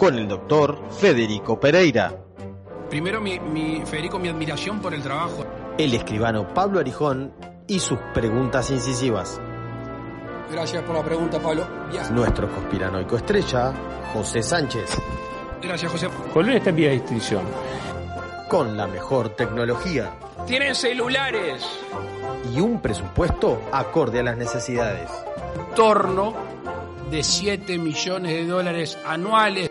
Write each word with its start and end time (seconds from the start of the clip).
Con 0.00 0.18
el 0.18 0.26
doctor 0.26 0.80
Federico 0.98 1.60
Pereira, 1.60 2.14
Primero, 2.88 3.20
mi, 3.20 3.38
mi- 3.38 3.82
Federico, 3.86 4.18
mi 4.18 4.28
admiración 4.28 4.80
por 4.80 4.92
el 4.94 5.02
trabajo. 5.02 5.44
el 5.78 5.94
escribano 5.94 6.52
Pablo 6.52 6.80
Arijón 6.80 7.32
y 7.68 7.78
sus 7.78 7.98
preguntas 8.12 8.70
incisivas. 8.70 9.40
Gracias 10.50 10.82
por 10.82 10.96
la 10.96 11.04
pregunta, 11.04 11.38
Pablo. 11.38 11.64
Ya. 11.92 12.10
Nuestro 12.10 12.50
conspiranoico 12.50 13.16
estrella, 13.16 13.72
José 14.12 14.42
Sánchez, 14.42 14.90
Gracias, 15.62 15.92
José. 15.92 16.08
Colón 16.32 16.52
está 16.52 16.70
en 16.70 16.76
vía 16.76 16.88
de 16.88 16.96
extinción. 16.96 17.42
con 18.48 18.76
la 18.76 18.86
mejor 18.88 19.28
tecnología 19.36 20.12
Tienen 20.46 20.74
celulares. 20.74 21.64
y 22.52 22.60
un 22.60 22.80
presupuesto 22.80 23.60
acorde 23.70 24.18
a 24.20 24.22
las 24.24 24.36
necesidades. 24.36 25.08
Torno 25.76 26.34
de 27.10 27.22
7 27.22 27.78
millones 27.78 28.32
de 28.32 28.46
dólares 28.46 28.98
anuales. 29.06 29.70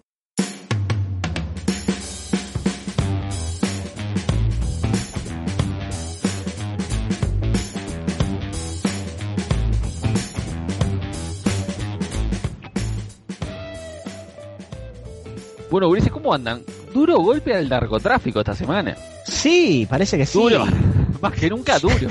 Bueno, 15.71 15.87
Ulises, 15.87 16.11
¿cómo 16.11 16.33
andan? 16.33 16.61
Duro 16.93 17.17
golpe 17.19 17.55
al 17.55 17.67
narcotráfico 17.69 18.39
esta 18.39 18.53
semana. 18.53 18.95
Sí, 19.25 19.87
parece 19.89 20.17
que 20.17 20.25
sí. 20.25 20.37
Duro. 20.37 20.65
Más 21.21 21.33
que 21.33 21.49
nunca 21.49 21.79
duro. 21.79 21.95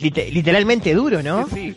Lite- 0.00 0.30
literalmente 0.30 0.92
duro, 0.94 1.22
¿no? 1.22 1.48
Sí. 1.48 1.74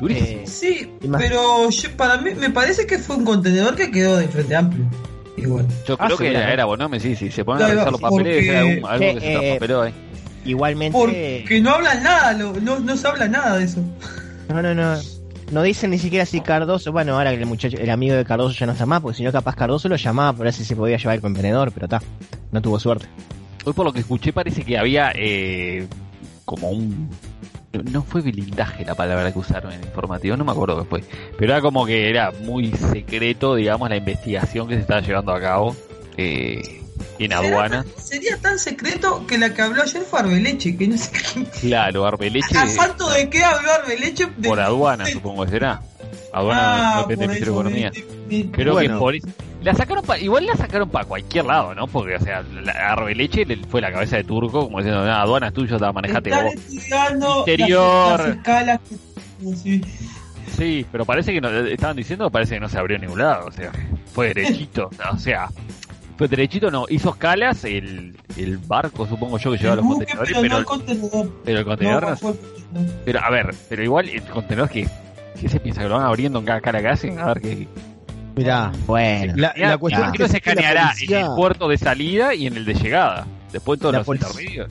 Durísimo. 0.00 0.26
Eh, 0.28 0.44
Sí, 0.46 0.90
pero 1.18 1.68
yo- 1.70 1.96
para 1.96 2.18
mí 2.18 2.30
me 2.34 2.50
parece 2.50 2.86
que 2.86 2.98
fue 2.98 3.16
un 3.16 3.24
contenedor 3.24 3.74
que 3.74 3.90
quedó 3.90 4.16
de 4.16 4.28
frente 4.28 4.54
amplio. 4.54 4.84
Igual. 5.36 5.66
Yo 5.86 5.96
Ah, 5.98 6.06
creo 6.06 6.18
que 6.18 6.28
era, 6.30 6.52
era 6.52 6.64
Bonome, 6.66 6.98
sí, 7.00 7.14
sí. 7.16 7.30
Se 7.30 7.44
ponen 7.44 7.64
a 7.64 7.68
revisar 7.68 7.92
los 7.92 8.00
papeles, 8.00 8.36
porque- 8.36 8.48
era 8.50 8.60
algún- 8.60 8.86
algo 8.86 9.14
que 9.14 9.20
se 9.20 9.32
Eh, 9.32 9.58
ahí. 9.82 9.94
igualmente. 10.44 10.96
Porque 10.98 11.60
no 11.60 11.70
hablan 11.70 12.02
nada, 12.02 12.32
lo- 12.34 12.52
no, 12.60 12.78
no 12.78 12.96
se 12.96 13.08
habla 13.08 13.28
nada 13.28 13.56
de 13.58 13.64
eso. 13.64 13.80
No, 14.48 14.62
no, 14.62 14.74
no. 14.74 14.98
No 15.50 15.62
dicen 15.62 15.90
ni 15.90 15.98
siquiera 15.98 16.26
si 16.26 16.40
Cardoso. 16.40 16.92
Bueno, 16.92 17.14
ahora 17.14 17.30
que 17.30 17.40
el 17.40 17.46
muchacho, 17.46 17.78
el 17.78 17.90
amigo 17.90 18.14
de 18.14 18.24
Cardoso 18.24 18.54
ya 18.54 18.66
no 18.66 18.72
está 18.72 18.84
más, 18.84 19.00
porque 19.00 19.16
si 19.16 19.24
no, 19.24 19.32
capaz 19.32 19.54
Cardoso 19.56 19.88
lo 19.88 19.96
llamaba 19.96 20.32
para 20.32 20.44
ver 20.44 20.52
si 20.52 20.64
se 20.64 20.76
podía 20.76 20.98
llevar 20.98 21.16
el 21.16 21.22
contenedor, 21.22 21.72
pero 21.72 21.86
está. 21.86 22.02
No 22.52 22.60
tuvo 22.60 22.78
suerte. 22.78 23.06
Hoy 23.64 23.72
por 23.72 23.86
lo 23.86 23.92
que 23.92 24.00
escuché 24.00 24.32
parece 24.32 24.62
que 24.62 24.78
había 24.78 25.12
eh, 25.14 25.86
como 26.44 26.70
un... 26.70 27.08
No 27.92 28.02
fue 28.02 28.22
blindaje 28.22 28.84
la 28.84 28.94
palabra 28.94 29.30
que 29.32 29.38
usaron 29.38 29.72
en 29.72 29.80
el 29.80 29.86
informativo, 29.86 30.36
no 30.36 30.44
me 30.44 30.52
acuerdo 30.52 30.78
qué 30.78 30.84
fue. 30.88 31.04
Pero 31.38 31.52
era 31.52 31.60
como 31.60 31.84
que 31.84 32.08
era 32.08 32.30
muy 32.44 32.72
secreto, 32.72 33.54
digamos, 33.54 33.88
la 33.90 33.96
investigación 33.96 34.68
que 34.68 34.74
se 34.74 34.80
estaba 34.80 35.00
llevando 35.00 35.32
a 35.32 35.40
cabo 35.40 35.76
eh, 36.16 36.77
en 37.18 37.32
aduana. 37.32 37.84
Sería 37.96 38.36
tan 38.38 38.58
secreto 38.58 39.26
que 39.26 39.38
la 39.38 39.52
que 39.54 39.62
habló 39.62 39.82
ayer 39.82 40.02
fue 40.02 40.20
Arbeleche, 40.20 40.76
que 40.76 40.88
no 40.88 40.96
sé 40.98 41.10
qué- 41.12 41.44
Claro, 41.68 42.06
Arbeleche 42.06 42.56
¿A 42.58 42.66
santo 42.66 43.08
de 43.10 43.28
qué 43.28 43.44
habló 43.44 43.72
Arbeleche? 43.72 44.26
De- 44.36 44.48
por 44.48 44.60
aduana, 44.60 45.04
de- 45.04 45.12
supongo 45.12 45.44
que 45.44 45.50
será. 45.52 45.80
Aduana 46.32 46.98
Ah, 46.98 47.00
depende 47.08 47.26
por 47.26 47.34
del 47.34 47.42
Economía. 47.48 47.92
Pero 48.54 48.72
Bueno. 48.72 48.94
que 48.94 48.98
por 48.98 49.14
eso- 49.16 49.28
la 49.62 49.74
sacaron 49.74 50.04
pa- 50.04 50.18
igual 50.18 50.46
la 50.46 50.54
sacaron 50.56 50.88
para 50.88 51.04
cualquier 51.06 51.44
lado, 51.46 51.74
¿no? 51.74 51.86
Porque, 51.86 52.14
o 52.16 52.20
sea, 52.20 52.42
la, 52.42 52.72
Arbeleche 52.72 53.44
le- 53.44 53.56
fue 53.66 53.80
la 53.80 53.90
cabeza 53.90 54.16
de 54.16 54.24
turco, 54.24 54.60
como 54.66 54.78
diciendo, 54.78 55.02
"Ah, 55.02 55.22
aduana 55.22 55.48
es 55.48 55.54
tuyo, 55.54 55.78
te 55.78 55.92
manejate 55.92 56.30
Están 56.30 56.44
vos. 56.44 56.54
estudiando 56.54 57.38
Interior. 57.40 58.18
Las, 58.18 58.28
las 58.28 58.36
escalas 58.36 58.80
que- 58.88 59.56
sí. 59.56 59.80
Sí, 60.56 60.86
pero 60.90 61.04
parece 61.04 61.32
que 61.32 61.40
no, 61.40 61.48
estaban 61.50 61.96
diciendo, 61.96 62.30
parece 62.30 62.54
que 62.54 62.60
no 62.60 62.68
se 62.68 62.78
abrió 62.78 62.96
en 62.96 63.02
ningún 63.02 63.18
lado, 63.18 63.46
o 63.46 63.52
sea, 63.52 63.70
fue 64.14 64.28
derechito, 64.28 64.90
o 65.12 65.18
sea, 65.18 65.48
fue 66.18 66.28
derechito, 66.28 66.70
no, 66.70 66.84
hizo 66.88 67.10
escalas 67.10 67.64
el, 67.64 68.14
el 68.36 68.58
barco, 68.58 69.06
supongo 69.06 69.38
yo, 69.38 69.52
que 69.52 69.58
llevaba 69.58 69.76
los 69.76 69.84
buque, 69.86 70.06
contenedores, 70.06 70.32
pero 70.32 70.42
no 70.42 70.42
pero, 70.42 70.58
el 70.58 70.64
contenedor. 70.64 71.32
pero 71.44 71.58
el 71.60 71.64
contenedor 71.64 72.02
No, 72.02 72.10
no, 72.10 72.16
fue 72.16 72.30
el 72.32 72.36
contenedor. 72.38 72.94
pero 73.04 73.20
a 73.24 73.30
ver, 73.30 73.54
pero 73.68 73.84
igual 73.84 74.08
el 74.08 74.22
contenedor 74.24 74.68
que, 74.68 74.88
que 75.40 75.48
se 75.48 75.60
piensa 75.60 75.82
que 75.82 75.88
lo 75.88 75.94
van 75.96 76.04
abriendo 76.06 76.38
en 76.40 76.44
cada 76.44 76.60
cara 76.60 76.80
que 76.82 76.88
hacen, 76.88 77.18
a 77.18 77.26
ver 77.28 77.40
qué, 77.40 77.68
Mirá, 78.36 78.70
Bueno. 78.86 79.32
la, 79.36 79.78
cuestión 79.78 80.06
es 80.06 80.12
que 80.12 80.28
se 80.28 80.36
escaneará 80.36 80.92
en 81.00 81.12
el 81.14 81.26
puerto 81.34 81.68
de 81.68 81.76
salida 81.78 82.34
y 82.34 82.46
en 82.46 82.56
el 82.56 82.64
de 82.64 82.74
llegada, 82.74 83.26
después 83.52 83.80
todos 83.80 83.92
La 83.92 83.98
los 84.00 84.06
policía- 84.06 84.28
intermedios. 84.28 84.70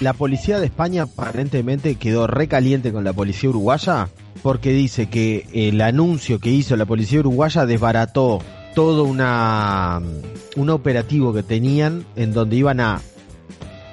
La 0.00 0.12
policía 0.12 0.60
de 0.60 0.66
España 0.66 1.04
aparentemente 1.04 1.94
quedó 1.96 2.26
recaliente 2.26 2.92
con 2.92 3.04
la 3.04 3.12
policía 3.12 3.48
uruguaya 3.50 4.08
porque 4.42 4.70
dice 4.70 5.08
que 5.08 5.46
el 5.52 5.80
anuncio 5.80 6.38
que 6.38 6.50
hizo 6.50 6.76
la 6.76 6.84
policía 6.84 7.20
uruguaya 7.20 7.64
desbarató 7.66 8.40
todo 8.78 9.02
una 9.02 10.00
un 10.54 10.70
operativo 10.70 11.34
que 11.34 11.42
tenían 11.42 12.06
en 12.14 12.32
donde 12.32 12.54
iban 12.54 12.78
a 12.78 13.00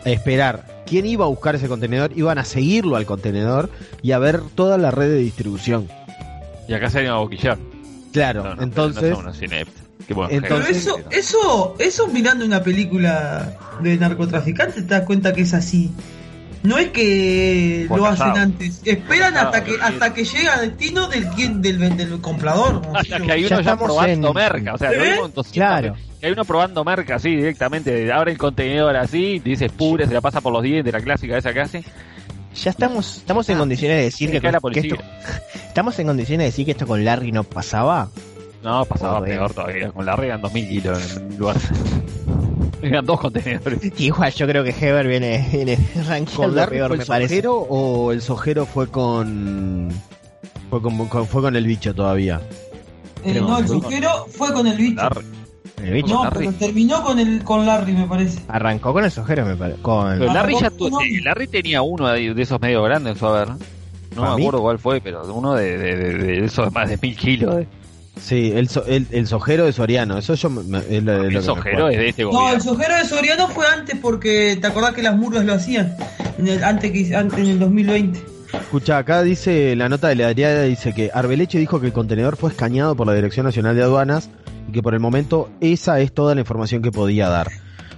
esperar 0.03 0.83
quién 0.85 1.07
iba 1.07 1.25
a 1.25 1.27
buscar 1.27 1.55
ese 1.55 1.67
contenedor, 1.67 2.11
iban 2.15 2.37
a 2.37 2.45
seguirlo 2.45 2.95
al 2.95 3.07
contenedor 3.07 3.71
y 4.03 4.11
a 4.11 4.19
ver 4.19 4.41
toda 4.53 4.77
la 4.77 4.91
red 4.91 5.09
de 5.09 5.17
distribución. 5.17 5.87
Y 6.67 6.75
acá 6.75 6.91
se 6.91 7.01
iban 7.01 7.15
a 7.15 7.17
boquillar. 7.17 7.57
Claro, 8.13 8.43
No, 8.43 8.55
no, 8.57 8.61
entonces 8.61 9.09
no 9.09 9.33
bueno, 10.13 10.37
eso, 10.69 10.99
eso, 11.09 11.75
eso 11.79 12.07
mirando 12.09 12.45
una 12.45 12.61
película 12.61 13.57
de 13.81 13.97
narcotraficante 13.97 14.83
te 14.83 14.87
das 14.87 15.01
cuenta 15.01 15.33
que 15.33 15.41
es 15.41 15.55
así. 15.55 15.89
No 16.65 16.77
es 16.77 16.89
que 16.89 17.85
lo 17.89 18.05
hacen 18.05 18.37
antes, 18.37 18.81
esperan 18.85 19.37
hasta 19.37 19.63
que 19.63 19.75
hasta 19.81 20.13
que 20.13 20.23
llega 20.25 20.55
a 20.55 20.61
destino 20.61 21.07
del 21.07 21.27
quien 21.29 21.61
del, 21.61 21.95
del 21.95 22.19
comprador. 22.21 22.81
¿no? 22.85 22.97
Hasta 22.97 23.19
que 23.19 23.31
hay 23.31 23.45
uno 23.45 23.61
ya, 23.61 23.77
probando 23.77 24.27
en- 24.29 24.33
merca, 24.33 24.73
o 24.73 24.77
sea, 24.77 24.91
lo 24.91 25.03
¿Eh? 25.03 25.09
en 25.11 25.15
200 25.33 25.47
Claro. 25.51 25.95
Que 26.19 26.27
hay 26.27 26.31
uno 26.33 26.43
probando 26.45 26.83
merca 26.83 27.15
así 27.15 27.35
directamente, 27.35 28.11
abre 28.11 28.31
el 28.31 28.37
contenedor 28.37 28.95
así, 28.95 29.39
dice 29.39 29.69
pure, 29.69 30.07
se 30.07 30.13
la 30.13 30.21
pasa 30.21 30.41
por 30.41 30.51
los 30.53 30.63
dientes, 30.63 30.91
la 30.93 31.01
clásica 31.01 31.37
esa 31.37 31.53
que 31.53 31.61
hace. 31.61 31.83
Ya 32.63 32.69
estamos, 32.71 33.17
estamos 33.17 33.47
en 33.49 33.57
condiciones 33.57 33.97
de 33.97 34.03
decir 34.05 34.31
que, 34.31 34.37
Acá 34.37 34.51
la 34.51 34.59
que 34.71 34.79
esto, 34.79 34.95
estamos 35.67 35.99
en 35.99 36.07
condiciones 36.07 36.39
de 36.39 36.45
decir 36.45 36.65
que 36.65 36.71
esto 36.71 36.87
con 36.87 37.03
Larry 37.03 37.31
no 37.31 37.43
pasaba. 37.43 38.09
No, 38.63 38.85
pasaba 38.85 39.19
Joder. 39.19 39.37
peor 39.37 39.53
todavía, 39.53 39.91
con 39.91 40.05
la 40.05 40.15
regan 40.15 40.41
2000 40.41 40.67
kilos 40.69 41.17
en 41.17 41.37
lugar. 41.37 41.57
Eran 42.87 43.05
dos 43.05 43.19
contenedores. 43.19 43.79
Igual 43.99 44.31
yo 44.33 44.47
creo 44.47 44.63
que 44.63 44.69
Heber 44.69 45.07
viene, 45.07 45.47
viene 45.51 45.77
¿Con 45.93 46.05
rankeando 46.05 46.55
Larry 46.55 46.77
peor, 46.77 46.87
fue 46.89 46.97
me 46.97 47.03
el 47.03 47.07
parece. 47.07 47.29
sojero 47.35 47.55
o 47.57 48.11
el 48.11 48.21
sojero 48.21 48.65
fue 48.65 48.87
con 48.87 49.89
fue 50.69 50.81
con, 50.81 51.07
con- 51.07 51.27
fue 51.27 51.41
con 51.41 51.55
el 51.55 51.65
bicho 51.65 51.93
todavía? 51.93 52.41
Eh, 53.23 53.31
Creo 53.31 53.47
no, 53.47 53.57
el 53.59 53.67
sujero 53.67 54.09
fue 54.29 54.53
con 54.53 54.67
el 54.67 54.77
bicho. 54.77 54.95
Larry. 55.01 55.25
el 55.83 55.93
bicho. 55.93 56.13
No, 56.13 56.23
Larry. 56.25 56.45
pero 56.47 56.57
terminó 56.59 57.03
con 57.03 57.17
el 57.19 57.43
con 57.43 57.65
Larry, 57.65 57.93
me 57.93 58.07
parece. 58.07 58.39
Arrancó 58.47 58.93
con 58.93 59.03
el 59.03 59.11
sojero, 59.11 59.45
me 59.45 59.55
parece. 59.55 59.81
Con... 59.81 60.19
Pero 60.19 60.31
Larry, 60.33 60.55
ya 60.61 60.69
tu- 60.69 60.87
eh, 61.01 61.21
Larry 61.23 61.47
tenía 61.47 61.81
uno 61.81 62.07
de 62.09 62.33
de 62.33 62.41
esos 62.41 62.61
medio 62.61 62.83
grandes 62.83 63.13
en 63.13 63.19
su 63.19 63.25
haber. 63.25 63.49
No 63.49 64.21
¿Para 64.21 64.29
me 64.31 64.35
mí? 64.37 64.41
acuerdo 64.43 64.61
cuál 64.61 64.79
fue, 64.79 65.01
pero 65.01 65.23
uno 65.33 65.55
de, 65.55 65.77
de, 65.77 65.95
de- 65.95 66.13
de 66.39 66.45
esos 66.45 66.71
más 66.71 66.87
de 66.89 66.97
mil 67.01 67.17
kilos. 67.17 67.65
Sí, 68.19 68.51
el, 68.55 68.69
so- 68.69 68.85
el, 68.85 69.05
el 69.11 69.27
sojero 69.27 69.65
de 69.65 69.73
Soriano, 69.73 70.17
eso 70.17 70.33
yo 70.35 70.49
me- 70.49 70.79
es 70.89 71.03
lo, 71.03 71.23
es 71.23 71.23
lo 71.23 71.29
que 71.29 71.35
El 71.37 71.43
sojero 71.43 71.89
es 71.89 71.97
de 71.97 72.09
este 72.09 72.23
No, 72.23 72.29
gobierno. 72.31 72.55
el 72.55 72.61
sojero 72.61 72.95
de 72.95 73.05
Soriano 73.05 73.47
fue 73.49 73.65
antes 73.67 73.97
porque 74.01 74.57
te 74.59 74.67
acordás 74.67 74.93
que 74.93 75.03
las 75.03 75.15
murgas 75.15 75.45
lo 75.45 75.53
hacían 75.53 75.95
en 76.37 76.47
el, 76.47 76.63
antes 76.63 76.91
que 76.91 77.15
antes 77.15 77.37
en 77.39 77.47
el 77.47 77.59
2020. 77.59 78.23
Escucha, 78.53 78.97
acá 78.97 79.21
dice 79.21 79.75
la 79.75 79.89
nota 79.89 80.07
de 80.07 80.15
la 80.15 80.27
Adriana, 80.27 80.61
dice 80.63 80.93
que 80.93 81.11
Arbeleche 81.13 81.59
dijo 81.59 81.79
que 81.81 81.87
el 81.87 81.93
contenedor 81.93 82.37
fue 82.37 82.49
escaneado 82.51 82.95
por 82.95 83.05
la 83.05 83.13
Dirección 83.13 83.45
Nacional 83.45 83.75
de 83.75 83.83
Aduanas 83.83 84.29
y 84.69 84.71
que 84.71 84.81
por 84.81 84.93
el 84.93 85.01
momento 85.01 85.49
esa 85.59 85.99
es 85.99 86.13
toda 86.13 86.33
la 86.35 86.41
información 86.41 86.81
que 86.81 86.91
podía 86.91 87.27
dar. 87.27 87.51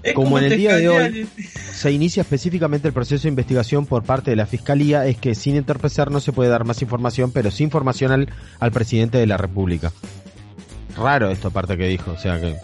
Es 0.09 0.13
Como 0.13 0.37
en 0.39 0.45
el 0.45 0.57
día 0.57 0.75
de 0.75 0.89
hoy- 0.89 1.27
Se 1.73 1.91
inicia 1.91 2.21
específicamente 2.21 2.87
el 2.87 2.93
proceso 2.93 3.23
de 3.23 3.29
investigación 3.29 3.85
por 3.85 4.03
parte 4.03 4.31
de 4.31 4.35
la 4.37 4.45
Fiscalía, 4.45 5.05
es 5.05 5.17
que 5.17 5.35
sin 5.35 5.55
entorpecer 5.55 6.09
no 6.11 6.19
se 6.19 6.31
puede 6.33 6.49
dar 6.49 6.63
más 6.65 6.81
información, 6.81 7.31
pero 7.31 7.51
sí 7.51 7.63
información 7.63 8.11
al, 8.11 8.29
al 8.59 8.71
presidente 8.71 9.17
de 9.17 9.27
la 9.27 9.37
República. 9.37 9.91
Raro 10.97 11.29
esto 11.29 11.49
aparte 11.49 11.77
que 11.77 11.87
dijo, 11.87 12.11
o 12.11 12.17
sea 12.17 12.39
que... 12.41 12.55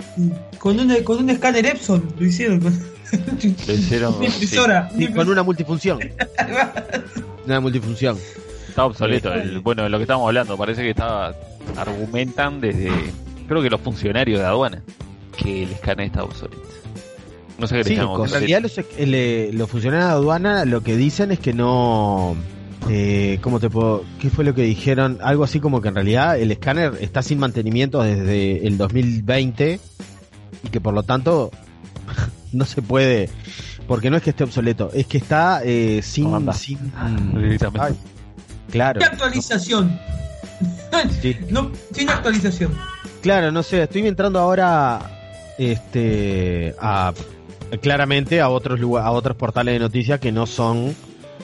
Con 0.58 0.80
un, 0.80 1.04
con 1.04 1.20
un 1.20 1.30
escáner 1.30 1.66
Epson 1.68 2.04
lo 2.18 2.26
hicieron. 2.26 2.60
Con... 2.62 2.74
Lo 3.68 3.74
hicieron, 3.74 4.16
Una 4.18 4.26
impresora. 4.26 4.90
Sí, 4.98 5.08
con 5.10 5.30
una 5.30 5.44
multifunción. 5.44 6.00
Una 7.46 7.60
multifunción. 7.60 8.18
Está 8.70 8.86
obsoleto. 8.86 9.32
El, 9.34 9.60
bueno, 9.60 9.84
de 9.84 9.90
lo 9.90 9.98
que 9.98 10.04
estamos 10.04 10.26
hablando, 10.26 10.58
parece 10.58 10.82
que 10.82 10.90
estaba. 10.92 11.36
Argumentan 11.78 12.60
desde. 12.60 12.90
Creo 13.48 13.62
que 13.62 13.70
los 13.70 13.82
funcionarios 13.82 14.40
de 14.40 14.46
aduana 14.46 14.82
que 15.38 15.64
el 15.64 15.72
escáner 15.74 16.08
está 16.08 16.24
obsoleto. 16.24 16.62
No 17.64 17.68
sé 17.68 17.78
qué 17.78 17.84
Sí, 17.86 17.94
en 17.94 18.30
realidad 18.30 18.62
los, 18.62 18.78
el, 18.78 19.16
eh, 19.16 19.50
los 19.54 19.70
funcionarios 19.70 20.10
de 20.10 20.14
aduana 20.16 20.66
lo 20.66 20.84
que 20.84 20.98
dicen 20.98 21.32
es 21.32 21.40
que 21.40 21.54
no... 21.54 22.36
Eh, 22.90 23.40
¿Cómo 23.40 23.62
te 23.62 23.70
puedo...? 23.70 24.04
¿Qué 24.20 24.30
fue 24.30 24.44
lo 24.44 24.54
que 24.54 24.64
dijeron? 24.64 25.18
Algo 25.22 25.46
así 25.46 25.62
como 25.62 25.82
que 25.82 25.88
en 25.88 25.96
realidad 25.96 26.38
el 26.38 26.52
escáner 26.52 26.98
está 27.00 27.22
sin 27.22 27.40
mantenimiento 27.40 28.04
desde 28.04 28.68
el 28.68 28.78
2020 28.78 29.80
y 30.62 30.68
que 30.68 30.82
por 30.82 30.94
lo 30.94 31.04
tanto 31.04 31.52
no 32.52 32.66
se 32.66 32.82
puede... 32.82 33.30
Porque 33.88 34.10
no 34.10 34.18
es 34.18 34.24
que 34.24 34.32
esté 34.32 34.44
obsoleto, 34.44 34.92
es 34.94 35.08
que 35.08 35.18
está 35.18 35.62
eh, 35.64 36.02
sin... 36.04 36.26
No 36.26 36.36
anda. 36.36 36.52
sin. 36.52 36.92
Ay, 36.98 37.96
claro. 38.72 39.00
Sin 39.00 39.10
actualización. 39.10 40.00
Sí. 41.22 41.36
No, 41.50 41.72
sin 41.92 42.08
actualización. 42.08 42.72
Claro, 43.22 43.52
no 43.52 43.64
sé, 43.64 43.82
estoy 43.82 44.06
entrando 44.06 44.38
ahora 44.40 45.02
este 45.58 46.76
a 46.80 47.14
claramente 47.82 48.42
a 48.42 48.50
otros 48.50 48.80
lugar- 48.80 49.06
a 49.06 49.12
otros 49.12 49.36
portales 49.38 49.74
de 49.74 49.80
noticias 49.80 50.20
que 50.20 50.32
no 50.32 50.46
son 50.46 50.96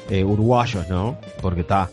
eh, 0.10 0.24
uruguayos, 0.24 0.88
¿no? 0.90 1.18
Porque 1.42 1.62
está 1.62 1.90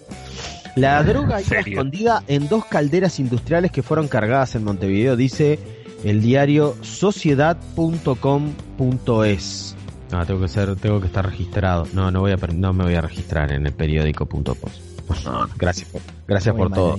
la 0.74 1.02
droga 1.02 1.40
iba 1.40 1.48
serio? 1.48 1.78
escondida 1.78 2.22
en 2.28 2.48
dos 2.48 2.64
calderas 2.66 3.18
industriales 3.20 3.70
que 3.70 3.82
fueron 3.82 4.08
cargadas 4.08 4.54
en 4.54 4.64
Montevideo, 4.64 5.16
dice 5.16 5.58
el 6.04 6.20
diario 6.22 6.76
sociedad.com.es. 6.82 9.76
Ah, 10.12 10.24
tengo 10.26 10.40
que 10.40 10.48
ser, 10.48 10.76
tengo 10.76 11.00
que 11.00 11.06
estar 11.08 11.26
registrado. 11.26 11.86
No, 11.92 12.10
no 12.10 12.20
voy 12.20 12.32
a, 12.32 12.36
per- 12.36 12.54
no 12.54 12.72
me 12.72 12.84
voy 12.84 12.94
a 12.94 13.00
registrar 13.00 13.50
en 13.52 13.66
el 13.66 13.72
periódico.post. 13.72 15.24
No. 15.24 15.48
Gracias 15.56 15.88
por, 15.88 16.00
gracias 16.28 16.54
Muy 16.54 16.62
por 16.62 16.70
mal 16.70 16.78
todo. 16.78 16.96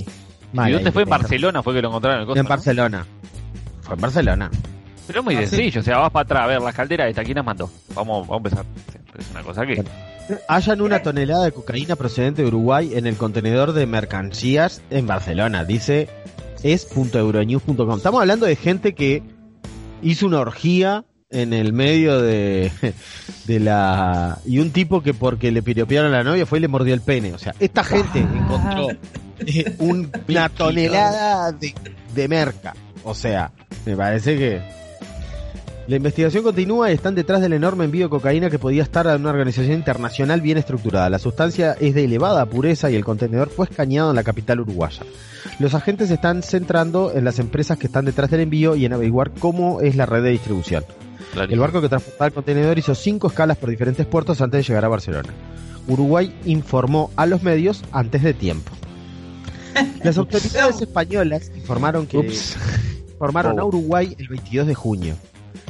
¿Y 0.68 0.72
dónde 0.72 0.92
fue? 0.92 1.04
¿En. 1.04 1.10
Barcelona 1.10 1.64
fue 1.64 1.74
que 1.74 1.82
lo 1.82 1.88
encontraron? 1.90 2.22
El 2.22 2.28
coso, 2.28 2.40
En 2.40 2.44
no? 2.44 2.50
Barcelona. 2.50 3.06
Fue 3.82 3.96
en 3.96 4.02
Barcelona. 4.02 4.52
Pero 5.08 5.20
es 5.20 5.26
muy 5.26 5.36
Ah, 5.36 5.42
sí. 5.44 5.48
sencillo. 5.48 5.80
O 5.82 5.84
sea, 5.84 5.98
vas 6.00 6.12
para 6.12 6.24
atrás 6.24 6.44
a 6.44 6.48
ver 6.48 6.62
las 6.62 6.76
calderas 6.76 7.10
esta. 7.10 7.24
¿Quién 7.24 7.36
las 7.38 7.46
mandó? 7.46 7.72
Vamos, 7.96 8.28
vamos 8.28 8.52
a 8.54 8.60
empezar. 8.60 8.66
Es 9.18 9.32
una 9.32 9.42
cosa 9.44 9.66
que. 9.66 9.84
Hallan 10.50 10.82
una 10.82 11.02
tonelada 11.02 11.46
de 11.46 11.52
cocaína 11.54 11.96
procedente 11.96 12.42
de 12.42 12.50
Uruguay 12.50 12.92
en 12.96 13.08
el 13.08 13.16
contenedor 13.16 13.72
de 13.72 13.86
mercancías 13.88 14.82
en 14.90 15.08
Barcelona, 15.08 15.64
dice 15.64 16.10
es.euronews.com. 16.64 17.98
Estamos 17.98 18.22
hablando 18.22 18.46
de 18.46 18.56
gente 18.56 18.94
que 18.94 19.24
hizo 20.02 20.26
una 20.28 20.40
orgía 20.40 21.06
en 21.30 21.54
el 21.54 21.74
medio 21.74 22.22
de, 22.22 22.72
de 23.46 23.60
la... 23.60 24.38
Y 24.46 24.60
un 24.60 24.72
tipo 24.72 25.02
que 25.02 25.14
porque 25.14 25.52
le 25.52 25.62
piropearon 25.62 26.14
a 26.14 26.18
la 26.18 26.24
novia 26.24 26.46
fue 26.46 26.60
y 26.60 26.62
le 26.62 26.68
mordió 26.68 26.94
el 26.94 27.02
pene. 27.02 27.34
O 27.34 27.38
sea, 27.38 27.54
esta 27.60 27.84
gente 27.84 28.20
encontró 28.20 28.90
eh, 29.46 29.76
un- 29.80 30.12
una 30.28 30.50
tonelada 30.56 31.52
de, 31.52 31.74
de 32.14 32.28
merca. 32.28 32.74
O 33.04 33.14
sea, 33.16 33.52
me 33.86 33.96
parece 33.96 34.38
que... 34.38 34.62
La 35.88 35.96
investigación 35.96 36.44
continúa 36.44 36.92
y 36.92 36.94
están 36.96 37.16
detrás 37.16 37.40
del 37.42 37.54
enorme 37.54 37.86
envío 37.86 38.06
de 38.06 38.10
cocaína 38.10 38.50
que 38.50 38.60
podía 38.60 38.84
estar 38.84 39.08
a 39.08 39.16
una 39.16 39.30
organización 39.30 39.72
internacional 39.74 40.42
bien 40.42 40.58
estructurada. 40.58 41.10
La 41.10 41.18
sustancia 41.18 41.78
es 41.80 41.96
de 41.96 42.04
elevada 42.04 42.46
pureza 42.46 42.92
y 42.92 42.96
el 42.96 43.06
contenedor 43.06 43.50
fue 43.50 43.68
escaneado 43.70 44.10
en 44.10 44.18
la 44.18 44.24
capital 44.24 44.60
uruguaya. 44.60 45.04
Los 45.60 45.74
agentes 45.76 46.10
se 46.10 46.16
están 46.16 46.44
centrando 46.44 47.14
en 47.16 47.24
las 47.24 47.40
empresas 47.40 47.78
que 47.78 47.88
están 47.88 48.04
detrás 48.04 48.30
del 48.30 48.42
envío 48.42 48.76
y 48.76 48.84
en 48.84 48.92
averiguar 48.94 49.32
cómo 49.40 49.80
es 49.80 49.96
la 49.96 50.06
red 50.06 50.24
de 50.24 50.32
distribución. 50.32 50.84
El 51.50 51.60
barco 51.60 51.82
que 51.82 51.88
transportaba 51.88 52.28
el 52.28 52.34
contenedor 52.34 52.78
hizo 52.78 52.94
cinco 52.94 53.28
escalas 53.28 53.58
por 53.58 53.70
diferentes 53.70 54.06
puertos 54.06 54.42
antes 54.42 54.60
de 54.60 54.64
llegar 54.68 54.84
a 54.84 54.90
Barcelona. 54.90 55.30
Uruguay 55.88 56.36
informó 56.46 57.12
a 57.16 57.26
los 57.26 57.44
medios 57.44 57.84
antes 57.94 58.24
de 58.24 58.34
tiempo. 58.34 58.72
Las 60.04 60.18
autoridades 60.18 60.82
españolas 60.82 61.50
informaron 61.56 62.08
que 62.08 62.18
Ups. 62.18 62.58
informaron 63.10 63.58
a 63.58 63.64
Oh. 63.64 63.68
Uruguay 63.68 64.14
el 64.20 64.28
22 64.28 64.68
de 64.68 64.76
junio. 64.76 65.16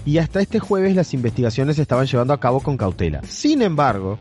Y 0.08 0.20
hasta 0.20 0.40
este 0.40 0.60
jueves 0.60 0.96
las 0.96 1.14
investigaciones 1.14 1.76
se 1.76 1.82
estaban 1.82 2.08
llevando 2.08 2.34
a 2.34 2.40
cabo 2.40 2.62
con 2.62 2.78
cautela. 2.78 3.22
Sin 3.28 3.62
embargo, 3.62 4.18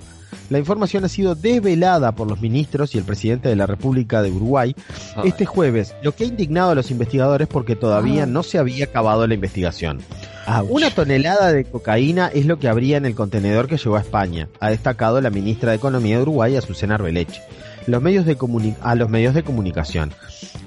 la 0.50 0.58
información 0.58 1.04
ha 1.04 1.08
sido 1.08 1.36
desvelada 1.36 2.10
por 2.10 2.28
los 2.28 2.40
ministros 2.40 2.92
y 2.96 2.98
el 2.98 3.04
presidente 3.04 3.48
de 3.48 3.54
la 3.54 3.66
República 3.66 4.20
de 4.20 4.32
Uruguay 4.32 4.74
Ay. 5.14 5.28
este 5.28 5.46
jueves, 5.46 5.94
lo 6.02 6.10
que 6.10 6.24
ha 6.24 6.26
indignado 6.26 6.70
a 6.70 6.74
los 6.74 6.90
investigadores 6.90 7.46
porque 7.46 7.76
todavía 7.76 8.24
Ah. 8.24 8.26
no 8.26 8.42
se 8.42 8.58
había 8.58 8.86
acabado 8.86 9.28
la 9.28 9.34
investigación. 9.34 10.00
Ouch. 10.48 10.66
Una 10.70 10.90
tonelada 10.90 11.52
de 11.52 11.64
cocaína 11.64 12.32
es 12.34 12.46
lo 12.46 12.58
que 12.58 12.66
habría 12.68 12.96
en 12.96 13.06
el 13.06 13.14
contenedor 13.14 13.68
que 13.68 13.76
llegó 13.76 13.94
a 13.94 14.00
España, 14.00 14.48
ha 14.58 14.70
destacado 14.70 15.20
la 15.20 15.30
ministra 15.30 15.70
de 15.70 15.76
Economía 15.76 16.16
de 16.16 16.22
Uruguay, 16.22 16.56
Azucena 16.56 16.96
Arbeleche, 16.96 17.42
los 17.86 18.02
medios 18.02 18.24
de 18.26 18.36
a 18.82 18.94
los 18.94 19.08
medios 19.08 19.34
de 19.34 19.42
comunicación. 19.42 20.12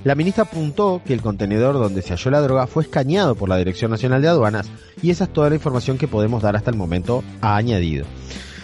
La 0.04 0.16
ministra 0.16 0.44
apuntó 0.44 1.02
que 1.06 1.14
el 1.14 1.22
contenedor 1.22 1.74
donde 1.76 2.02
se 2.02 2.10
halló 2.14 2.32
la 2.32 2.42
droga 2.42 2.68
fue 2.68 2.84
escaneado 2.84 3.36
por 3.36 3.50
la 3.50 3.58
Dirección 3.58 3.92
Nacional 3.92 4.22
de 4.22 4.30
Aduanas 4.30 4.70
y 5.02 5.10
esa 5.12 5.26
es 5.26 5.34
toda 5.34 5.50
la 5.50 5.56
información 5.56 5.98
que 5.98 6.08
podemos 6.08 6.42
dar 6.42 6.56
hasta 6.56 6.72
el 6.72 6.78
momento, 6.78 7.24
ha 7.42 7.56
añadido. 7.56 8.06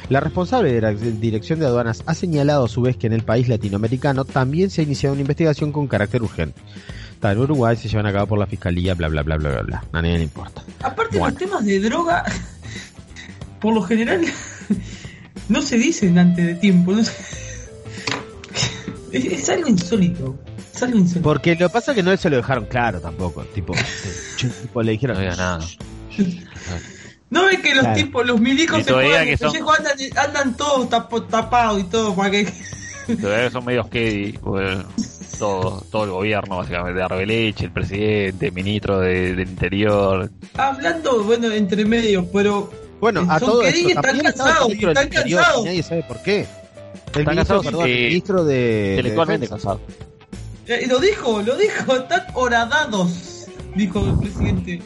La 0.09 0.19
responsable 0.19 0.71
de 0.71 0.81
la 0.81 0.91
Dirección 0.93 1.59
de 1.59 1.65
Aduanas 1.65 2.03
ha 2.05 2.13
señalado 2.13 2.65
a 2.65 2.69
su 2.69 2.81
vez 2.81 2.95
que 2.95 3.07
en 3.07 3.13
el 3.13 3.23
país 3.23 3.47
latinoamericano 3.49 4.23
también 4.23 4.69
se 4.69 4.81
ha 4.81 4.83
iniciado 4.83 5.13
una 5.13 5.21
investigación 5.21 5.71
con 5.71 5.87
carácter 5.87 6.21
urgente. 6.21 6.61
Está 7.13 7.31
en 7.31 7.39
Uruguay, 7.39 7.75
se 7.75 7.87
llevan 7.89 8.05
a 8.05 8.13
cabo 8.13 8.27
por 8.27 8.37
la 8.39 8.45
fiscalía, 8.45 8.93
bla 8.93 9.07
bla 9.07 9.23
bla 9.23 9.37
bla 9.37 9.49
bla 9.49 9.61
bla. 9.63 9.83
A 9.93 10.01
nadie 10.01 10.17
le 10.17 10.23
importa. 10.25 10.61
Aparte 10.83 11.17
Bueno. 11.17 11.31
los 11.33 11.39
temas 11.39 11.65
de 11.65 11.79
droga, 11.79 12.23
por 13.59 13.73
lo 13.73 13.81
general, 13.81 14.21
no 15.49 15.61
se 15.61 15.77
dicen 15.77 16.17
antes 16.19 16.45
de 16.45 16.55
tiempo. 16.55 16.91
no 16.91 17.03
se- 17.03 17.44
Es, 19.17 19.25
es 19.25 19.49
algo 19.49 19.67
insólito. 19.69 20.37
Es 20.73 20.83
algo 20.83 20.97
insólito. 20.97 21.23
Porque 21.23 21.51
lo 21.55 21.67
que 21.67 21.73
pasa 21.73 21.91
es 21.91 21.95
que 21.95 22.03
no 22.03 22.15
se 22.17 22.29
lo 22.29 22.37
dejaron 22.37 22.65
claro 22.65 22.99
tampoco. 22.99 23.43
Tipo, 23.45 23.73
tipo, 24.37 24.81
le 24.83 24.91
dijeron. 24.93 25.15
No 25.17 25.21
había 25.23 25.35
nada. 25.35 25.59
No 27.27 27.45
ves 27.45 27.59
que 27.59 27.73
los 27.73 27.79
Claro. 27.83 27.97
tipos, 27.97 28.25
los 28.25 28.39
milicos 28.39 28.83
se 28.85 28.93
juegan 28.93 29.25
que 29.25 29.35
son- 29.35 29.51
andan, 29.57 29.97
andan 30.15 30.55
todos 30.55 30.87
tapo- 30.89 31.25
tapados 31.25 31.81
y 31.81 31.83
todo 31.85 32.15
para 32.15 32.29
que 32.31 32.53
Todavía 33.19 33.49
son 33.51 33.65
medios 33.65 33.87
que 33.89 34.39
todo, 35.39 35.83
todo 35.91 36.03
el 36.05 36.11
gobierno, 36.11 36.57
básicamente, 36.57 36.97
de 36.99 37.03
Arbeleche, 37.03 37.65
el 37.65 37.71
presidente, 37.71 38.47
el 38.47 38.53
ministro 38.53 38.99
de- 38.99 39.35
del 39.35 39.49
Interior. 39.49 40.29
hablando, 40.55 41.23
bueno, 41.23 41.51
entre 41.51 41.83
medio, 41.83 42.29
pero 42.31 42.71
Bueno, 43.01 43.25
a 43.27 43.39
todo 43.39 43.61
Kennedy 43.61 43.87
esto 43.91 43.99
están 44.01 44.19
cansados, 44.19 44.71
están 44.71 45.09
cansados. 45.09 45.61
y 45.61 45.65
nadie 45.65 45.83
sabe 45.83 46.03
por 46.03 46.21
qué. 46.21 46.47
El 47.13 47.19
Están 47.21 47.35
ministro, 47.35 47.35
cansados, 47.35 47.65
perdón, 47.65 47.87
eh, 47.89 47.93
el 48.01 48.07
ministro 48.07 48.43
de, 48.45 48.55
de 48.55 48.89
Intelectualmente 48.91 49.45
Defensa. 49.47 49.67
cansado. 49.69 49.81
eh, 50.67 50.85
lo 50.87 50.99
dijo, 50.99 51.41
lo 51.41 51.55
dijo, 51.57 51.95
están 51.95 52.21
horadados, 52.33 53.47
dijo 53.75 54.05
el 54.05 54.17
presidente. 54.19 54.81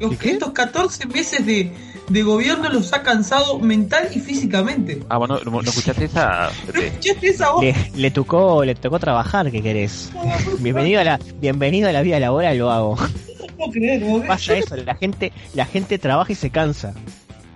Los, 0.00 0.20
estos 0.24 0.50
14 0.50 1.06
meses 1.06 1.46
de, 1.46 1.72
de 2.08 2.22
gobierno 2.24 2.68
los 2.68 2.92
ha 2.92 3.02
cansado 3.02 3.58
mental 3.60 4.08
y 4.12 4.18
físicamente. 4.18 5.00
Ah, 5.08 5.18
bueno, 5.18 5.38
¿no, 5.44 5.50
no 5.50 5.60
escuchaste 5.60 6.06
esa? 6.06 6.50
¿No 6.74 6.80
escuchaste 6.80 7.28
esa 7.28 7.50
voz? 7.52 7.62
Le, 7.62 7.74
le 7.94 8.10
tocó, 8.10 8.64
le 8.64 8.74
tocó 8.74 8.98
trabajar, 8.98 9.50
¿qué 9.52 9.62
querés? 9.62 10.10
Bienvenido 10.58 11.00
a 11.00 11.04
la, 11.04 11.20
bienvenido 11.40 11.88
a 11.88 11.92
la 11.92 12.02
vida 12.02 12.18
laboral, 12.18 12.58
lo 12.58 12.70
hago. 12.72 12.96
No 12.96 13.46
puedo 13.56 13.70
creer. 13.70 14.02
Pasa 14.26 14.56
eso, 14.56 14.74
la 14.76 14.96
gente, 14.96 15.32
la 15.54 15.66
gente 15.66 15.98
trabaja 15.98 16.32
y 16.32 16.34
se 16.34 16.50
cansa. 16.50 16.94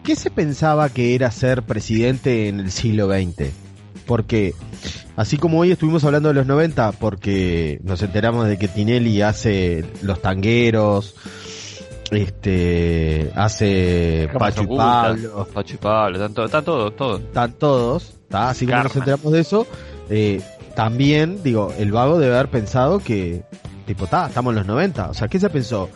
¿Qué 0.05 0.15
se 0.15 0.31
pensaba 0.31 0.89
que 0.91 1.17
era 1.17 1.33
ser 1.33 1.65
presidente 1.65 2.47
en 2.47 2.61
el 2.61 2.71
siglo 2.71 3.09
XX? 3.09 3.51
Porque, 4.07 4.55
así 5.17 5.37
como 5.37 5.59
hoy 5.59 5.73
estuvimos 5.73 6.05
hablando 6.05 6.29
de 6.29 6.35
los 6.35 6.47
90, 6.47 6.93
porque 6.93 7.81
nos 7.83 8.01
enteramos 8.03 8.47
de 8.47 8.57
que 8.59 8.69
Tinelli 8.69 9.21
hace 9.23 9.85
los 10.03 10.23
tangueros, 10.23 11.15
este 12.11 13.31
hace 13.35 14.29
Pacho 14.39 14.63
y 14.63 14.67
Pablo, 14.77 15.49
Pacho 15.53 15.75
y 15.75 15.79
Pablo, 15.79 16.17
están, 16.17 16.35
to- 16.35 16.45
están 16.45 16.65
todos, 16.65 16.97
todos. 16.97 17.21
están 17.21 17.53
todos, 17.55 18.15
¿tá? 18.29 18.51
así 18.51 18.67
como 18.67 18.79
nos 18.83 18.93
Karma. 18.93 19.01
enteramos 19.05 19.33
de 19.33 19.41
eso, 19.41 19.67
eh, 20.09 20.41
también, 20.75 21.43
digo, 21.43 21.73
el 21.79 21.91
vago 21.93 22.19
debe 22.19 22.35
haber 22.37 22.51
pensado 22.51 22.99
que, 23.01 23.43
tipo, 23.87 24.07
ta, 24.07 24.27
estamos 24.29 24.53
en 24.53 24.57
los 24.59 24.67
90, 24.67 25.11
o 25.11 25.15
sea, 25.15 25.29
¿qué 25.29 25.41
se 25.41 25.51
pensó? 25.51 25.89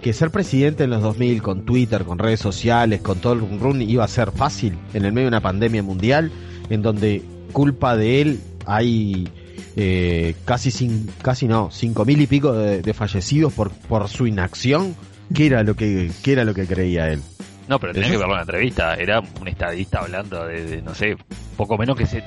Que 0.00 0.12
ser 0.14 0.30
presidente 0.30 0.84
en 0.84 0.90
los 0.90 1.02
2000 1.02 1.42
con 1.42 1.66
Twitter, 1.66 2.04
con 2.04 2.18
redes 2.18 2.40
sociales, 2.40 3.02
con 3.02 3.18
todo 3.18 3.34
el 3.34 3.40
run 3.40 3.60
run 3.60 3.82
iba 3.82 4.04
a 4.04 4.08
ser 4.08 4.30
fácil 4.32 4.78
en 4.94 5.04
el 5.04 5.12
medio 5.12 5.26
de 5.26 5.28
una 5.28 5.40
pandemia 5.42 5.82
mundial, 5.82 6.32
en 6.70 6.80
donde 6.80 7.22
culpa 7.50 7.96
de 7.96 8.20
él 8.20 8.40
hay 8.66 9.28
eh, 9.76 10.34
casi 10.44 10.70
sin, 10.70 11.08
casi 11.22 11.46
no, 11.46 11.70
cinco 11.70 12.04
mil 12.04 12.20
y 12.20 12.26
pico 12.26 12.52
de, 12.52 12.82
de 12.82 12.94
fallecidos 12.94 13.52
por, 13.52 13.70
por 13.70 14.08
su 14.08 14.26
inacción. 14.26 14.94
¿Qué 15.34 15.46
era 15.46 15.62
lo 15.62 15.76
que, 15.76 16.10
qué 16.24 16.32
era 16.32 16.44
lo 16.44 16.54
que 16.54 16.66
creía 16.66 17.08
él? 17.08 17.22
No, 17.68 17.78
pero 17.78 17.92
tenés 17.92 18.10
que 18.10 18.16
verlo 18.16 18.32
en 18.32 18.38
la 18.38 18.42
entrevista. 18.42 18.94
Era 18.96 19.20
un 19.20 19.46
estadista 19.46 20.00
hablando 20.00 20.44
de, 20.44 20.64
de, 20.64 20.82
no 20.82 20.92
sé, 20.92 21.16
poco 21.56 21.78
menos 21.78 21.96
que 21.96 22.04
se. 22.04 22.20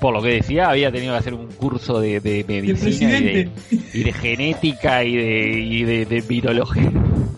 Por 0.00 0.12
lo 0.12 0.20
que 0.20 0.30
decía, 0.30 0.68
había 0.68 0.90
tenido 0.90 1.12
que 1.12 1.18
hacer 1.20 1.34
un 1.34 1.46
curso 1.52 2.00
de, 2.00 2.18
de 2.18 2.44
medicina 2.48 3.18
y 3.20 3.22
de, 3.22 3.44
presidente. 3.50 3.50
y 3.98 4.02
de 4.02 4.12
genética 4.12 5.04
y 5.04 5.16
de, 5.16 5.50
y 5.60 5.82
de, 5.84 6.06
de 6.06 6.20
virología. 6.22 6.90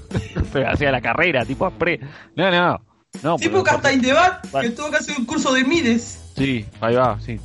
Pero 0.52 0.70
hacía 0.70 0.90
la 0.90 1.02
carrera, 1.02 1.44
tipo 1.44 1.70
pre. 1.72 2.00
No, 2.36 2.50
no. 2.50 2.80
no 3.22 3.36
Tipo 3.36 3.50
pero- 3.50 3.64
Castain 3.64 4.00
Debat, 4.00 4.50
Vale. 4.50 4.70
que 4.70 4.76
tuvo 4.76 4.90
que 4.90 4.96
hacer 4.96 5.14
un 5.18 5.26
curso 5.26 5.52
de 5.52 5.62
Mides. 5.64 6.25
Sí, 6.36 6.64
ahí 6.80 6.94
va, 6.94 7.18
sí. 7.20 7.38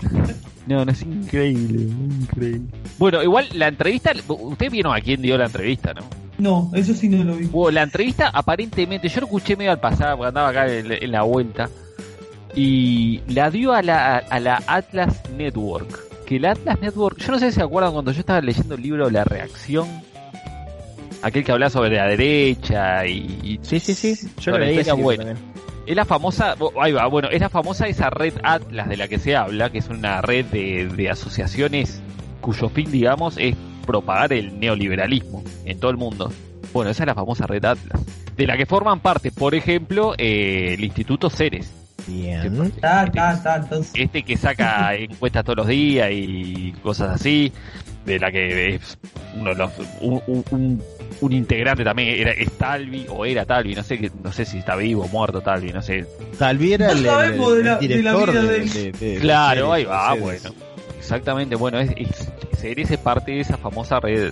No, 0.68 0.86
no 0.86 0.92
es 0.92 1.02
increíble, 1.02 1.84
increíble. 2.22 2.62
Bueno, 3.00 3.24
igual 3.24 3.48
la 3.54 3.68
entrevista, 3.68 4.12
ustedes 4.28 4.72
vieron 4.72 4.96
a 4.96 5.02
quién 5.02 5.22
dio 5.22 5.38
la 5.38 5.46
entrevista, 5.46 5.94
¿no? 5.94 6.02
No, 6.38 6.72
eso 6.74 6.94
sí 6.94 7.08
no 7.08 7.24
lo 7.24 7.36
vi. 7.36 7.46
Bueno, 7.46 7.76
la 7.76 7.84
entrevista 7.84 8.30
aparentemente, 8.30 9.08
yo 9.10 9.22
lo 9.22 9.28
escuché 9.28 9.56
medio 9.56 9.72
al 9.72 9.80
pasar, 9.80 10.16
porque 10.18 10.28
andaba 10.28 10.50
acá 10.50 10.72
en, 10.72 10.92
en 10.92 11.12
la 11.12 11.22
vuelta, 11.24 11.70
y 12.56 13.22
la 13.28 13.50
dio 13.50 13.74
a 13.74 13.82
la, 13.82 14.18
a 14.18 14.40
la 14.40 14.62
Atlas 14.68 15.22
Network. 15.38 16.26
Que 16.26 16.40
la 16.40 16.52
Atlas 16.52 16.80
Network, 16.82 17.18
yo 17.20 17.32
no 17.32 17.40
sé 17.40 17.52
si 17.52 17.56
se 17.56 17.64
acuerdan 17.64 17.94
cuando 17.94 18.12
yo 18.12 18.20
estaba 18.20 18.42
leyendo 18.42 18.76
el 18.76 18.82
libro 18.82 19.10
La 19.10 19.24
Reacción, 19.24 19.88
aquel 21.22 21.44
que 21.44 21.52
hablaba 21.52 21.70
sobre 21.70 21.96
la 21.96 22.08
derecha 22.08 23.06
y, 23.06 23.40
y 23.44 23.60
Sí, 23.62 23.80
sí, 23.80 23.94
sí. 23.94 24.28
Yo 24.40 24.52
lo 24.52 24.60
leí 24.60 24.82
bueno. 25.02 25.24
también. 25.24 25.51
Es 25.86 25.96
la 25.96 26.06
famosa, 26.06 26.56
ahí 26.80 26.92
va, 26.92 27.08
bueno, 27.08 27.30
es 27.30 27.42
la 27.42 27.50
famosa 27.50 27.88
esa 27.88 28.10
red 28.10 28.34
Atlas 28.44 28.88
de 28.88 28.98
la 28.98 29.08
que 29.08 29.20
se 29.20 29.36
habla, 29.36 29.70
que 29.72 29.80
es 29.80 29.90
una 29.90 30.22
red 30.22 30.46
de, 30.46 30.88
de 30.88 31.10
asociaciones 31.10 32.02
cuyo 32.40 32.70
fin, 32.70 32.92
digamos, 32.92 33.36
es 33.38 33.56
propagar 33.86 34.34
el 34.34 34.60
neoliberalismo 34.60 35.44
en 35.66 35.80
todo 35.80 35.92
el 35.92 35.98
mundo. 35.98 36.32
Bueno, 36.74 36.92
esa 36.92 37.04
es 37.04 37.08
la 37.08 37.16
famosa 37.16 37.46
red 37.48 37.64
Atlas, 37.66 38.02
de 38.38 38.48
la 38.48 38.58
que 38.58 38.66
forman 38.66 39.00
parte, 39.00 39.32
por 39.32 39.56
ejemplo, 39.56 40.14
eh, 40.18 40.76
el 40.78 40.84
Instituto 40.84 41.30
Ceres, 41.30 41.72
Bien. 42.08 42.42
Está, 42.64 43.04
está, 43.04 43.34
está, 43.34 43.56
entonces. 43.58 43.92
este 43.96 44.24
que 44.24 44.36
saca 44.36 44.96
encuestas 44.96 45.44
todos 45.44 45.58
los 45.58 45.68
días 45.68 46.10
y 46.12 46.74
cosas 46.82 47.12
así, 47.12 47.52
de 48.06 48.18
la 48.20 48.32
que 48.32 48.76
es 48.76 48.98
uno 49.36 49.52
de 49.52 49.56
los, 49.56 49.72
un, 50.00 50.22
un- 50.26 50.44
un- 50.50 50.84
un 51.20 51.34
integrante 51.34 51.84
también 51.84 52.10
era 52.10 52.32
es 52.32 52.52
Talvi 52.54 53.06
o 53.10 53.26
era 53.26 53.46
Talvi, 53.46 53.76
no 53.76 53.84
sé 53.84 53.98
que- 54.00 54.12
no 54.24 54.32
sé 54.32 54.46
si 54.46 54.60
está 54.60 54.76
vivo 54.76 55.04
o 55.04 55.08
muerto 55.10 55.42
Talvi, 55.42 55.72
no 55.74 55.82
sé, 55.82 56.06
Talvi 56.40 56.74
era 56.74 56.88
No 56.88 56.92
el, 56.94 56.98
el- 57.00 57.06
sabemos 57.06 57.52
el 57.52 57.58
de 57.58 57.64
la- 57.64 57.76
de 57.78 57.88
la 57.88 57.96
director 57.96 58.32
vida 58.32 58.42
de, 58.44 58.48
de 58.48 58.56
él. 58.64 58.70
de- 58.74 58.92
de- 58.94 59.14
de 59.16 59.20
Claro, 59.20 59.74
ahí 59.74 59.84
va, 59.84 60.14
de 60.16 60.20
bueno. 60.22 60.50
Exactamente, 60.98 61.56
bueno, 61.56 61.80
es, 61.80 61.92
es, 61.98 62.98
parte 63.00 63.32
de 63.32 63.40
esa 63.42 63.58
famosa 63.58 64.00
red, 64.00 64.32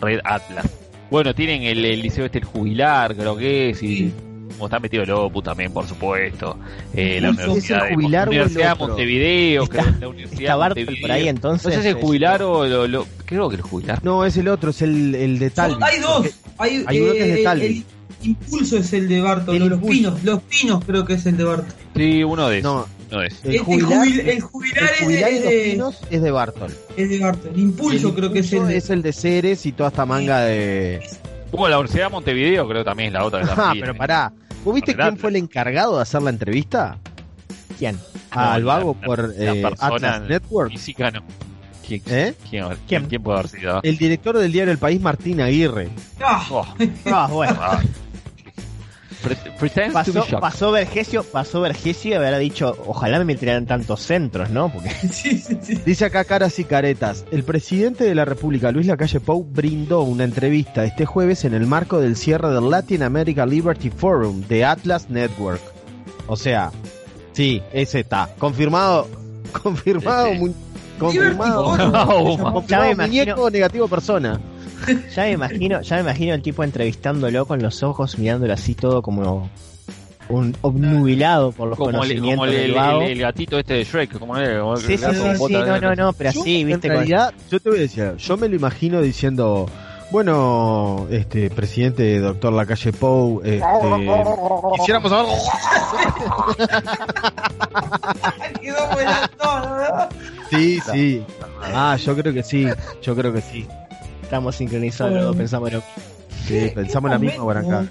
red 0.00 0.20
Atlas. 0.24 0.66
Bueno, 1.10 1.34
tienen 1.34 1.62
el, 1.64 1.84
el 1.84 2.00
liceo 2.02 2.24
este 2.24 2.38
el 2.38 2.44
jubilar, 2.44 3.14
creo 3.14 3.36
que 3.36 3.70
es, 3.70 3.82
y 3.82 3.96
Sí. 3.96 4.12
como 4.52 4.66
está 4.66 4.78
metido 4.78 5.02
el 5.02 5.10
Opus 5.10 5.42
también, 5.44 5.72
por 5.72 5.86
supuesto. 5.86 6.56
Eh, 6.94 7.18
la 7.20 7.28
¿Es 7.30 7.38
el 7.38 7.44
Universidad, 7.48 7.88
de? 7.88 8.86
Montevideo, 8.86 9.62
Está- 9.64 9.82
creo, 9.82 9.94
la 10.00 10.08
Universidad 10.08 10.56
Bartol 10.58 10.78
Montevideo. 10.84 11.02
por 11.06 11.12
ahí 11.12 11.28
entonces. 11.28 11.64
No 11.66 11.70
sé 11.72 11.82
si 11.82 11.88
es 11.88 11.94
el 11.96 12.00
jubilar 12.00 12.42
o 12.42 12.64
lo, 12.66 12.86
lo- 12.88 13.06
creo 13.24 13.48
que 13.48 13.56
el 13.56 13.62
jubilar. 13.62 14.04
No, 14.04 14.24
es 14.24 14.36
el 14.36 14.48
otro, 14.48 14.70
es 14.70 14.82
el, 14.82 15.14
el 15.14 15.38
de 15.38 15.50
Talvi. 15.50 15.82
Hay 15.82 16.00
dos. 16.00 16.26
Hay, 16.58 16.84
Hay 16.86 17.00
uno 17.00 17.12
que 17.12 17.20
es 17.20 17.34
de 17.34 17.40
eh, 17.40 17.44
Talvi. 17.44 17.64
El 17.66 17.84
impulso 18.28 18.76
es 18.78 18.92
el 18.92 19.08
de 19.08 19.20
Bartol. 19.20 19.56
El 19.56 19.60
Los 19.68 19.72
impulso. 19.78 19.92
pinos. 19.92 20.24
Los 20.24 20.42
pinos 20.42 20.84
creo 20.84 21.04
que 21.04 21.14
es 21.14 21.26
el 21.26 21.36
de 21.36 21.44
Bartol. 21.44 21.74
Sí, 21.96 22.24
uno 22.24 22.48
de 22.48 22.58
esos. 22.58 22.86
No, 23.10 23.20
de 23.20 23.26
esos. 23.26 23.44
el 23.44 23.58
jubilar, 23.58 23.90
jubil- 24.06 24.20
el 24.28 24.40
jubilar 24.40 24.84
el 24.98 25.04
jubilar 25.04 25.30
y 25.32 25.34
es, 25.36 25.42
los 25.42 25.50
de, 25.52 25.70
pinos 25.72 26.00
es 26.10 26.22
de 26.22 26.30
Bartol. 26.30 26.70
es 26.96 27.08
de 27.10 27.18
Bartol. 27.20 27.50
El 27.54 27.60
impulso 27.60 28.08
El 28.08 28.14
creo 28.14 28.32
que 28.32 28.38
es 28.40 28.52
el 28.52 28.66
de. 28.66 28.76
es 28.76 28.90
el 28.90 29.02
de 29.02 29.12
Ceres 29.12 29.66
y 29.66 29.72
toda 29.72 29.90
esta 29.90 30.06
manga 30.06 30.40
de... 30.40 31.00
Bueno, 31.52 31.68
la 31.68 31.78
Universidad 31.78 32.06
de 32.06 32.10
Montevideo 32.12 32.66
creo 32.68 32.84
también 32.84 33.08
es 33.08 33.12
la 33.12 33.24
otra. 33.24 33.42
que 33.42 33.50
Ah, 33.56 33.72
pero 33.78 33.94
pará. 33.94 34.32
¿Vos 34.64 34.74
viste 34.74 34.94
quién 34.94 35.06
Atlas. 35.06 35.20
fue 35.20 35.30
el 35.30 35.36
encargado 35.36 35.96
de 35.96 36.02
hacer 36.02 36.22
la 36.22 36.30
entrevista? 36.30 36.98
¿Quién? 37.78 37.96
No, 38.34 38.40
Al 38.40 38.64
la- 38.64 38.74
vago 38.74 38.96
la- 39.00 39.06
por 39.06 39.28
la 39.38 39.54
eh, 39.54 39.64
Atlas 39.78 40.22
Network. 40.22 40.70
Física 40.70 41.10
no. 41.10 41.22
¿Quién, 41.86 42.02
¿Eh? 42.06 42.34
quién, 42.50 43.06
¿Quién? 43.06 43.22
puede 43.22 43.38
haber 43.38 43.50
sido? 43.50 43.80
El 43.82 43.96
director 43.98 44.38
del 44.38 44.50
diario 44.52 44.72
El 44.72 44.78
País, 44.78 45.00
Martín 45.00 45.40
Aguirre. 45.40 45.88
Ah, 46.20 46.46
Oh, 46.50 46.66
Ah, 47.06 47.28
bueno. 47.30 47.56
ah. 47.60 47.80
Pasó, 49.92 50.24
pasó 50.38 50.70
Vergesio, 50.70 51.22
pasó 51.24 51.62
Vergesio 51.62 52.10
y 52.10 52.14
habrá 52.14 52.36
dicho, 52.38 52.76
ojalá 52.86 53.18
me 53.18 53.24
metieran 53.24 53.64
tantos 53.64 54.00
centros, 54.02 54.50
¿no? 54.50 54.70
Porque 54.70 54.90
sí, 55.10 55.38
sí, 55.38 55.56
sí. 55.62 55.80
Dice 55.86 56.04
acá 56.04 56.24
caras 56.24 56.58
y 56.58 56.64
caretas. 56.64 57.24
El 57.30 57.42
presidente 57.42 58.04
de 58.04 58.14
la 58.14 58.26
República, 58.26 58.70
Luis 58.70 58.86
Lacalle 58.86 59.20
Pou, 59.20 59.42
brindó 59.42 60.02
una 60.02 60.24
entrevista 60.24 60.84
este 60.84 61.06
jueves 61.06 61.44
en 61.46 61.54
el 61.54 61.66
marco 61.66 62.00
del 62.00 62.16
cierre 62.16 62.50
del 62.50 62.68
Latin 62.68 63.02
America 63.02 63.46
Liberty 63.46 63.88
Forum 63.88 64.42
de 64.46 64.64
Atlas 64.66 65.08
Network. 65.08 65.62
O 66.26 66.36
sea, 66.36 66.70
sí, 67.32 67.62
ese 67.72 68.00
está. 68.00 68.28
Confirmado. 68.38 69.08
Confirmado. 69.62 70.28
Sí, 70.28 70.34
sí. 70.34 70.38
mu- 70.40 70.54
confirmado. 70.98 71.64
Oh. 71.66 72.64
Ya 72.68 72.80
me 72.80 72.90
imagino. 72.92 73.24
muñeco 73.24 73.50
negativo 73.50 73.88
persona. 73.88 74.40
ya 75.14 75.22
me 75.24 75.32
imagino, 75.32 75.80
ya 75.82 75.96
me 75.96 76.02
imagino 76.02 76.34
el 76.34 76.42
tipo 76.42 76.62
entrevistándolo 76.64 77.46
con 77.46 77.62
los 77.62 77.82
ojos, 77.82 78.18
mirándolo 78.18 78.52
así 78.52 78.74
todo 78.74 79.02
como 79.02 79.48
un 80.30 80.56
obnubilado 80.62 81.52
por 81.52 81.68
los 81.68 81.76
como 81.78 81.90
el, 81.90 82.18
como 82.18 82.36
conocimientos 82.36 82.48
el, 82.48 82.52
del 82.54 82.70
el- 82.70 83.02
el- 83.02 83.10
el 83.12 83.18
gatito 83.20 83.58
este 83.58 83.74
de 83.74 83.84
Shrek, 83.84 84.18
como 84.18 84.36
el, 84.38 84.58
como 84.60 84.74
el 84.74 84.80
Sí, 84.80 84.96
sí, 84.96 85.02
gato 85.02 85.14
sí, 85.14 85.44
sí, 85.48 85.52
no, 85.52 85.80
no, 85.80 85.94
no, 85.94 86.12
pero 86.14 86.30
Yo, 86.32 86.40
así, 86.40 86.64
viste, 86.64 86.72
en 86.72 86.80
con- 86.80 86.90
realidad, 86.90 87.34
yo 87.50 87.60
te 87.60 87.68
voy 87.68 87.78
a 87.78 87.82
decir, 87.82 88.16
yo 88.16 88.36
me 88.38 88.48
lo 88.48 88.56
imagino 88.56 89.02
diciendo, 89.02 89.68
bueno, 90.14 91.08
este 91.10 91.50
presidente 91.50 92.20
doctor 92.20 92.52
Lacalle 92.52 92.92
Pou, 92.92 93.40
este, 93.42 93.66
quisiéramos 94.76 95.10
no. 95.10 95.26
Sí, 100.50 100.78
sí. 100.92 101.24
Ah, 101.60 101.96
yo 101.96 102.14
creo 102.14 102.32
que 102.32 102.44
sí. 102.44 102.64
Yo 103.02 103.16
creo 103.16 103.32
que 103.32 103.40
sí. 103.40 103.66
estamos 104.22 104.54
sincronizados, 104.54 105.14
los 105.14 105.24
dos 105.24 105.34
pensamos 105.34 105.72
lo 105.72 105.82
Sí, 106.46 106.70
pensamos 106.72 107.10
la 107.10 107.18
misma 107.18 107.42
por 107.42 107.56
acá. 107.56 107.84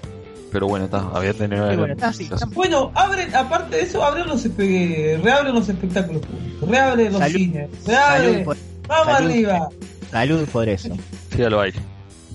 Pero 0.50 0.66
bueno, 0.66 0.86
está, 0.86 1.06
había 1.12 1.34
tenido 1.34 1.66
bueno, 1.76 1.92
está, 1.92 2.10
sí, 2.10 2.24
está. 2.32 2.46
Bueno, 2.54 2.90
abren, 2.94 3.34
aparte 3.34 3.76
de 3.76 3.82
eso, 3.82 4.02
abren 4.02 4.26
los 4.28 4.42
reabren 4.56 5.54
los 5.54 5.68
espectáculos 5.68 6.22
públicos, 6.24 6.70
reabren 6.70 7.12
los 7.12 7.20
Salud. 7.20 7.36
cines, 7.36 7.68
reabren, 7.86 8.46
vamos 8.88 9.14
salud. 9.14 9.30
arriba, 9.30 9.68
salud 10.10 10.48
por 10.48 10.70
eso. 10.70 10.96
Sí, 11.30 11.42
al 11.42 11.54
baile. 11.54 11.93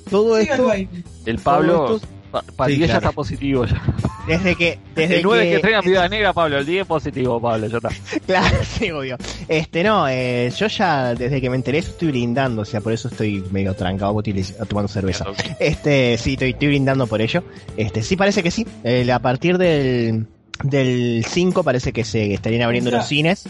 Todo 0.10 0.38
esto. 0.38 0.72
El 1.26 1.38
Pablo, 1.40 2.00
pa- 2.32 2.44
para 2.56 2.70
el 2.70 2.76
Sí, 2.76 2.80
10 2.80 2.88
ya 2.88 2.94
claro. 2.96 3.08
está 3.10 3.16
positivo 3.16 3.66
ya. 3.66 3.82
Desde 4.28 4.56
que, 4.56 4.80
desde 4.96 5.18
el 5.18 5.24
9 5.24 5.44
que, 5.44 5.50
que, 5.50 5.56
entrega 5.56 5.82
Viuda 5.82 6.10
Negra, 6.10 6.34
Pablo, 6.34 6.58
el 6.60 6.66
10 6.66 6.86
positivo, 6.88 7.42
Pablo, 7.42 7.68
ya 7.68 7.78
está. 7.78 7.90
Claro, 8.26 8.58
sí, 8.64 8.92
obvio. 8.92 9.18
Este, 9.48 9.84
no, 9.84 10.08
eh, 10.08 10.52
yo 10.56 10.68
ya 10.68 11.16
desde 11.16 11.42
que 11.42 11.50
me 11.50 11.56
enteré 11.56 11.80
estoy 11.80 12.10
brindando, 12.10 12.62
o 12.62 12.66
sea, 12.66 12.82
por 12.82 12.94
eso 12.94 13.08
estoy 13.08 13.44
medio 13.52 13.74
trancado 13.76 14.22
tomando 14.68 14.88
cerveza. 14.88 15.26
Este, 15.60 16.18
sí, 16.18 16.34
estoy, 16.34 16.52
estoy 16.52 16.68
brindando 16.68 17.08
por 17.08 17.22
ello. 17.22 17.44
Este, 17.78 18.02
sí 18.04 18.16
parece 18.16 18.44
que 18.44 18.52
sí. 18.52 18.66
Eh, 18.84 19.10
a 19.12 19.20
partir 19.20 19.58
del 19.58 20.28
del 20.64 21.26
5 21.28 21.64
parece 21.64 21.94
que 21.94 22.04
se 22.04 22.34
estarían 22.34 22.62
abriendo 22.64 22.92
los 22.92 23.08
cines. 23.08 23.46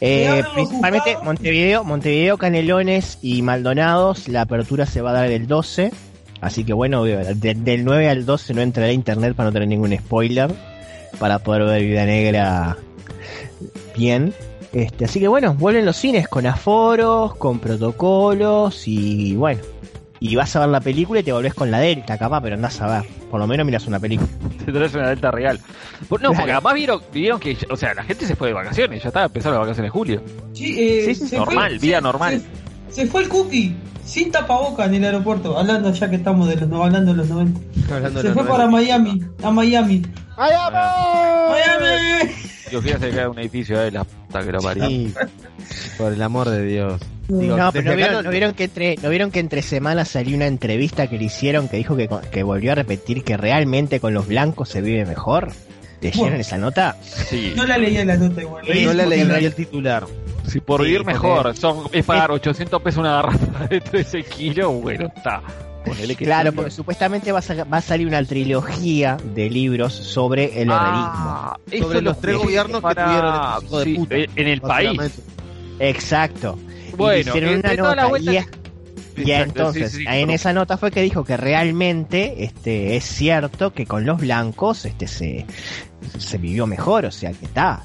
Eh, 0.00 0.42
principalmente. 0.54 1.16
Montevideo, 1.22 1.84
Montevideo, 1.84 2.38
Canelones 2.38 3.18
y 3.22 3.42
Maldonados. 3.42 4.28
La 4.28 4.42
apertura 4.42 4.86
se 4.86 5.00
va 5.00 5.10
a 5.10 5.14
dar 5.14 5.30
el 5.30 5.46
12. 5.46 5.90
Así 6.40 6.64
que 6.64 6.72
bueno, 6.72 7.04
de- 7.04 7.54
del 7.54 7.84
9 7.84 8.08
al 8.08 8.26
12 8.26 8.54
no 8.54 8.60
entraré 8.60 8.90
a 8.90 8.92
internet 8.92 9.34
para 9.34 9.48
no 9.48 9.52
tener 9.52 9.68
ningún 9.68 9.96
spoiler. 9.96 10.52
Para 11.18 11.38
poder 11.38 11.64
ver 11.64 11.82
Vida 11.82 12.04
Negra 12.06 12.76
bien. 13.96 14.34
Este, 14.72 15.04
así 15.04 15.20
que 15.20 15.28
bueno, 15.28 15.54
vuelven 15.54 15.86
los 15.86 15.96
cines 15.96 16.26
con 16.28 16.46
aforos, 16.46 17.36
con 17.36 17.60
protocolos 17.60 18.88
y 18.88 19.34
bueno. 19.36 19.60
Y 20.26 20.36
vas 20.36 20.56
a 20.56 20.60
ver 20.60 20.70
la 20.70 20.80
película 20.80 21.20
y 21.20 21.22
te 21.22 21.32
volvés 21.32 21.52
con 21.52 21.70
la 21.70 21.80
Delta, 21.80 22.16
capaz, 22.16 22.40
pero 22.40 22.54
andás 22.54 22.80
a 22.80 23.00
ver. 23.00 23.10
Por 23.30 23.38
lo 23.38 23.46
menos 23.46 23.66
miras 23.66 23.86
una 23.86 24.00
película. 24.00 24.26
Te 24.64 24.72
traes 24.72 24.94
una 24.94 25.10
delta 25.10 25.30
real. 25.30 25.60
No, 26.22 26.32
porque 26.32 26.50
además 26.52 26.72
vieron, 26.72 27.02
vieron 27.12 27.38
que, 27.38 27.54
o 27.68 27.76
sea, 27.76 27.92
la 27.92 28.02
gente 28.04 28.24
se 28.26 28.34
fue 28.34 28.48
de 28.48 28.54
vacaciones, 28.54 29.02
ya 29.02 29.08
estaba 29.08 29.26
empezando 29.26 29.58
las 29.58 29.66
vacaciones 29.66 29.88
de 29.88 29.90
julio. 29.92 30.22
Sí, 30.54 30.76
eh, 30.78 31.14
Sí, 31.14 31.36
normal, 31.36 31.72
fue- 31.72 31.78
vida 31.78 32.00
normal. 32.00 32.42
Se, 32.94 33.06
fue 33.06 33.22
el 33.22 33.28
cookie 33.28 33.74
sin 34.04 34.30
tapaboca 34.30 34.84
en 34.86 34.94
el 34.94 35.04
aeropuerto. 35.04 35.58
Hablando 35.58 35.92
ya 35.92 36.08
que 36.10 36.16
estamos 36.16 36.48
de 36.48 36.56
los 36.56 36.68
no 36.68 36.84
hablando 36.84 37.12
de 37.12 37.16
los 37.18 37.28
90. 37.28 37.60
Hablando 37.94 38.18
de 38.22 38.28
Se 38.28 38.34
los 38.34 38.34
fue 38.38 38.46
para 38.46 38.66
90. 38.66 38.98
Miami, 38.98 39.22
a 39.42 39.50
Miami. 39.50 40.02
Miami. 40.36 42.30
Dios 42.70 42.82
quiera 42.82 42.98
se 42.98 43.10
cae 43.10 43.28
un 43.28 43.38
edificio 43.38 43.78
de 43.78 43.90
la 43.90 44.04
puta 44.04 44.42
que 44.44 44.52
lo 44.52 44.60
parió. 44.60 44.86
Sí, 44.86 45.14
por 45.98 46.12
el 46.12 46.22
amor 46.22 46.48
de 46.50 46.64
Dios. 46.64 47.00
Digo, 47.28 47.56
No, 47.56 47.72
pero 47.72 47.90
¿no 47.90 47.96
vieron, 47.96 48.14
no- 48.16 48.22
no 48.22 48.30
vieron 48.30 48.52
que 48.54 48.64
entre, 48.64 48.96
¿no 49.02 49.08
vieron 49.08 49.30
que 49.30 49.40
entre 49.40 49.62
semanas 49.62 50.08
salió 50.08 50.36
una 50.36 50.46
entrevista 50.46 51.06
que 51.08 51.16
le 51.18 51.24
hicieron 51.24 51.68
que 51.68 51.76
dijo 51.78 51.96
que, 51.96 52.08
que 52.30 52.42
volvió 52.42 52.72
a 52.72 52.74
repetir 52.74 53.24
que 53.24 53.36
realmente 53.36 53.98
con 54.00 54.12
los 54.12 54.26
blancos 54.28 54.68
se 54.68 54.80
vive 54.82 55.04
mejor? 55.06 55.52
¿Leyeron 56.00 56.28
Bueno. 56.28 56.40
esa 56.40 56.58
nota? 56.58 56.96
Sí, 57.02 57.54
No 57.56 57.64
la 57.64 57.78
leía 57.78 58.04
la 58.04 58.16
nota 58.16 58.42
igual. 58.42 58.62
No 58.62 58.66
porque 58.68 58.74
leí 59.06 59.20
en 59.20 59.28
leí 59.32 59.44
el 59.46 59.54
titular. 59.54 60.04
Si 60.46 60.60
por 60.60 60.80
Sí, 60.80 60.86
vivir 60.86 61.02
porque- 61.04 61.12
mejor 61.14 61.56
son, 61.56 61.84
es 61.92 62.04
pagar 62.04 62.30
800 62.30 62.80
pesos 62.82 63.00
una 63.00 63.12
garrafa 63.16 63.66
de 63.68 63.80
13 63.80 64.22
kilos, 64.24 64.72
bueno, 64.82 65.06
está. 65.14 65.42
Ponele 65.84 66.16
que 66.16 66.24
Claro, 66.24 66.50
porque 66.52 66.70
supuestamente 66.70 67.30
va 67.30 67.40
a, 67.40 67.64
va 67.64 67.76
a 67.76 67.80
salir 67.82 68.06
una 68.06 68.24
trilogía 68.24 69.18
de 69.34 69.50
libros 69.50 69.92
sobre 69.92 70.62
el 70.62 70.68
Ah, 70.72 71.58
eso 71.70 71.84
Sobre 71.84 72.00
lo 72.00 72.10
los 72.12 72.20
tres 72.22 72.38
gobiernos 72.38 72.76
que 72.78 72.82
para- 72.82 73.58
tuvieron 73.60 73.84
sí, 73.84 73.94
puta, 73.94 74.14
en 74.16 74.48
el 74.48 74.60
país. 74.62 74.98
Exacto. 75.78 76.58
Y 76.92 76.96
Bueno, 76.96 77.20
hicieron 77.30 77.48
una 77.50 77.56
entre 77.56 77.76
toda 77.76 77.90
la 77.90 78.02
nota 78.02 78.08
vuelta 78.08 78.32
y, 78.32 78.36
es- 78.38 78.48
y 79.16 79.30
entonces 79.30 79.92
sí, 79.92 79.98
sí, 79.98 80.04
en 80.08 80.30
esa 80.30 80.52
nota 80.52 80.76
fue 80.78 80.90
que 80.90 81.02
dijo 81.02 81.22
que 81.24 81.36
realmente 81.36 82.44
este 82.44 82.96
es 82.96 83.04
cierto 83.04 83.72
que 83.72 83.84
con 83.86 84.06
los 84.06 84.18
blancos 84.20 84.84
este 84.86 85.06
se, 85.06 85.46
se 86.18 86.38
vivió 86.38 86.66
mejor, 86.66 87.04
o 87.06 87.10
sea 87.10 87.32
que 87.32 87.44
está. 87.44 87.82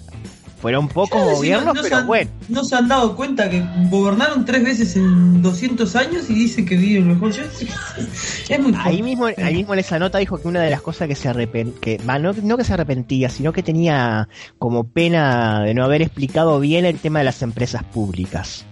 Fueron 0.62 0.88
pocos 0.90 1.22
decir, 1.22 1.36
gobiernos, 1.38 1.74
no 1.76 1.82
pero 1.82 1.96
han- 1.98 2.08
bueno. 2.08 2.32
No 2.50 2.64
se 2.66 2.76
han 2.76 2.88
dado 2.90 3.16
cuenta 3.16 3.50
que 3.50 3.64
gobernaron 3.90 4.44
tres 4.44 4.64
veces 4.64 4.96
en 4.98 5.42
200 5.42 5.96
años 5.96 6.30
y 6.30 6.34
dicen 6.34 6.66
que 6.66 6.76
viven 6.76 7.08
mejor. 7.08 7.32
Yo- 7.32 7.44
es 8.50 8.60
muy 8.60 8.74
Ahí 8.78 9.02
mismo, 9.02 9.28
ahí 9.28 9.54
mismo 9.56 9.74
en 9.74 9.80
esa 9.80 10.00
nota 10.00 10.18
dijo 10.18 10.38
que 10.42 10.48
una 10.50 10.62
de 10.62 10.70
las 10.70 10.82
cosas 10.82 11.08
que 11.08 11.16
se 11.16 11.30
arrepentía, 11.30 11.80
que, 11.80 11.98
no, 12.20 12.34
no 12.34 12.58
que 12.58 12.64
se 12.66 12.74
arrepentía, 12.74 13.30
sino 13.30 13.54
que 13.54 13.64
tenía 13.64 14.28
como 14.58 14.84
pena 14.84 15.62
de 15.64 15.74
no 15.74 15.84
haber 15.86 16.02
explicado 16.02 16.60
bien 16.60 16.84
el 16.86 16.98
tema 17.00 17.20
de 17.20 17.26
las 17.26 17.42
empresas 17.42 17.84
públicas. 17.86 18.66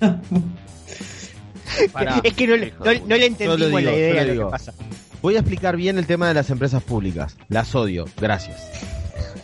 Pará. 1.92 2.20
es 2.22 2.34
que 2.34 2.46
no, 2.46 2.56
le- 2.56 2.72
no, 2.72 2.84
no 2.84 3.16
le 3.16 3.20
Yo 3.20 3.26
entendimos 3.26 3.60
lo 3.60 3.66
digo, 3.66 3.80
la 3.80 3.96
idea 3.96 4.24
de 4.24 4.34
lo 4.34 4.46
que 4.46 4.50
pasa. 4.50 4.72
Voy 5.22 5.36
a 5.36 5.38
explicar 5.38 5.76
bien 5.76 5.98
el 5.98 6.06
tema 6.06 6.28
de 6.28 6.34
las 6.34 6.50
empresas 6.50 6.82
públicas. 6.82 7.36
Las 7.48 7.74
odio. 7.74 8.04
Gracias. 8.20 8.70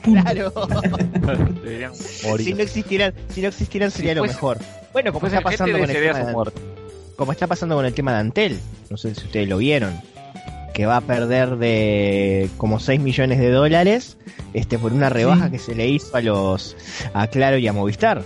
Claro. 0.03 0.53
Si 2.39 2.55
no 2.55 2.63
existieran, 2.63 3.15
si 3.33 3.43
no 3.43 3.49
existieran 3.49 3.91
sería 3.91 4.15
lo 4.15 4.23
fuese- 4.25 4.35
mejor. 4.35 4.59
Bueno, 4.93 5.13
como 5.13 5.21
Pues 5.21 5.33
está 5.33 5.43
pasando 5.45 5.79
con 5.79 5.89
el 5.91 5.97
tema 5.97 6.19
de, 6.19 6.53
como 7.17 7.33
está 7.33 7.47
pasando 7.47 7.77
con 7.77 7.85
el 7.85 7.95
tema 7.95 8.13
de 8.15 8.19
Antel. 8.21 8.59
No 8.89 8.97
sé 8.97 9.15
si 9.15 9.25
ustedes 9.27 9.49
lo 9.49 9.59
vieron. 9.59 10.01
Que 10.75 10.87
va 10.87 10.97
a 10.99 11.01
perder 11.01 11.57
de 11.57 12.49
como 12.57 12.81
6 12.81 13.01
millones 13.01 13.39
de 13.39 13.51
dólares 13.51 14.17
este 14.55 14.79
por 14.79 14.93
una 14.93 15.11
rebaja 15.11 15.47
Sí. 15.47 15.51
que 15.53 15.59
se 15.59 15.75
le 15.75 15.89
hizo 15.89 16.17
a 16.17 16.21
los 16.21 16.77
a 17.13 17.27
Claro 17.27 17.59
y 17.59 17.67
a 17.69 17.73
Movistar. 17.73 18.23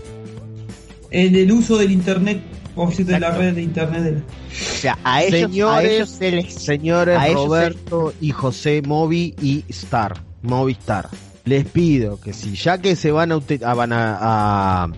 En 1.11 1.35
el 1.35 1.51
uso 1.53 1.77
del 1.79 1.91
internet, 1.93 2.41
o 2.77 2.91
sea, 2.91 3.05
de 3.05 3.21
la 3.21 3.31
red 3.31 3.55
de 3.55 3.63
internet. 3.63 4.23
O 4.51 4.55
sea, 4.77 4.99
a 5.05 5.23
ellos, 5.23 5.43
a 5.43 5.49
Señores, 5.49 5.91
ellos 5.93 6.09
se 6.11 6.31
les 6.31 6.55
Señores 6.55 7.19
A 7.19 7.29
ellos 7.29 7.47
Roberto 7.47 8.13
y 8.21 8.31
José 8.31 8.83
Movi 8.83 9.35
y 9.41 9.65
Star, 9.69 10.15
Movistar, 10.43 11.09
les 11.45 11.65
pido 11.67 12.19
que 12.21 12.33
si 12.33 12.55
ya 12.55 12.79
que 12.79 12.97
se 12.97 13.11
van 13.13 13.33
a, 13.33 13.37
uti- 13.37 13.63
a- 13.63 13.75
van 13.75 13.93
a, 13.93 14.19
a- 14.21 14.89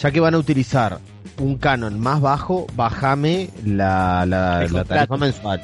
ya 0.00 0.10
que 0.10 0.20
van 0.20 0.34
a 0.34 0.38
utilizar 0.38 0.98
un 1.38 1.56
canon 1.58 1.98
más 1.98 2.20
bajo, 2.20 2.66
bajame 2.74 3.50
la, 3.64 4.24
la, 4.26 4.66
la 4.70 4.84
tarifa 4.84 5.16
mensual. 5.16 5.62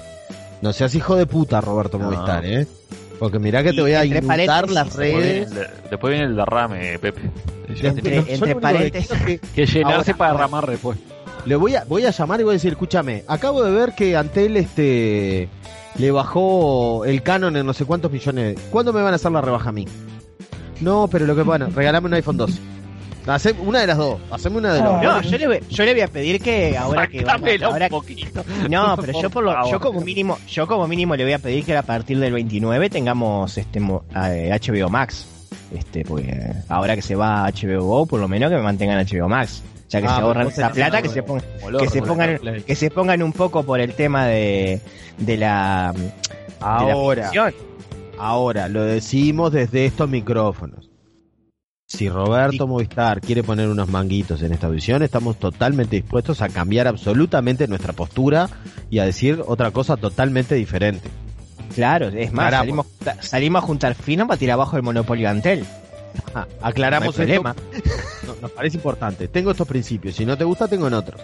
No 0.62 0.72
seas 0.72 0.94
hijo 0.94 1.14
de 1.14 1.26
puta, 1.26 1.60
Roberto 1.60 1.98
No. 1.98 2.06
Movistar, 2.06 2.44
¿eh? 2.44 2.66
Porque 3.20 3.38
mirá 3.38 3.62
que 3.62 3.70
Y 3.70 3.76
te 3.76 3.80
voy 3.82 3.92
a 3.94 4.04
inundar 4.04 4.70
las 4.70 4.86
Después 4.86 5.06
viene, 5.12 5.22
redes. 5.22 5.50
el, 5.52 5.90
después 5.90 6.10
viene 6.12 6.26
el 6.26 6.36
derrame, 6.36 6.98
Pepe. 6.98 7.20
Entre- 7.68 8.24
que 8.24 8.56
paréntesis- 8.56 9.24
que- 9.24 9.38
que 9.38 9.66
llenarse 9.66 10.12
Ahora- 10.12 10.16
para 10.18 10.32
derramar 10.32 10.66
después. 10.68 10.98
Le 11.44 11.54
voy 11.56 11.74
a, 11.76 11.84
voy 11.84 12.04
a 12.06 12.10
llamar 12.10 12.40
y 12.40 12.44
voy 12.44 12.52
a 12.52 12.54
decir, 12.54 12.72
escúchame, 12.72 13.24
acabo 13.28 13.62
de 13.62 13.70
ver 13.70 13.92
que 13.94 14.16
Antel 14.16 14.56
este 14.56 15.48
le 15.96 16.10
bajó 16.10 17.04
el 17.04 17.22
canon 17.22 17.56
en 17.56 17.64
no 17.66 17.72
sé 17.72 17.84
cuántos 17.84 18.10
millones. 18.10 18.56
¿Cuándo 18.70 18.92
me 18.92 19.02
van 19.02 19.12
a 19.12 19.16
hacer 19.16 19.30
la 19.32 19.40
rebaja 19.40 19.68
a 19.70 19.72
mí? 19.72 19.86
No, 20.80 21.08
pero 21.08 21.26
lo 21.26 21.34
que 21.36 21.42
bueno, 21.42 21.68
regalame 21.74 22.06
un 22.06 22.14
iPhone 22.14 22.36
12. 22.36 22.58
Hace 23.26 23.52
una 23.52 23.80
de 23.80 23.86
las 23.88 23.98
dos, 23.98 24.18
haceme 24.30 24.56
una 24.56 24.72
de 24.72 24.80
las 24.80 24.88
dos. 24.90 25.02
No, 25.02 25.20
yo 25.22 25.36
le, 25.38 25.46
voy, 25.48 25.60
yo 25.68 25.84
le 25.84 25.92
voy 25.92 26.00
a 26.00 26.08
pedir 26.08 26.40
que 26.40 26.78
ahora 26.78 27.06
que 27.08 27.20
Sacámela 27.20 27.66
ahora- 27.66 27.84
un 27.86 27.90
poquito. 27.90 28.42
No, 28.70 28.96
pero 28.96 29.20
yo 29.20 29.28
por 29.28 29.44
lo, 29.44 29.70
yo 29.70 29.78
como 29.80 30.00
mínimo, 30.00 30.38
yo 30.48 30.66
como 30.66 30.88
mínimo 30.88 31.14
le 31.14 31.24
voy 31.24 31.34
a 31.34 31.38
pedir 31.38 31.62
que 31.64 31.76
a 31.76 31.82
partir 31.82 32.18
del 32.18 32.32
29 32.32 32.88
tengamos 32.88 33.58
este 33.58 33.80
mo- 33.80 34.04
eh, 34.16 34.50
HBO 34.50 34.88
Max. 34.88 35.26
Este, 35.76 36.02
porque 36.06 36.34
ahora 36.70 36.94
que 36.96 37.02
se 37.02 37.14
va 37.16 37.44
a 37.44 37.50
HBO 37.52 37.82
Go, 37.84 38.06
por 38.06 38.18
lo 38.20 38.28
menos 38.28 38.48
que 38.50 38.56
me 38.56 38.62
mantengan 38.62 38.98
HBO 39.06 39.28
Max. 39.28 39.62
Ya 39.90 40.00
que 40.00 40.06
Ah, 40.06 40.16
se 40.16 40.22
ahorran 40.22 40.46
esa 40.48 40.70
plata, 40.70 41.02
que 41.02 41.08
se 41.10 41.22
pongan, 41.22 41.44
Olor, 41.62 41.82
que 41.82 41.88
se 41.90 42.00
pongan, 42.02 42.38
que 42.66 42.74
se 42.74 42.90
pongan 42.90 43.22
un 43.22 43.32
poco 43.34 43.62
por 43.62 43.78
el 43.80 43.92
tema 43.92 44.26
de, 44.26 44.80
de 45.18 45.36
la, 45.36 45.92
de 45.94 46.06
la 46.60 46.96
Ahora, 48.18 48.68
lo 48.68 48.82
decimos 48.82 49.52
desde 49.52 49.86
estos 49.86 50.08
micrófonos. 50.08 50.90
Si 51.86 52.08
Roberto 52.08 52.66
Movistar 52.66 53.20
quiere 53.22 53.42
poner 53.42 53.68
unos 53.68 53.88
manguitos 53.88 54.42
en 54.42 54.52
esta 54.52 54.66
audición, 54.66 55.02
estamos 55.02 55.38
totalmente 55.38 55.96
dispuestos 55.96 56.42
a 56.42 56.50
cambiar 56.50 56.86
absolutamente 56.86 57.66
nuestra 57.66 57.94
postura 57.94 58.50
y 58.90 58.98
a 58.98 59.06
decir 59.06 59.42
otra 59.46 59.70
cosa 59.70 59.96
totalmente 59.96 60.54
diferente. 60.54 61.08
Claro, 61.74 62.08
es 62.08 62.32
más, 62.32 62.52
salimos, 62.52 62.86
salimos 63.20 63.62
a 63.62 63.66
juntar 63.66 63.94
fino 63.94 64.26
para 64.26 64.38
tirar 64.38 64.54
abajo 64.54 64.76
el 64.76 64.82
monopolio 64.82 65.30
Antel. 65.30 65.64
Ah, 66.34 66.46
aclaramos 66.60 67.08
No 67.08 67.12
problema. 67.12 67.54
No, 68.26 68.34
nos 68.42 68.50
parece 68.50 68.76
importante. 68.76 69.28
Tengo 69.28 69.50
estos 69.50 69.66
principios. 69.68 70.16
Si 70.16 70.26
no 70.26 70.36
te 70.36 70.44
gusta, 70.44 70.68
tengo 70.68 70.88
en 70.88 70.94
otros. 70.94 71.20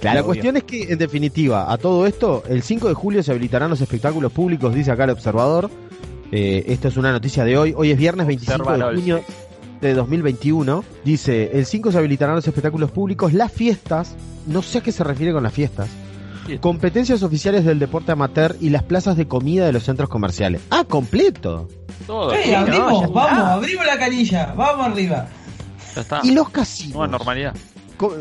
Claro, 0.00 0.14
la 0.14 0.20
obvio. 0.20 0.26
cuestión 0.26 0.56
es 0.56 0.64
que, 0.64 0.92
en 0.92 0.98
definitiva, 0.98 1.72
a 1.72 1.78
todo 1.78 2.06
esto, 2.06 2.44
el 2.48 2.62
5 2.62 2.88
de 2.88 2.94
julio 2.94 3.22
se 3.22 3.32
habilitarán 3.32 3.70
los 3.70 3.80
espectáculos 3.80 4.30
públicos, 4.32 4.74
dice 4.74 4.92
acá 4.92 5.04
el 5.04 5.10
observador. 5.10 5.70
Eh, 6.32 6.64
esto 6.68 6.88
es 6.88 6.96
una 6.96 7.12
noticia 7.12 7.44
de 7.44 7.58
hoy. 7.58 7.74
Hoy 7.76 7.90
es 7.90 7.98
viernes 7.98 8.26
25 8.26 8.72
de 8.72 8.82
junio 8.96 9.20
de 9.80 9.94
2021. 9.94 10.84
Dice, 11.04 11.50
el 11.54 11.66
5 11.66 11.92
se 11.92 11.98
habilitarán 11.98 12.36
los 12.36 12.46
espectáculos 12.46 12.90
públicos, 12.90 13.32
las 13.32 13.50
fiestas, 13.50 14.14
no 14.46 14.62
sé 14.62 14.78
a 14.78 14.80
qué 14.82 14.92
se 14.92 15.02
refiere 15.04 15.32
con 15.32 15.42
las 15.42 15.52
fiestas, 15.52 15.88
competencias 16.60 17.22
oficiales 17.22 17.64
del 17.64 17.78
deporte 17.78 18.12
amateur 18.12 18.56
y 18.60 18.70
las 18.70 18.82
plazas 18.82 19.16
de 19.16 19.26
comida 19.28 19.66
de 19.66 19.72
los 19.72 19.84
centros 19.84 20.08
comerciales. 20.08 20.60
Ah, 20.70 20.84
completo. 20.88 21.68
Todo. 22.06 22.32
¡Eh, 22.34 22.50
no, 22.50 22.58
abrimos! 22.58 22.92
está. 23.04 23.08
vamos, 23.14 23.38
abrimos 23.48 23.86
la 23.86 23.98
canilla, 23.98 24.54
vamos 24.56 24.86
arriba. 24.86 25.28
Ya 25.94 26.00
está. 26.02 26.20
Y 26.22 26.30
los 26.32 26.48
casinos. 26.50 26.94
Nueva 26.94 27.08
normalidad. 27.08 27.54
Co- 27.96 28.16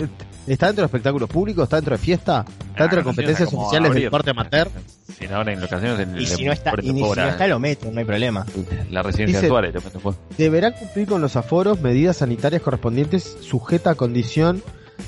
¿Está 0.48 0.68
dentro 0.68 0.82
de 0.84 0.86
espectáculos 0.88 1.30
públicos? 1.30 1.64
¿Está 1.64 1.76
dentro 1.78 1.96
de 1.96 2.04
fiesta? 2.04 2.44
¿Está 2.70 2.84
dentro 2.84 2.96
de 2.98 3.02
Ah, 3.02 3.04
competencias 3.04 3.54
oficiales 3.54 3.94
del 3.94 4.04
deporte 4.04 4.30
amateur? 4.32 4.70
Si 5.18 5.28
no, 5.28 5.38
ahora 5.38 5.54
en 5.54 5.60
el, 5.60 6.22
Y 6.22 6.26
si 6.26 6.44
no 6.46 6.52
está, 6.52 6.72
por 6.72 6.84
y 6.84 6.92
ni 6.94 7.02
si 7.02 7.06
no 7.06 7.28
está 7.28 7.48
lo 7.48 7.60
meto, 7.60 7.92
no 7.92 8.00
hay 8.00 8.06
problema. 8.06 8.46
la 8.92 9.02
residencia 9.02 9.40
Dice- 9.40 9.48
Suárez, 9.48 9.74
lo 9.74 9.82
meto 9.82 10.00
fue. 10.00 10.14
Deberán 10.38 10.74
cumplir 10.74 11.08
con 11.08 11.22
los 11.22 11.36
aforos, 11.36 11.82
medidas 11.82 12.18
sanitarias 12.18 12.62
correspondientes 12.62 13.38
sujeta 13.42 13.92
a 13.92 13.96
condición 13.96 14.62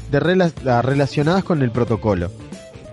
de 0.09 0.19
rela- 0.19 0.81
relacionadas 0.81 1.43
con 1.43 1.61
el 1.61 1.71
protocolo. 1.71 2.31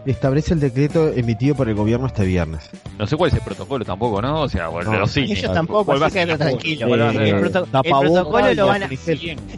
Establece 0.07 0.55
el 0.55 0.61
decreto 0.61 1.09
emitido 1.13 1.55
por 1.55 1.69
el 1.69 1.75
gobierno 1.75 2.07
este 2.07 2.25
viernes. 2.25 2.71
No 2.99 3.07
sé 3.07 3.17
cuál 3.17 3.29
es 3.31 3.35
el 3.37 3.43
protocolo 3.43 3.85
tampoco, 3.85 4.23
¿no? 4.23 4.43
O 4.43 4.49
sea, 4.49 4.69
bueno, 4.69 4.93
No, 4.93 5.01
los 5.01 5.11
cines. 5.11 5.39
Ellos 5.39 5.53
tampoco, 5.53 5.93
así 5.93 6.15
que 6.19 6.27
tranquilo. 6.37 6.87
Eh, 6.87 7.29
El, 7.31 7.41
proto- 7.41 7.65
el 7.65 7.71
tapabocas 7.71 8.11
protocolo 8.11 8.55
lo 8.55 8.67
van 8.69 8.83
a, 8.85 8.89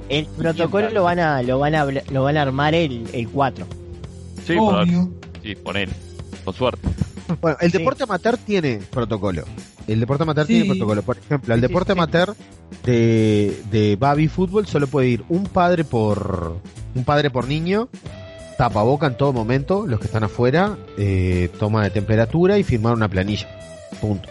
el 0.09 0.27
protocolo 0.27 0.91
lo 0.91 1.05
van 1.05 1.19
a, 1.21 1.43
lo 1.43 1.59
van 1.59 1.75
a, 1.77 1.85
lo 1.85 2.23
van 2.25 2.37
a 2.37 2.43
armar 2.43 2.75
el, 2.75 3.05
el 3.13 3.29
4. 3.29 3.67
Sí, 4.45 4.57
Obvio. 4.59 5.09
por- 5.33 5.43
sí, 5.43 5.55
ponele. 5.55 5.93
Con 6.45 6.55
suerte. 6.55 6.89
Bueno, 7.41 7.57
el 7.61 7.71
Sí. 7.71 7.79
deporte 7.79 8.03
amateur 8.05 8.37
tiene 8.39 8.81
protocolo. 8.91 9.45
El 9.87 10.01
deporte 10.01 10.23
amateur 10.25 10.47
Sí. 10.47 10.55
tiene 10.55 10.69
protocolo. 10.69 11.03
Por 11.03 11.17
ejemplo, 11.19 11.55
el 11.55 11.61
Sí, 11.61 11.67
deporte 11.67 11.93
sí. 11.93 11.99
amateur 11.99 12.35
de, 12.85 13.63
de 13.71 13.97
baby 13.97 14.29
fútbol 14.29 14.67
solo 14.67 14.87
puede 14.87 15.09
ir 15.09 15.25
un 15.29 15.45
padre 15.45 15.85
por 15.85 16.57
un 16.95 17.05
padre 17.05 17.31
por 17.31 17.47
niño, 17.47 17.89
tapaboca 18.59 19.07
en 19.07 19.17
todo 19.17 19.33
momento, 19.33 19.87
los 19.87 20.01
que 20.01 20.07
están 20.07 20.25
afuera, 20.25 20.77
eh, 20.99 21.49
toma 21.59 21.85
de 21.85 21.91
temperatura 21.91 22.59
y 22.59 22.63
firmar 22.65 22.95
una 22.95 23.09
planilla. 23.09 23.49
Punto. 24.01 24.29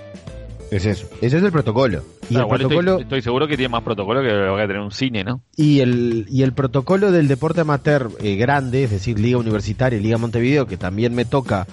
Es 0.72 0.86
eso. 0.86 1.08
Ese 1.22 1.38
es 1.38 1.44
el 1.44 1.52
protocolo. 1.52 2.04
Y 2.30 2.36
Claro, 2.36 2.42
el 2.42 2.46
igual 2.46 2.60
protocolo 2.60 2.92
estoy, 2.92 3.04
estoy 3.04 3.22
seguro 3.24 3.48
que 3.48 3.56
tiene 3.58 3.70
más 3.70 3.82
protocolo 3.82 4.22
que 4.22 4.28
lo 4.28 4.34
que 4.44 4.50
va 4.52 4.64
a 4.64 4.68
tener 4.68 4.82
un 4.82 4.92
cine, 4.92 5.24
¿no? 5.24 5.42
y 5.56 5.80
el 5.80 6.28
y 6.30 6.44
el 6.44 6.54
protocolo 6.54 7.12
del 7.12 7.28
deporte 7.28 7.62
amateur 7.62 8.12
eh, 8.22 8.36
grande, 8.36 8.84
es 8.84 8.92
decir, 8.92 9.18
Liga 9.18 9.38
Universitaria 9.40 9.98
y 9.98 10.04
Liga 10.04 10.18
Montevideo, 10.20 10.68
que 10.68 10.78
también 10.78 11.16
me 11.16 11.26
toca 11.26 11.66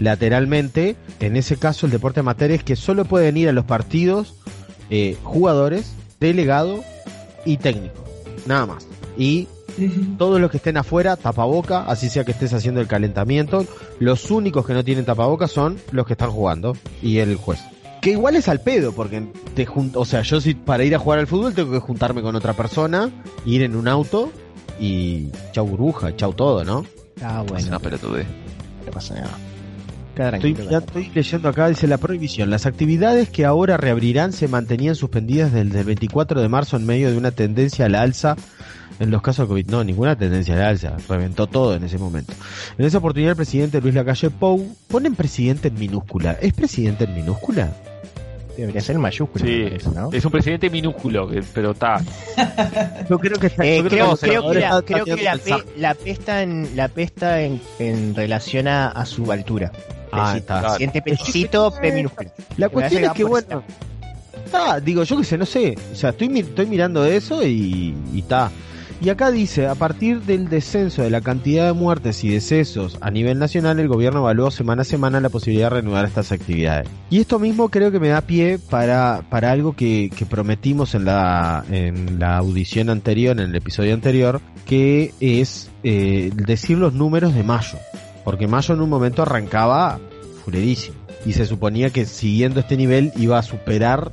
lateralmente, 0.00 0.96
en 1.20 1.36
ese 1.36 1.56
caso 1.56 1.86
el 1.86 1.92
deporte 1.92 2.20
amateur 2.20 2.50
es 2.50 2.64
que 2.64 2.76
solo 2.76 3.04
pueden 3.04 3.36
ir 3.36 3.48
a 3.48 3.52
los 3.52 3.64
partidos 3.64 4.34
eh, 4.90 5.16
jugadores, 5.22 5.92
delegado 6.20 6.82
y 7.44 7.56
técnico, 7.58 8.04
nada 8.46 8.66
más. 8.66 8.86
Y. 9.16 9.48
Todos 10.18 10.40
los 10.40 10.50
que 10.50 10.56
estén 10.56 10.76
afuera, 10.76 11.14
tapaboca, 11.14 11.84
así 11.84 12.08
sea 12.10 12.24
que 12.24 12.32
estés 12.32 12.52
haciendo 12.52 12.80
el 12.80 12.88
calentamiento. 12.88 13.64
Los 14.00 14.28
únicos 14.32 14.66
que 14.66 14.72
no 14.74 14.82
tienen 14.82 15.04
tapaboca 15.04 15.46
son 15.46 15.78
los 15.92 16.04
que 16.04 16.14
están 16.14 16.32
jugando 16.32 16.76
y 17.00 17.18
el 17.18 17.36
juez. 17.36 17.60
Que 18.00 18.10
igual 18.10 18.34
es 18.34 18.48
al 18.48 18.60
pedo, 18.60 18.90
porque 18.90 19.22
te 19.54 19.68
jun- 19.68 19.92
o 19.94 20.04
sea, 20.04 20.22
yo 20.22 20.40
si 20.40 20.54
para 20.54 20.82
ir 20.82 20.96
a 20.96 20.98
jugar 20.98 21.20
al 21.20 21.28
fútbol 21.28 21.54
tengo 21.54 21.70
que 21.70 21.78
juntarme 21.78 22.22
con 22.22 22.34
otra 22.34 22.54
persona, 22.54 23.08
ir 23.46 23.62
en 23.62 23.76
un 23.76 23.86
auto 23.86 24.32
y 24.80 25.28
chau 25.52 25.64
burbuja, 25.68 26.16
chau 26.16 26.32
todo, 26.32 26.64
¿no? 26.64 26.84
Ah, 27.22 27.42
Es 27.46 27.52
bueno, 27.52 27.68
una 27.68 27.78
pelotudez. 27.78 28.26
no 28.84 28.90
pasa 28.90 29.14
nada. 29.14 29.38
Queda 30.18 30.30
Estoy, 30.30 30.52
tranquilo. 30.54 30.70
ya 30.70 30.78
estoy 30.84 31.10
leyendo 31.14 31.48
acá, 31.48 31.68
dice 31.68 31.86
la 31.86 31.96
prohibición. 31.96 32.50
Las 32.50 32.66
actividades 32.66 33.28
que 33.28 33.44
ahora 33.44 33.76
reabrirán 33.76 34.32
se 34.32 34.48
mantenían 34.48 34.96
suspendidas 34.96 35.52
desde 35.52 35.78
el 35.78 35.86
24 35.86 36.42
de 36.42 36.48
marzo 36.48 36.76
en 36.76 36.86
medio 36.86 37.08
de 37.12 37.16
una 37.16 37.30
tendencia 37.30 37.86
a 37.86 37.88
la 37.88 38.02
alza 38.02 38.34
en 38.98 39.12
los 39.12 39.22
casos 39.22 39.44
de 39.44 39.50
COVID. 39.50 39.66
No, 39.70 39.84
ninguna 39.84 40.16
tendencia 40.16 40.54
a 40.54 40.58
la 40.58 40.68
alza. 40.70 40.96
Reventó 41.08 41.46
todo 41.46 41.76
en 41.76 41.84
ese 41.84 41.98
momento. 41.98 42.32
En 42.76 42.84
esa 42.84 42.98
oportunidad 42.98 43.30
el 43.30 43.36
presidente 43.36 43.80
Luis 43.80 43.94
Lacalle 43.94 44.30
Pou 44.30 44.76
ponen 44.88 45.14
presidente 45.14 45.68
en 45.68 45.74
minúscula. 45.74 46.32
¿Es 46.32 46.52
presidente 46.52 47.04
en 47.04 47.14
minúscula? 47.14 47.72
Debería 48.58 48.80
ser 48.80 48.96
en 48.96 49.02
mayúscula, 49.02 49.44
Sí, 49.44 49.62
parece, 49.64 49.90
¿no? 49.90 50.10
es 50.12 50.24
un 50.24 50.30
presidente 50.32 50.68
minúsculo, 50.68 51.28
que- 51.30 51.42
pero 51.54 51.70
está. 51.70 52.02
Yo 53.08 53.18
creo 53.18 53.38
que 53.38 53.46
está, 53.46 53.64
Eh, 53.64 53.76
yo 53.82 53.88
creo, 53.88 54.16
creo 54.16 54.50
que, 54.50 54.58
la, 54.60 54.82
creo 54.82 55.04
que 55.04 55.22
la, 55.22 55.38
tratando 55.38 55.58
de 55.58 55.62
P, 55.72 55.80
la 55.80 55.94
P 55.94 56.10
está 56.10 56.42
en, 56.42 56.68
la 56.76 56.88
P 56.88 57.02
está 57.02 57.40
en, 57.42 57.60
en 57.78 58.14
relación 58.14 58.66
a, 58.68 58.88
a 58.88 59.06
su 59.06 59.30
altura. 59.30 59.70
Ah, 60.10 60.32
Pecito. 60.32 60.38
está. 60.54 60.60
Presidente 60.62 61.02
Pechito, 61.02 61.70
P 61.80 61.92
minúscula. 61.92 62.30
La 62.56 62.68
cuestión 62.68 63.04
es 63.04 63.12
que, 63.12 63.24
bueno, 63.24 63.62
está, 64.44 64.80
digo, 64.80 65.04
yo 65.04 65.16
que 65.18 65.24
sé, 65.24 65.38
no 65.38 65.46
sé. 65.46 65.76
O 65.92 65.94
sea, 65.94 66.10
estoy, 66.10 66.38
estoy 66.40 66.66
mirando 66.66 67.04
eso 67.04 67.42
y 67.46 67.94
está. 68.16 68.50
Y 68.50 68.67
acá 69.10 69.30
dice, 69.30 69.68
a 69.68 69.76
partir 69.76 70.22
del 70.22 70.48
descenso 70.48 71.02
de 71.02 71.10
la 71.10 71.20
cantidad 71.20 71.66
de 71.66 71.72
muertes 71.72 72.24
y 72.24 72.30
decesos 72.30 72.98
a 73.00 73.12
nivel 73.12 73.38
nacional, 73.38 73.78
el 73.78 73.86
gobierno 73.86 74.18
evaluó 74.20 74.50
semana 74.50 74.82
a 74.82 74.84
semana 74.84 75.20
la 75.20 75.28
posibilidad 75.28 75.66
de 75.66 75.76
reanudar 75.76 76.04
estas 76.04 76.32
actividades. 76.32 76.88
Y 77.08 77.20
esto 77.20 77.38
mismo 77.38 77.68
creo 77.68 77.92
que 77.92 78.00
me 78.00 78.08
da 78.08 78.22
pie 78.22 78.58
para, 78.58 79.22
para 79.30 79.52
algo 79.52 79.76
que, 79.76 80.10
que 80.16 80.26
prometimos 80.26 80.96
en 80.96 81.04
la, 81.04 81.64
en 81.70 82.18
la 82.18 82.38
audición 82.38 82.90
anterior, 82.90 83.38
en 83.38 83.50
el 83.50 83.54
episodio 83.54 83.94
anterior, 83.94 84.40
que 84.66 85.14
es 85.20 85.70
eh, 85.84 86.32
decir 86.34 86.76
los 86.76 86.92
números 86.92 87.34
de 87.34 87.44
mayo. 87.44 87.78
Porque 88.24 88.48
mayo 88.48 88.74
en 88.74 88.80
un 88.80 88.90
momento 88.90 89.22
arrancaba 89.22 90.00
fulerísimo. 90.44 90.96
Y 91.24 91.34
se 91.34 91.46
suponía 91.46 91.90
que 91.90 92.04
siguiendo 92.04 92.60
este 92.60 92.76
nivel 92.76 93.12
iba 93.16 93.38
a 93.38 93.42
superar 93.42 94.10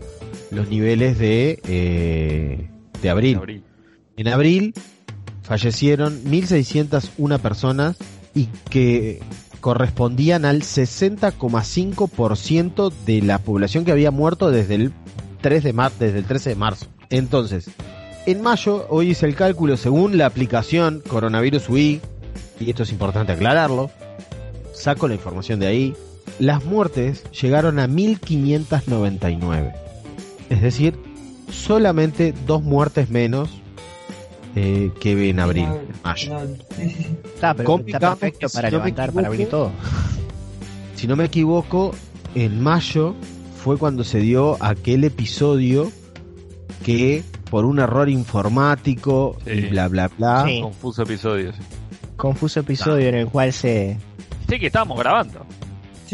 los 0.51 0.69
niveles 0.69 1.17
de, 1.17 1.59
eh, 1.67 2.69
de. 3.01 3.09
Abril. 3.09 3.64
En 4.17 4.27
abril 4.29 4.73
fallecieron 5.41 6.23
1.601 6.23 7.39
personas 7.39 7.97
y 8.33 8.45
que 8.69 9.21
correspondían 9.59 10.45
al 10.45 10.61
60,5% 10.61 12.93
de 13.05 13.21
la 13.21 13.39
población 13.39 13.83
que 13.83 13.91
había 13.91 14.11
muerto 14.11 14.51
desde 14.51 14.75
el 14.75 14.93
3 15.41 15.63
de 15.63 15.73
mar 15.73 15.91
desde 15.99 16.19
el 16.19 16.25
13 16.25 16.51
de 16.51 16.55
marzo. 16.55 16.85
Entonces, 17.09 17.69
en 18.25 18.41
mayo, 18.41 18.87
hoy 18.89 19.09
hice 19.11 19.25
el 19.25 19.35
cálculo 19.35 19.75
según 19.77 20.17
la 20.17 20.27
aplicación 20.27 21.01
Coronavirus 21.07 21.69
UI, 21.69 22.01
y 22.59 22.69
esto 22.69 22.83
es 22.83 22.91
importante 22.91 23.31
aclararlo, 23.33 23.89
saco 24.73 25.07
la 25.07 25.15
información 25.15 25.59
de 25.59 25.67
ahí, 25.67 25.95
las 26.39 26.65
muertes 26.65 27.23
llegaron 27.31 27.79
a 27.79 27.87
1599. 27.87 29.73
Es 30.49 30.61
decir, 30.61 30.99
solamente 31.51 32.33
dos 32.45 32.61
muertes 32.63 33.09
menos 33.09 33.61
eh, 34.55 34.91
que 34.99 35.29
en 35.29 35.39
abril, 35.39 35.65
en 35.65 35.87
mayo. 36.03 36.37
Está, 37.33 37.53
pero 37.53 37.67
Complicado, 37.67 38.13
está 38.13 38.19
perfecto 38.19 38.49
si 38.49 38.55
para 38.55 38.69
no 38.71 38.77
levantar, 38.77 39.11
para 39.11 39.27
abrir 39.27 39.41
equivoco. 39.41 39.65
todo. 39.67 39.71
Si 40.95 41.07
no 41.07 41.17
me 41.17 41.25
equivoco, 41.25 41.93
en 42.35 42.61
mayo 42.63 43.15
fue 43.61 43.77
cuando 43.77 44.03
se 44.05 44.19
dio 44.19 44.55
aquel 44.63 45.03
episodio 45.03 45.91
que 46.85 47.21
por 47.51 47.65
un 47.65 47.79
error 47.79 48.09
informático 48.09 49.37
y 49.45 49.49
Sí. 49.61 49.67
bla 49.67 49.87
bla 49.89 50.07
bla. 50.17 50.45
Sí. 50.47 50.61
Confuso 50.61 51.03
episodio. 51.03 51.51
sí. 51.51 51.59
Confuso 52.15 52.61
episodio 52.61 53.09
en 53.09 53.15
el 53.15 53.27
cual 53.27 53.51
se... 53.51 53.97
Sí, 54.49 54.57
que 54.57 54.67
estábamos 54.67 54.97
grabando. 54.97 55.45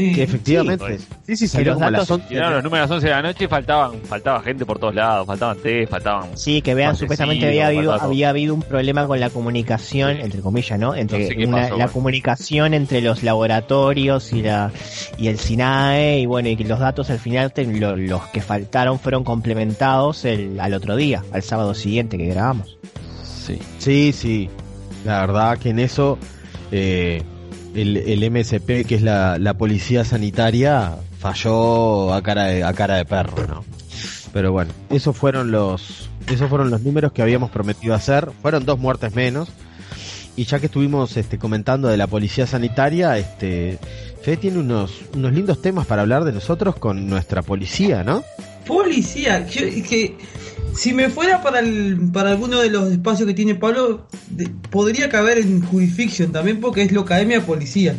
Sí. 0.09 0.13
Que 0.13 0.23
efectivamente. 0.23 0.97
Sí, 1.27 1.35
Sí, 1.37 1.47
sí, 1.47 1.63
los 1.63 1.75
como 1.75 1.87
a 1.87 1.91
las 1.91 2.01
datos- 2.01 2.11
11 2.21 2.27
Tiraron 2.27 2.53
los 2.55 2.63
números 2.63 2.79
a 2.79 2.87
las 2.87 2.91
11 2.95 3.07
de 3.07 3.13
la 3.13 3.21
noche 3.21 3.43
y 3.45 3.47
faltaban, 3.47 4.01
faltaba 4.03 4.41
gente 4.41 4.65
por 4.65 4.79
todos 4.79 4.95
lados, 4.95 5.25
faltaban 5.27 5.57
té, 5.57 5.87
faltaban... 5.87 6.37
Sí, 6.37 6.61
que 6.61 6.73
vean, 6.75 6.95
supuestamente 6.95 7.47
había 7.47 7.67
habido, 7.67 7.93
había 7.93 8.29
habido 8.29 8.53
un 8.53 8.61
problema 8.61 9.07
con 9.07 9.19
la 9.19 9.29
comunicación, 9.29 10.17
entre 10.17 10.41
comillas, 10.41 10.77
¿no? 10.79 10.93
Entre 10.95 11.19
No 11.19 11.27
sé 11.27 11.35
qué 11.35 11.45
una- 11.45 11.57
pasó, 11.57 11.69
la 11.69 11.75
bueno. 11.75 11.91
comunicación 11.93 12.73
entre 12.73 13.01
los 13.01 13.23
laboratorios 13.23 14.33
y 14.33 14.41
la 14.41 14.71
y 15.17 15.27
el 15.27 15.37
SINAE, 15.39 16.19
y 16.19 16.25
bueno, 16.25 16.49
y 16.49 16.55
que 16.57 16.63
los 16.65 16.79
datos 16.79 17.09
al 17.09 17.19
final, 17.19 17.53
te- 17.53 17.65
lo- 17.65 17.95
los 17.95 18.25
que 18.27 18.41
faltaron 18.41 18.99
fueron 18.99 19.23
complementados 19.23 20.25
el, 20.25 20.59
al 20.59 20.73
otro 20.73 20.95
día, 20.95 21.23
al 21.31 21.43
sábado 21.43 21.73
siguiente 21.73 22.17
que 22.17 22.25
grabamos. 22.25 22.77
Sí. 23.23 23.59
Sí, 23.79 24.11
sí. 24.13 24.49
La 25.05 25.21
verdad 25.21 25.57
que 25.57 25.69
en 25.69 25.79
eso 25.79 26.17
eh, 26.71 27.21
el, 27.75 27.97
el 27.97 28.31
MSP, 28.31 28.85
que 28.87 28.95
es 28.95 29.01
la, 29.01 29.37
la 29.37 29.53
policía 29.55 30.03
sanitaria, 30.05 30.95
falló 31.19 32.13
a 32.13 32.21
cara 32.21 32.45
de, 32.45 32.63
a 32.63 32.73
cara 32.73 32.95
de 32.95 33.05
perro, 33.05 33.47
¿no? 33.47 33.65
Pero 34.33 34.51
bueno, 34.51 34.71
esos 34.89 35.15
fueron 35.15 35.51
los 35.51 36.09
esos 36.27 36.49
fueron 36.49 36.69
los 36.69 36.81
números 36.81 37.11
que 37.11 37.21
habíamos 37.21 37.51
prometido 37.51 37.93
hacer. 37.93 38.31
Fueron 38.41 38.65
dos 38.65 38.79
muertes 38.79 39.15
menos. 39.15 39.49
Y 40.37 40.45
ya 40.45 40.59
que 40.59 40.67
estuvimos 40.67 41.17
este, 41.17 41.37
comentando 41.37 41.89
de 41.89 41.97
la 41.97 42.07
policía 42.07 42.47
sanitaria, 42.47 43.17
este 43.17 43.77
Fede 44.21 44.37
tiene 44.37 44.59
unos, 44.59 45.01
unos 45.13 45.33
lindos 45.33 45.61
temas 45.61 45.87
para 45.87 46.03
hablar 46.03 46.23
de 46.23 46.31
nosotros 46.31 46.75
con 46.75 47.07
nuestra 47.09 47.41
policía, 47.41 48.03
¿no? 48.03 48.23
Policía, 48.65 49.45
que 49.45 50.15
si 50.75 50.93
me 50.93 51.09
fuera 51.09 51.41
para 51.43 51.59
el, 51.59 52.09
para 52.13 52.31
alguno 52.31 52.59
de 52.61 52.69
los 52.69 52.91
espacios 52.91 53.27
que 53.27 53.33
tiene 53.33 53.55
Pablo, 53.55 54.07
de- 54.29 54.49
podría 54.69 55.09
caber 55.09 55.37
en 55.39 55.61
Jurisfiction 55.65 56.31
también 56.31 56.59
porque 56.59 56.83
es 56.83 56.91
lo 56.91 57.01
Academia 57.01 57.39
de 57.39 57.45
Policía. 57.45 57.95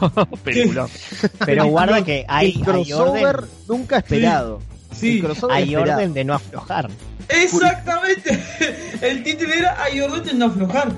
Película. 0.44 0.88
Pero 1.46 1.66
guarda 1.66 2.04
que 2.04 2.24
hay, 2.28 2.50
el 2.52 2.56
hay 2.58 2.62
crossover 2.62 3.36
orden, 3.36 3.50
nunca 3.68 3.98
esperado. 3.98 4.62
Sí, 4.94 5.16
El 5.18 5.24
crossover 5.24 5.56
hay 5.56 5.74
esperado. 5.74 5.98
orden 5.98 6.14
de 6.14 6.24
no 6.24 6.34
aflojar. 6.34 6.90
exactamente. 7.28 8.42
El 9.00 9.22
título 9.22 9.52
era 9.52 9.82
Hay 9.82 10.00
orden 10.00 10.24
de 10.24 10.34
no 10.34 10.46
aflojar. 10.46 10.92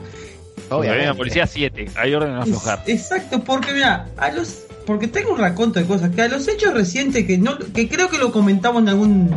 Hay 0.71 0.89
una 0.89 1.15
policía 1.15 1.47
7, 1.47 1.91
hay 1.97 2.15
orden 2.15 2.31
de 2.31 2.35
no 2.37 2.43
aflojar. 2.43 2.83
Exacto, 2.87 3.43
porque 3.45 3.73
mira, 3.73 4.09
a 4.17 4.31
los 4.33 4.65
porque 4.87 5.09
tengo 5.09 5.33
un 5.33 5.39
raconto 5.39 5.81
de 5.81 5.87
cosas 5.87 6.15
que 6.15 6.23
a 6.23 6.29
los 6.29 6.47
hechos 6.49 6.73
recientes 6.73 7.27
que 7.27 7.39
no 7.39 7.59
que 7.59 7.89
creo 7.89 8.09
que 8.09 8.19
lo 8.19 8.33
comentamos 8.33 8.83
en 8.83 8.89
algún 8.89 9.31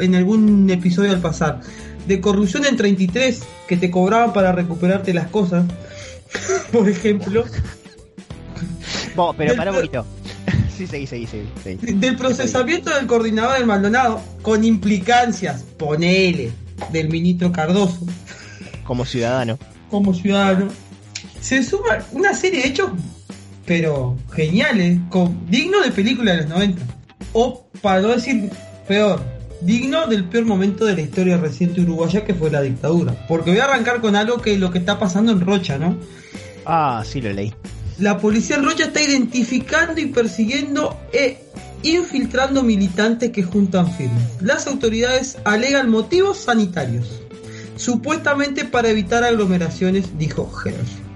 en 0.00 0.14
algún 0.14 0.68
episodio 0.70 1.12
al 1.12 1.20
pasar 1.20 1.60
de 2.06 2.20
corrupción 2.20 2.64
en 2.64 2.76
33 2.76 3.42
que 3.68 3.76
te 3.76 3.90
cobraban 3.90 4.32
para 4.32 4.50
recuperarte 4.52 5.12
las 5.14 5.28
cosas. 5.28 5.66
Por 6.72 6.88
ejemplo, 6.88 7.44
Bo, 9.14 9.34
pero 9.34 9.54
para 9.56 9.70
un 9.70 9.76
poquito. 9.76 10.06
sí, 10.76 10.86
seguí, 10.86 11.06
seguí. 11.06 11.26
seguí. 11.26 11.46
del 11.94 12.16
procesamiento 12.16 12.94
del 12.94 13.06
coordinador 13.06 13.58
del 13.58 13.66
Maldonado 13.66 14.20
con 14.42 14.64
implicancias, 14.64 15.64
ponele, 15.76 16.52
del 16.92 17.08
ministro 17.08 17.50
Cardoso 17.50 18.06
Como 18.84 19.04
ciudadano. 19.04 19.58
como 19.90 20.14
ciudadano, 20.14 20.68
se 21.40 21.62
suma 21.62 21.98
una 22.12 22.32
serie 22.32 22.62
de 22.62 22.68
hechos, 22.68 22.90
pero 23.68 24.16
geniales, 24.32 24.98
con, 25.10 25.48
digno 25.50 25.82
de 25.82 25.92
película 25.92 26.32
de 26.32 26.38
los 26.38 26.48
90. 26.48 26.82
O, 27.34 27.68
para 27.82 28.00
no 28.00 28.08
decir 28.08 28.50
peor, 28.88 29.20
digno 29.60 30.06
del 30.06 30.24
peor 30.24 30.46
momento 30.46 30.86
de 30.86 30.94
la 30.94 31.02
historia 31.02 31.36
reciente 31.36 31.82
uruguaya 31.82 32.24
que 32.24 32.32
fue 32.32 32.50
la 32.50 32.62
dictadura. 32.62 33.14
Porque 33.28 33.50
voy 33.50 33.60
a 33.60 33.64
arrancar 33.64 34.00
con 34.00 34.16
algo 34.16 34.40
que 34.40 34.56
lo 34.56 34.70
que 34.70 34.78
está 34.78 34.98
pasando 34.98 35.32
en 35.32 35.42
Rocha, 35.42 35.78
¿no? 35.78 35.98
Ah, 36.64 37.04
sí 37.06 37.20
lo 37.20 37.30
leí. 37.30 37.54
La 37.98 38.18
policía 38.18 38.56
en 38.56 38.64
Rocha 38.64 38.84
está 38.84 39.02
identificando 39.02 40.00
y 40.00 40.06
persiguiendo 40.06 40.98
e 41.12 41.36
infiltrando 41.82 42.62
militantes 42.62 43.30
que 43.32 43.42
juntan 43.42 43.92
firmas. 43.92 44.40
Las 44.40 44.66
autoridades 44.66 45.36
alegan 45.44 45.90
motivos 45.90 46.38
sanitarios, 46.38 47.20
supuestamente 47.76 48.64
para 48.64 48.88
evitar 48.88 49.24
aglomeraciones, 49.24 50.16
dijo 50.18 50.50
Herold. 50.64 51.07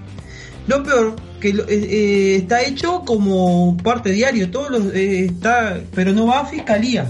Lo 0.67 0.81
peor, 0.83 1.15
que 1.41 1.53
lo- 1.53 1.63
eh, 1.63 1.67
eh, 1.73 2.35
está 2.37 2.61
hecho 2.63 3.01
como 3.05 3.75
parte 3.83 4.11
diario, 4.11 4.49
todos 4.49 4.69
los, 4.71 4.85
eh, 4.93 5.25
está, 5.25 5.79
pero 5.93 6.13
no 6.13 6.27
va 6.27 6.41
a 6.41 6.45
fiscalía. 6.45 7.07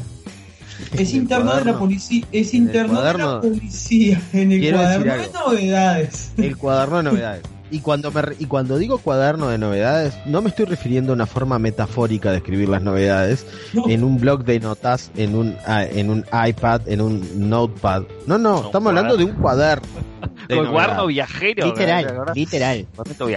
Es 0.98 1.14
interno 1.14 1.56
de 1.56 1.66
la 1.66 1.78
policía, 1.80 2.26
es 2.32 2.54
interno 2.54 3.02
de 3.02 3.14
la 3.18 3.42
policía 3.42 4.22
en 4.34 4.52
el 4.52 4.60
Quiero 4.60 4.78
cuaderno 4.80 5.14
de 5.14 5.30
novedades. 5.40 6.32
El 6.38 6.58
cuaderno 6.58 6.98
de 6.98 7.04
novedades. 7.04 7.42
Y 7.72 7.80
cuando, 7.80 8.12
me, 8.12 8.22
re- 8.22 8.36
y 8.38 8.46
cuando 8.46 8.78
digo 8.78 9.00
cuaderno 9.00 9.48
de 9.50 9.58
novedades, 9.58 10.14
no 10.28 10.44
me 10.44 10.50
estoy 10.50 10.66
refiriendo 10.66 11.12
a 11.12 11.16
una 11.16 11.26
forma 11.26 11.58
metafórica 11.58 12.30
de 12.30 12.38
escribir 12.38 12.70
las 12.70 12.84
novedades 12.84 13.48
No. 13.74 13.90
en 13.90 14.04
un 14.04 14.20
blog 14.20 14.44
de 14.46 14.60
notas, 14.60 15.10
en 15.16 15.36
un, 15.36 15.56
ah, 15.66 15.84
en 15.84 16.12
un 16.12 16.24
iPad, 16.48 16.82
en 16.88 17.02
un 17.02 17.50
notepad. 17.50 18.04
No, 18.28 18.38
no, 18.38 18.66
estamos 18.66 18.90
hablando 18.90 19.18
de 19.18 19.24
un 19.24 19.32
cuaderno. 19.34 19.88
De 20.54 20.58
con 20.60 20.66
el 20.68 20.72
novedad. 20.72 20.86
cuaderno 20.88 21.08
viajero. 21.08 21.64
¿te 21.64 21.70
Literal, 21.70 22.34
literal. 22.36 22.88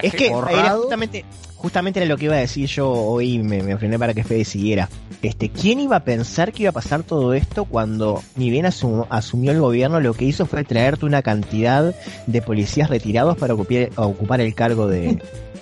Es 0.02 0.14
que 0.14 0.26
era 0.26 0.34
borrado. 0.34 0.80
justamente, 0.82 1.24
justamente 1.56 2.00
era 2.00 2.08
lo 2.08 2.16
que 2.16 2.26
iba 2.26 2.34
a 2.34 2.38
decir 2.38 2.66
yo 2.68 2.90
hoy, 2.90 3.38
me, 3.38 3.62
me 3.62 3.76
frené 3.76 3.98
para 3.98 4.14
que 4.14 4.24
Fede 4.24 4.44
siguiera. 4.44 4.88
Este, 5.22 5.48
¿quién 5.48 5.80
iba 5.80 5.96
a 5.96 6.04
pensar 6.04 6.52
que 6.52 6.64
iba 6.64 6.70
a 6.70 6.74
pasar 6.74 7.02
todo 7.02 7.34
esto 7.34 7.64
cuando 7.64 8.22
ni 8.36 8.50
bien 8.50 8.66
asum- 8.66 9.06
asumió 9.10 9.50
el 9.52 9.60
gobierno, 9.60 10.00
lo 10.00 10.14
que 10.14 10.26
hizo 10.26 10.46
fue 10.46 10.62
traerte 10.64 11.06
una 11.06 11.22
cantidad 11.22 11.94
de 12.26 12.42
policías 12.42 12.90
retirados 12.90 13.36
para 13.36 13.54
ocupar, 13.54 13.90
ocupar 13.96 14.40
el 14.40 14.54
cargo 14.54 14.86
de, 14.86 15.18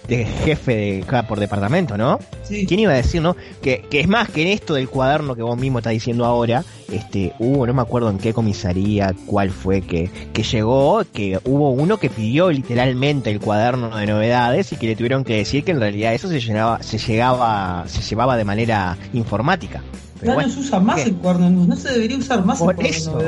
de 0.09 0.25
jefe 0.25 0.75
de, 0.75 1.23
por 1.29 1.39
departamento, 1.41 1.97
¿no? 1.97 2.19
Sí. 2.43 2.67
¿Quién 2.67 2.81
iba 2.81 2.93
a 2.93 2.97
decir, 2.97 3.23
no? 3.23 3.37
Que, 3.63 3.83
que 3.89 4.01
es 4.01 4.09
más 4.09 4.29
que 4.29 4.43
en 4.43 4.49
esto 4.49 4.75
del 4.75 4.89
cuaderno 4.89 5.35
que 5.35 5.43
vos 5.43 5.57
mismo 5.57 5.79
estás 5.79 5.93
diciendo 5.95 6.25
ahora, 6.27 6.63
este, 6.93 7.33
hubo, 7.39 7.67
no 7.67 7.73
me 7.73 7.81
acuerdo 7.81 8.11
en 8.11 8.19
qué 8.19 8.35
comisaría, 8.35 9.15
cuál 9.27 9.51
fue 9.51 9.81
que, 9.81 10.11
que 10.35 10.43
llegó, 10.43 11.03
que 11.11 11.39
hubo 11.45 11.71
uno 11.71 11.97
que 11.99 12.11
pidió 12.11 12.51
literalmente 12.51 13.31
el 13.31 13.41
cuaderno 13.41 13.97
de 13.97 14.07
novedades 14.07 14.73
y 14.73 14.77
que 14.77 14.89
le 14.89 14.97
tuvieron 14.97 15.25
que 15.25 15.37
decir 15.37 15.65
que 15.65 15.71
en 15.71 15.81
realidad 15.85 16.15
eso 16.15 16.29
se 16.29 16.41
llenaba, 16.41 16.83
se 16.83 16.99
llegaba, 16.99 17.85
se 17.87 18.03
llevaba 18.03 18.37
de 18.37 18.45
manera 18.45 18.97
informática. 19.13 19.83
Pero 20.21 20.33
Ya 20.33 20.35
bueno, 20.35 20.49
no 20.49 20.55
se 20.55 20.61
usa 20.61 20.81
más 20.81 20.97
¿qué? 20.97 21.03
el 21.03 21.15
cuaderno, 21.17 21.51
no, 21.51 21.67
no 21.67 21.77
se 21.77 21.93
debería 21.93 22.17
usar 22.19 22.45
más 22.45 22.59
Por 22.59 22.79
el 22.81 22.87
eso. 22.87 23.19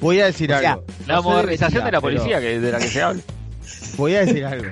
Voy 0.00 0.20
a 0.20 0.26
decir 0.26 0.52
O 0.52 0.58
sea, 0.58 0.72
algo. 0.72 0.84
La 1.06 1.14
No 1.16 1.22
modernización 1.22 1.84
debería, 1.84 1.84
de 1.86 1.92
la 1.92 2.00
pero- 2.00 2.16
policía, 2.16 2.40
que 2.40 2.60
de 2.60 2.72
la 2.72 2.78
que 2.78 2.88
se 2.88 3.02
habla. 3.02 3.22
Voy 3.96 4.14
a 4.16 4.24
decir 4.24 4.44
algo. 4.44 4.66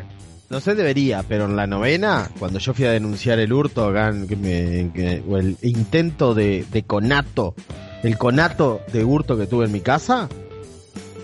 No 0.48 0.60
se 0.60 0.74
debería, 0.74 1.22
pero 1.28 1.44
en 1.44 1.54
la 1.54 1.68
novena, 1.68 2.28
cuando 2.40 2.58
yo 2.58 2.74
fui 2.74 2.84
a 2.84 2.90
denunciar 2.90 3.38
el 3.38 3.52
hurto, 3.52 3.86
acá 3.86 4.12
que 4.28 4.34
me- 4.34 4.90
que- 4.92 5.22
o 5.28 5.36
el 5.36 5.56
intento 5.62 6.34
de, 6.34 6.64
de 6.72 6.82
conato, 6.82 7.54
el 8.02 8.18
conato 8.18 8.80
de 8.92 9.04
hurto 9.04 9.38
que 9.38 9.46
tuve 9.46 9.66
en 9.66 9.72
mi 9.72 9.80
casa, 9.80 10.28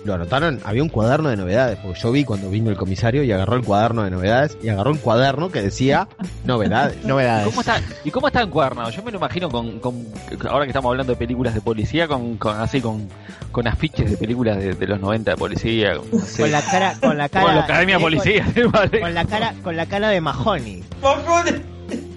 lo 0.06 0.14
anotaron, 0.14 0.60
había 0.64 0.82
un 0.82 0.88
cuaderno 0.88 1.28
de 1.28 1.36
novedades, 1.36 1.78
porque 1.82 2.00
yo 2.00 2.12
vi 2.12 2.24
cuando 2.24 2.48
vino 2.48 2.70
el 2.70 2.76
comisario 2.76 3.22
y 3.24 3.32
agarró 3.32 3.56
el 3.56 3.64
cuaderno 3.64 4.04
de 4.04 4.10
novedades 4.10 4.56
y 4.62 4.68
agarró 4.68 4.92
un 4.92 4.98
cuaderno 4.98 5.50
que 5.50 5.60
decía 5.62 6.08
novedades. 6.44 6.96
novedades. 7.04 7.46
¿Cómo 7.48 7.60
está, 7.60 7.80
¿Y 8.04 8.10
cómo 8.10 8.28
está 8.28 8.42
encuadernado? 8.42 8.90
Yo 8.90 9.02
me 9.02 9.10
lo 9.10 9.18
imagino 9.18 9.50
con, 9.50 9.78
con- 9.80 10.06
ahora 10.48 10.64
que 10.64 10.70
estamos 10.70 10.90
hablando 10.90 11.12
de 11.12 11.18
películas 11.18 11.54
de 11.54 11.60
policía, 11.60 12.08
con, 12.08 12.36
con 12.38 12.58
así 12.58 12.80
con, 12.80 13.08
con 13.52 13.66
afiches 13.68 14.10
de 14.10 14.16
películas 14.16 14.56
de, 14.58 14.74
de 14.74 14.86
los 14.86 15.00
90 15.00 15.32
de 15.32 15.36
policía. 15.36 15.96
Con, 15.96 16.10
no 16.20 16.24
sé, 16.24 16.42
Con 16.42 16.52
la 16.52 16.62
cara, 16.62 16.94
con 17.00 17.18
la 17.18 17.28
cara. 17.28 17.46
con 17.46 17.54
la 17.56 17.62
Academia 17.64 17.96
eh, 17.96 18.00
con- 18.00 18.04
Policía. 18.04 18.46
¿vale? 18.72 19.00
Con 19.00 19.14
la 19.14 19.24
cara, 19.24 19.54
con 19.62 19.76
la 19.76 19.86
cara 19.86 20.08
de 20.10 20.20
Mahoney. 20.20 20.84
Mojones, 21.02 21.54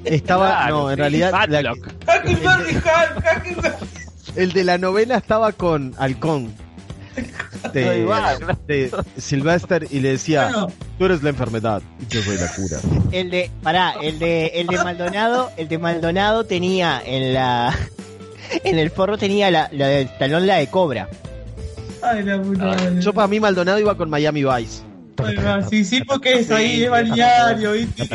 Estaba, 0.05 0.47
Claro, 0.49 0.77
no, 0.83 0.89
en 0.91 0.95
sí, 0.95 0.99
realidad, 1.01 1.31
la- 1.49 1.73
Huckleberry. 1.73 2.77
el 4.35 4.53
de 4.53 4.63
la 4.63 4.77
novela 4.77 5.17
estaba 5.17 5.51
con 5.51 5.93
Halcón. 5.97 6.53
De, 7.73 8.05
de 8.67 8.91
Sylvester 9.17 9.87
y 9.89 9.99
le 9.99 10.09
decía, 10.11 10.45
Bueno, 10.45 10.67
tú 10.97 11.05
eres 11.05 11.23
la 11.23 11.29
enfermedad 11.29 11.81
y 12.01 12.07
yo 12.13 12.21
soy 12.21 12.37
la 12.37 12.47
cura. 12.53 12.77
El 13.11 13.29
de, 13.31 13.51
pará, 13.61 13.95
el 14.01 14.17
de, 14.19 14.47
el 14.55 14.67
de 14.67 14.77
Maldonado, 14.77 15.51
el 15.57 15.67
de 15.67 15.77
Maldonado 15.77 16.45
tenía 16.45 17.01
en 17.05 17.33
la, 17.33 17.75
en 18.63 18.79
el 18.79 18.89
forro 18.91 19.17
tenía 19.17 19.51
la, 19.51 19.69
la 19.71 19.87
del 19.87 20.09
talón 20.17 20.47
la 20.47 20.55
de 20.57 20.67
cobra. 20.67 21.07
ay, 22.01 22.23
la 22.23 22.41
puta 22.41 22.65
madre. 22.65 23.01
Yo 23.01 23.13
para 23.13 23.27
mí 23.27 23.39
Maldonado 23.39 23.79
iba 23.79 23.95
con 23.95 24.09
Miami 24.09 24.43
Vice. 24.43 24.83
Ay, 25.23 25.37
Sí, 25.69 25.83
sí, 25.83 26.01
porque 26.03 26.39
es 26.39 26.49
ahí, 26.51 26.83
es 26.83 26.89
balneario, 26.89 27.73
¿viste? 27.73 28.07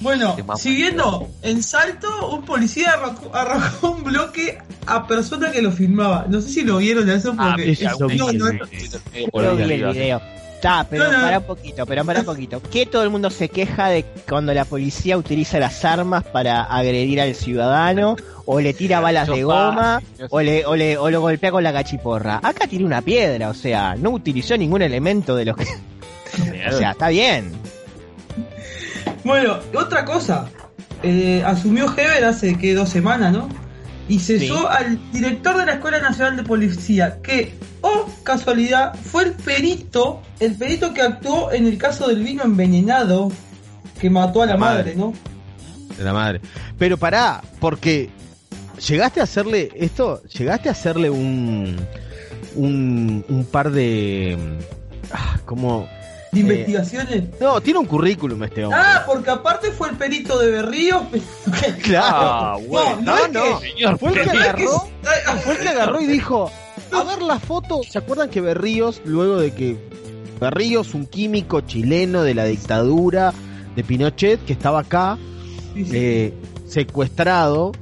Bueno, 0.00 0.36
Qué 0.36 0.44
siguiendo, 0.56 1.28
en 1.42 1.62
Salto, 1.62 2.30
un 2.30 2.44
policía 2.44 2.92
arrojó, 2.92 3.34
arrojó 3.34 3.90
un 3.92 4.04
bloque 4.04 4.58
a 4.86 5.06
persona 5.06 5.50
que 5.50 5.62
lo 5.62 5.72
filmaba. 5.72 6.26
No 6.28 6.40
sé 6.40 6.48
si 6.50 6.62
lo 6.62 6.78
vieron 6.78 7.08
eso 7.08 7.34
Ah, 7.38 7.54
porque... 7.56 7.72
eso 7.72 7.96
no, 7.98 8.08
Yo 8.08 9.56
vi 9.56 9.72
el 9.72 9.84
video. 9.92 10.20
Está, 10.56 10.86
pero 10.88 11.04
No, 11.04 11.12
no. 11.12 11.20
para 11.20 11.38
un 11.38 11.44
poquito, 11.44 11.86
pero 11.86 12.04
para 12.04 12.20
un 12.20 12.26
poquito. 12.26 12.62
Que 12.62 12.86
todo 12.86 13.02
el 13.02 13.10
mundo 13.10 13.28
se 13.28 13.50
queja 13.50 13.88
de 13.88 14.04
cuando 14.26 14.54
la 14.54 14.64
policía 14.64 15.18
utiliza 15.18 15.58
las 15.58 15.84
armas 15.84 16.24
para 16.24 16.62
agredir 16.64 17.20
al 17.20 17.34
ciudadano, 17.34 18.16
o 18.46 18.60
le 18.60 18.72
tira 18.72 19.00
balas 19.00 19.28
de 19.28 19.44
goma, 19.44 20.00
o 20.30 20.40
le, 20.40 20.64
o 20.64 20.74
le, 20.74 20.96
o 20.96 21.10
lo 21.10 21.20
golpea 21.20 21.50
con 21.50 21.62
la 21.62 21.74
cachiporra. 21.74 22.40
Acá 22.42 22.66
tiene 22.66 22.86
una 22.86 23.02
piedra, 23.02 23.50
o 23.50 23.54
sea, 23.54 23.96
no 23.96 24.10
utilizó 24.10 24.56
ningún 24.56 24.80
elemento 24.80 25.36
de 25.36 25.44
los 25.44 25.56
que, 25.56 25.64
o 25.64 26.78
sea, 26.78 26.92
está 26.92 27.08
bien. 27.08 27.52
Bueno, 29.26 29.58
otra 29.74 30.04
cosa. 30.04 30.48
Eh, 31.02 31.42
asumió 31.44 31.86
Heber 31.96 32.24
hace 32.24 32.56
que 32.56 32.74
dos 32.74 32.88
semanas, 32.88 33.32
¿no? 33.32 33.48
Y 34.08 34.20
cesó 34.20 34.58
Sí. 34.60 34.64
al 34.70 35.12
director 35.12 35.56
de 35.58 35.66
la 35.66 35.72
Escuela 35.74 35.98
Nacional 35.98 36.36
de 36.36 36.44
Policía, 36.44 37.18
que, 37.22 37.54
oh 37.80 38.08
casualidad, 38.22 38.94
fue 38.94 39.24
el 39.24 39.32
perito, 39.32 40.22
el 40.38 40.54
perito 40.54 40.94
que 40.94 41.02
actuó 41.02 41.50
en 41.52 41.66
el 41.66 41.76
caso 41.76 42.06
del 42.06 42.22
vino 42.22 42.44
envenenado 42.44 43.32
que 44.00 44.08
mató 44.10 44.42
a 44.42 44.46
la, 44.46 44.52
La 44.52 44.58
madre, 44.58 44.94
madre. 44.94 44.96
¿no? 44.96 45.12
De 45.98 46.04
la 46.04 46.12
madre. 46.12 46.40
Pero 46.78 46.96
pará, 46.96 47.42
porque 47.58 48.10
llegaste 48.86 49.20
a 49.20 49.24
hacerle 49.24 49.70
esto, 49.74 50.22
llegaste 50.24 50.68
a 50.68 50.72
hacerle 50.72 51.10
un 51.10 51.76
un, 52.54 53.24
un 53.28 53.44
par 53.44 53.70
de 53.70 54.38
ah, 55.12 55.38
como 55.44 55.86
De 56.42 56.54
Eh, 56.54 56.58
investigaciones. 56.60 57.24
no, 57.40 57.60
tiene 57.60 57.78
un 57.80 57.86
currículum 57.86 58.42
este 58.44 58.64
hombre. 58.64 58.80
Ah, 58.82 59.02
porque 59.06 59.30
aparte 59.30 59.70
fue 59.72 59.88
el 59.90 59.96
perito 59.96 60.38
de 60.38 60.50
Berríos. 60.50 61.02
claro. 61.82 62.60
Bueno. 62.68 63.00
no, 63.02 63.28
No, 63.28 63.58
es 63.60 63.74
que- 63.74 63.96
Fue 63.98 64.10
el 64.10 64.14
que 64.24 64.30
agarró, 64.30 64.88
fue 65.42 65.52
el 65.54 65.58
que 65.58 65.68
agarró 65.68 66.00
y 66.00 66.06
dijo, 66.06 66.50
a 66.92 67.02
ver 67.04 67.22
la 67.22 67.38
foto, 67.38 67.80
¿se 67.88 67.98
acuerdan 67.98 68.30
que 68.30 68.40
Berríos 68.40 69.00
luego 69.04 69.38
de 69.38 69.52
que 69.52 69.76
Berríos, 70.40 70.94
un 70.94 71.06
químico 71.06 71.62
chileno 71.62 72.22
de 72.22 72.34
la 72.34 72.44
dictadura 72.44 73.32
de 73.74 73.84
Pinochet 73.84 74.44
que 74.44 74.52
estaba 74.52 74.80
acá 74.80 75.16
sí, 75.74 75.84
sí. 75.84 75.90
eh, 75.94 76.34
secuestrado 76.66 77.72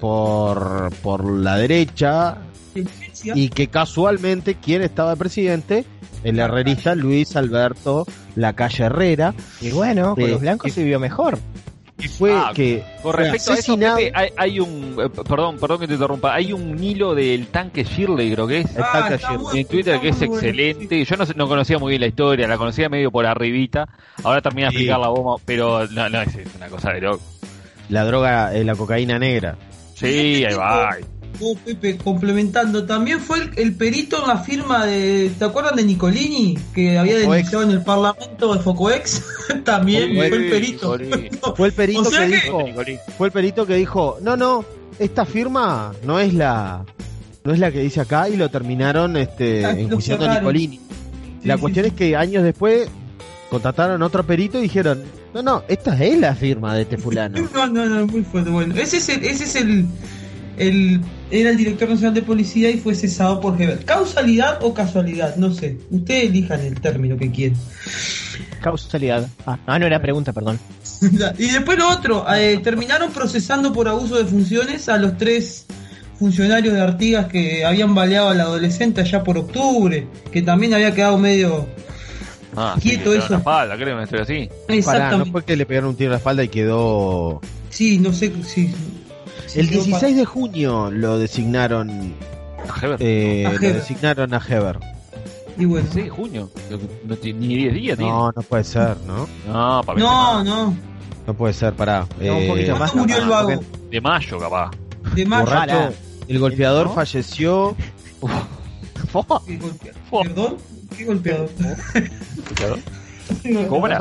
por, 0.00 0.90
por 1.02 1.24
la 1.30 1.56
derecha 1.56 2.38
y 3.24 3.48
que 3.50 3.68
casualmente 3.68 4.54
quien 4.56 4.82
estaba 4.82 5.10
de 5.10 5.16
presidente, 5.16 5.84
el 6.24 6.38
herrerista 6.38 6.94
Luis 6.94 7.36
Alberto 7.36 8.06
Lacalle 8.36 8.84
Herrera, 8.84 9.34
Y 9.60 9.70
bueno, 9.70 10.14
con 10.14 10.24
Sí. 10.24 10.30
los 10.30 10.40
blancos 10.40 10.72
se 10.72 10.82
vivió 10.82 10.98
mejor. 11.00 11.38
y 12.02 12.08
fue 12.08 12.32
Ah, 12.32 12.50
que 12.54 12.82
Con 13.02 13.12
fue 13.12 13.24
respecto 13.24 13.52
a 13.52 13.54
eso, 13.56 13.78
hay, 14.14 14.28
hay 14.34 14.58
un. 14.58 14.96
eh, 15.04 15.10
perdón, 15.10 15.58
perdón 15.58 15.80
que 15.80 15.86
te 15.86 15.92
interrumpa. 15.94 16.34
Hay 16.34 16.50
un 16.50 16.82
hilo 16.82 17.14
del 17.14 17.48
tanque 17.48 17.84
Shirley, 17.84 18.32
creo 18.32 18.46
que 18.46 18.60
es. 18.60 18.74
el 18.74 18.82
Ah, 18.82 18.88
tanque 18.90 19.14
ayer. 19.26 19.38
muy- 19.38 19.60
En 19.60 19.66
Twitter 19.66 20.00
que 20.00 20.08
es 20.08 20.18
bueno, 20.18 20.34
excelente. 20.36 21.04
Yo 21.04 21.16
no, 21.36 21.46
conocía 21.46 21.78
muy 21.78 21.90
bien 21.90 22.00
la 22.00 22.06
historia, 22.06 22.48
la 22.48 22.56
conocía 22.56 22.88
medio 22.88 23.10
por 23.10 23.26
arribita. 23.26 23.86
Ahora 24.24 24.40
termina 24.40 24.68
de 24.68 24.70
Sí. 24.70 24.76
explicar 24.78 24.98
la 24.98 25.08
bomba, 25.08 25.42
pero 25.44 25.86
no, 25.88 26.08
no, 26.08 26.22
es, 26.22 26.34
es 26.36 26.48
una 26.56 26.68
cosa 26.68 26.90
de 26.92 27.02
loco. 27.02 27.20
la 27.90 28.04
droga, 28.04 28.54
eh, 28.54 28.64
la 28.64 28.74
cocaína 28.76 29.18
negra. 29.18 29.56
Sí, 29.94 30.42
ahí 30.46 30.54
va. 30.54 30.96
Oh, 31.42 31.56
Pepe, 31.64 31.96
complementando, 31.96 32.84
también 32.84 33.20
fue 33.20 33.38
el, 33.40 33.50
el 33.56 33.74
perito 33.74 34.20
en 34.20 34.28
la 34.28 34.38
firma 34.38 34.84
de. 34.84 35.30
¿Te 35.38 35.44
acuerdan 35.44 35.76
de 35.76 35.84
Nicolini? 35.84 36.58
Que 36.74 36.98
había 36.98 37.20
Focoex. 37.20 37.30
denunciado 37.50 37.64
en 37.64 37.70
el 37.70 37.82
Parlamento 37.82 38.54
de 38.54 38.60
Focoex. 38.60 39.22
también 39.64 40.10
Focoex. 40.10 40.28
fue 40.28 40.38
el 40.38 40.50
perito. 40.50 40.98
Fue 41.56 41.68
el 41.68 41.72
perito 41.74 42.00
O 42.00 42.04
sea 42.04 42.26
que 42.26 42.30
que- 42.32 42.34
dijo, 42.42 42.64
fue 43.16 43.26
el 43.28 43.32
perito 43.32 43.66
que 43.66 43.74
dijo, 43.76 44.18
no, 44.22 44.36
no, 44.36 44.64
esta 44.98 45.24
firma 45.24 45.92
no 46.04 46.20
es 46.20 46.34
la, 46.34 46.84
no 47.44 47.52
es 47.54 47.58
la 47.58 47.72
que 47.72 47.80
dice 47.80 48.00
acá 48.02 48.28
y 48.28 48.36
lo 48.36 48.50
terminaron 48.50 49.16
este, 49.16 49.64
Ah, 49.64 49.70
enjuiciando 49.70 50.28
a. 50.28 50.34
Nicolini. 50.38 50.76
Sí, 51.42 51.48
la 51.48 51.54
sí, 51.54 51.60
cuestión 51.62 51.84
sí. 51.86 51.90
es 51.92 51.96
que 51.96 52.16
años 52.16 52.44
después 52.44 52.86
contrataron 53.48 54.02
a 54.02 54.06
otro 54.06 54.24
perito 54.26 54.58
y 54.58 54.62
dijeron, 54.62 55.02
no, 55.32 55.42
no, 55.42 55.62
esta 55.68 55.96
es 56.04 56.18
la 56.18 56.34
firma 56.34 56.74
de 56.74 56.82
este 56.82 56.98
fulano. 56.98 57.38
No, 57.54 57.66
no, 57.66 57.86
no, 57.86 58.06
muy 58.06 58.22
fuerte. 58.24 58.50
Bueno, 58.50 58.74
ese 58.76 58.98
es 58.98 59.08
el. 59.08 59.24
Ese 59.24 59.44
es 59.44 59.56
el, 59.56 59.86
el 60.58 61.00
era 61.30 61.50
el 61.50 61.56
director 61.56 61.88
nacional 61.88 62.14
de 62.14 62.22
policía 62.22 62.70
y 62.70 62.78
fue 62.78 62.94
cesado 62.94 63.40
por 63.40 63.60
Heber. 63.60 63.84
¿Causalidad 63.84 64.58
o 64.62 64.74
casualidad? 64.74 65.36
No 65.36 65.52
sé. 65.52 65.78
Ustedes 65.90 66.24
elijan 66.24 66.60
el 66.60 66.80
término 66.80 67.16
que 67.16 67.30
quieran. 67.30 67.58
Causalidad. 68.60 69.28
Ah, 69.46 69.58
ah, 69.66 69.78
no 69.78 69.86
era 69.86 70.00
pregunta, 70.00 70.32
perdón. 70.32 70.58
y 71.38 71.50
después 71.50 71.78
lo 71.78 71.88
otro, 71.88 72.26
eh, 72.34 72.60
terminaron 72.62 73.10
procesando 73.12 73.72
por 73.72 73.88
abuso 73.88 74.16
de 74.16 74.24
funciones 74.24 74.88
a 74.88 74.98
los 74.98 75.16
tres 75.16 75.66
funcionarios 76.18 76.74
de 76.74 76.80
Artigas 76.80 77.26
que 77.26 77.64
habían 77.64 77.94
baleado 77.94 78.28
al 78.28 78.40
adolescente 78.40 79.00
allá 79.00 79.24
por 79.24 79.38
octubre, 79.38 80.06
que 80.30 80.42
también 80.42 80.74
había 80.74 80.94
quedado 80.94 81.16
medio 81.16 81.66
Ah, 82.56 82.74
sí, 82.80 82.90
Quieto 82.90 83.12
le 83.12 83.18
eso. 83.18 83.28
Una 83.28 83.40
falda, 83.40 83.76
creo, 83.76 83.94
una 83.94 84.04
historia 84.04 84.22
así. 84.24 84.48
Pará, 84.66 84.78
exactamente. 84.78 85.18
no 85.18 85.32
fue 85.32 85.44
que 85.44 85.56
le 85.56 85.66
pegaron 85.66 85.90
un 85.90 85.96
tiro 85.96 86.08
en 86.08 86.12
la 86.12 86.18
espalda 86.18 86.42
y 86.42 86.48
quedó... 86.48 87.40
Sí, 87.70 87.98
no 87.98 88.12
sé 88.12 88.32
si. 88.42 88.68
si 88.68 88.74
El 89.54 89.68
quedó 89.68 89.82
16 89.84 90.16
de 90.16 90.24
junio 90.24 90.90
lo 90.90 91.18
designaron, 91.18 92.14
A 92.68 92.84
Heber. 92.84 92.96
eh, 93.00 93.46
A 93.46 93.52
lo 93.52 93.58
designaron 93.58 94.34
a 94.34 94.38
Heber. 94.46 94.78
Y 95.58 95.64
bueno. 95.64 95.88
Sí, 95.92 96.08
junio. 96.08 96.48
No 97.04 97.16
tiene 97.16 97.40
ni 97.40 97.56
10 97.56 97.74
días 97.74 97.98
tiene. 97.98 98.10
No, 98.12 98.32
no 98.34 98.42
puede 98.42 98.64
ser, 98.64 98.96
¿no? 99.06 99.28
No, 99.46 99.82
para 99.84 99.96
mí 99.96 100.02
No, 100.02 100.44
no. 100.44 100.74
No 101.26 101.34
puede 101.34 101.52
ser, 101.52 101.74
pará. 101.74 102.06
No, 102.20 102.36
un 102.38 102.46
poquito 102.48 102.74
Eh, 102.74 102.78
más. 102.78 102.92
¿Cuándo 102.92 103.14
murió 103.14 103.18
el 103.18 103.28
vago? 103.28 103.64
de 103.90 104.00
mayo, 104.00 104.38
capaz. 104.38 104.70
De 105.14 105.26
mayo. 105.26 105.44
borracho, 105.44 105.92
el 106.28 106.38
golpeador 106.38 106.86
¿No? 106.86 106.94
falleció 106.94 107.76
¿Qué 109.46 109.56
golpea? 109.56 109.92
¿Perdón? 110.10 110.56
qué 110.96 111.04
golpeado. 111.04 111.48
¿Cobra? 113.68 113.98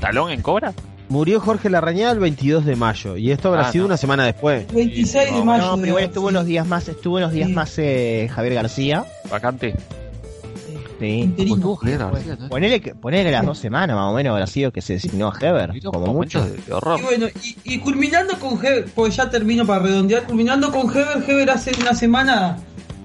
¿Talón 0.00 0.30
en 0.30 0.42
cobra? 0.42 0.72
Murió 1.10 1.40
Jorge 1.40 1.68
Larrañaga 1.68 2.12
el 2.12 2.20
22 2.20 2.64
de 2.64 2.76
mayo 2.76 3.16
y 3.16 3.30
esto 3.32 3.48
habrá 3.48 3.68
Ah, 3.68 3.72
sido 3.72 3.82
no. 3.82 3.86
una 3.88 3.96
semana 3.96 4.24
después. 4.24 4.66
26 4.72 5.24
de 5.26 5.38
No, 5.38 5.44
mayo. 5.44 5.64
No, 5.64 5.70
pero 5.72 5.82
de- 5.82 5.88
igual 5.88 6.04
estuvo 6.04 6.28
unos 6.28 6.46
días 6.46 6.66
más, 6.66 6.88
estuvo 6.88 7.16
unos 7.16 7.32
días 7.32 7.48
Sí. 7.48 7.54
más 7.54 7.78
eh, 7.78 8.30
Javier 8.32 8.54
García. 8.54 9.04
Vacante. 9.28 9.74
Sí. 11.00 11.06
Interino. 11.06 11.78
Ponele, 12.48 12.80
que- 12.80 12.94
ponele 12.94 13.30
las 13.32 13.44
dos 13.44 13.58
semanas 13.58 13.96
más 13.96 14.12
o 14.12 14.14
menos 14.14 14.32
habrá 14.32 14.46
sido 14.46 14.70
que 14.70 14.82
se 14.82 14.94
designó 14.94 15.28
a 15.32 15.38
Heber, 15.40 15.72
como 15.82 16.12
mucho. 16.12 16.44
de, 16.44 16.56
de 16.58 16.72
horror. 16.72 17.00
Y 17.00 17.02
bueno, 17.02 17.26
y, 17.42 17.74
y 17.74 17.78
culminando 17.78 18.38
con 18.38 18.64
Heber, 18.64 18.84
pues 18.94 19.16
ya 19.16 19.28
termino 19.30 19.66
para 19.66 19.82
redondear, 19.82 20.24
culminando 20.24 20.70
con 20.70 20.90
Heber, 20.90 21.24
Heber 21.28 21.50
hace 21.50 21.72
una 21.80 21.94
semana, 21.94 22.58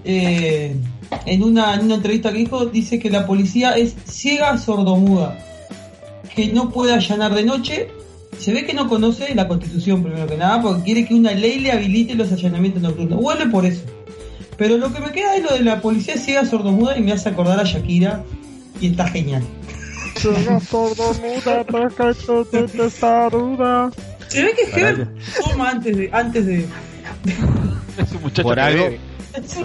eh, 0.04 0.76
en, 1.26 1.42
una, 1.44 1.74
en 1.76 1.86
una 1.86 1.96
entrevista 1.96 2.32
que 2.32 2.40
dijo, 2.40 2.66
dice 2.66 3.00
que 3.00 3.10
la 3.10 3.26
policía 3.26 3.78
es 3.78 3.96
ciega 4.06 4.58
sordomuda, 4.58 5.38
que 6.36 6.48
no 6.52 6.70
puede 6.72 6.92
allanar 6.94 7.34
de 7.34 7.44
noche, 7.46 7.88
se 8.46 8.54
ve 8.54 8.64
que 8.64 8.76
no 8.76 8.88
conoce 8.88 9.34
la 9.34 9.48
constitución 9.48 10.04
primero 10.04 10.28
que 10.28 10.38
nada, 10.38 10.62
porque 10.62 10.84
quiere 10.84 11.08
que 11.08 11.16
una 11.16 11.32
ley 11.32 11.58
le 11.58 11.72
habilite 11.72 12.14
los 12.14 12.32
allanamientos 12.32 12.80
nocturnos, 12.80 13.20
vuelve 13.20 13.48
por 13.48 13.66
eso. 13.66 13.82
Pero 14.56 14.78
lo 14.78 14.94
que 14.94 15.00
me 15.00 15.12
queda 15.12 15.36
es 15.36 15.42
lo 15.42 15.50
de 15.50 15.64
la 15.64 15.82
policía 15.82 16.16
ciega 16.16 16.46
sordomuda 16.46 16.96
y 16.96 17.02
me 17.02 17.12
hace 17.12 17.28
acordar 17.28 17.60
a 17.60 17.64
Shakira 17.64 18.24
y 18.80 18.92
está 18.92 19.08
genial. 19.08 19.42
Se 24.28 24.44
ve 24.44 24.54
que 24.54 24.80
Heber 24.80 25.08
toma 25.44 25.72
antes 25.72 25.98
de, 25.98 26.10
antes 26.14 26.46
de, 26.46 26.58
Es 27.98 28.12
un 28.12 28.22
muchacho 28.22 28.44
Por 28.44 28.56
que 28.58 28.62
algo. 28.62 28.90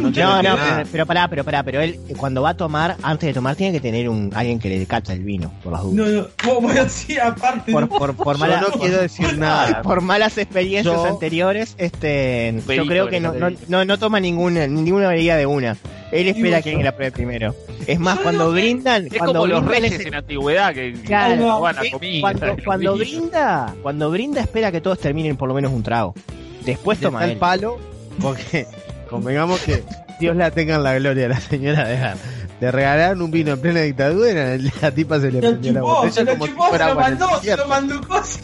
No, 0.00 0.42
no, 0.42 0.56
pero, 0.56 0.88
pero 0.92 1.06
pará, 1.06 1.28
pero 1.28 1.44
pará, 1.44 1.62
pero 1.62 1.80
él 1.80 1.98
eh, 2.08 2.14
cuando 2.16 2.42
va 2.42 2.50
a 2.50 2.56
tomar, 2.56 2.96
antes 3.02 3.26
de 3.28 3.34
tomar, 3.34 3.56
tiene 3.56 3.72
que 3.72 3.80
tener 3.80 4.08
un 4.08 4.30
alguien 4.34 4.58
que 4.58 4.68
le 4.68 4.84
cata 4.86 5.12
el 5.12 5.20
vino, 5.20 5.52
por 5.62 5.72
las 5.72 5.84
No, 5.84 6.04
dudas. 6.06 6.26
no, 6.46 6.60
bueno, 6.60 6.82
sí, 6.88 7.18
aparte. 7.18 7.72
Por, 7.72 7.82
¿no? 7.82 7.88
por, 7.88 8.14
por, 8.16 8.36
Yo 8.36 8.40
mala- 8.40 8.60
no 8.60 8.68
por- 8.68 8.80
quiero 8.80 8.98
decir 9.00 9.38
nada. 9.38 9.82
por 9.82 10.00
malas 10.00 10.36
experiencias 10.38 10.94
Yo- 10.94 11.04
anteriores, 11.04 11.74
este, 11.78 12.60
yo 12.68 12.86
creo 12.86 13.08
que 13.08 13.20
no, 13.20 13.32
no, 13.32 13.48
no, 13.68 13.84
no 13.84 13.98
toma 13.98 14.20
ninguna, 14.20 14.66
ninguna 14.66 15.08
bebida 15.08 15.36
de 15.36 15.46
una. 15.46 15.76
Él 16.12 16.26
espera 16.26 16.60
que 16.60 16.70
¿no? 16.70 16.78
alguien 16.78 16.84
la 16.84 16.92
pruebe 16.96 17.12
primero. 17.12 17.54
Es 17.86 18.00
más, 18.00 18.16
Yo 18.16 18.22
cuando 18.24 18.46
no- 18.46 18.50
brindan, 18.52 19.06
Es 19.06 19.12
cuando 19.18 19.32
como 19.40 19.46
los 19.46 19.60
brindan 19.60 19.82
reyes 19.82 20.00
ese- 20.00 20.08
en 20.08 20.14
antigüedad 20.16 20.74
que 20.74 20.92
Claro, 21.04 21.36
no, 21.36 21.56
roban 21.58 21.76
la 21.76 21.90
comida. 21.90 22.20
cuando, 22.20 22.56
cuando 22.64 22.96
brinda, 22.96 23.74
cuando 23.82 24.10
brinda 24.10 24.40
espera 24.40 24.72
que 24.72 24.80
todos 24.80 24.98
terminen 24.98 25.36
por 25.36 25.48
lo 25.48 25.54
menos 25.54 25.72
un 25.72 25.82
trago. 25.84 26.14
Después 26.64 26.98
Está 26.98 27.08
toma 27.08 27.24
el 27.24 27.36
palo, 27.38 27.78
porque 28.20 28.66
convengamos 29.10 29.60
que 29.60 29.82
Dios 30.20 30.36
la 30.36 30.50
tenga 30.50 30.76
en 30.76 30.82
la 30.84 30.94
gloria 30.98 31.28
la 31.28 31.40
señora 31.40 31.86
de 31.86 31.98
Gar. 31.98 32.16
Le 32.60 32.70
regalaron 32.70 33.22
un 33.22 33.30
vino 33.30 33.52
en 33.52 33.60
plena 33.60 33.80
dictadura, 33.80 34.56
la 34.82 34.90
tipa 34.90 35.18
se 35.20 35.30
le 35.32 35.40
prendió 35.40 35.72
la 35.72 35.80
botella 35.82 36.12
se 36.12 36.24
lo 36.24 36.32
como 36.32 36.46
si 36.46 36.52
se 36.52 36.56
fuera 36.58 36.88
lo 36.88 36.94
mandó, 37.00 37.24
se 37.26 37.30
lo 37.30 37.36
desierto. 37.38 37.68
mandó 37.68 38.00
cosas. 38.08 38.40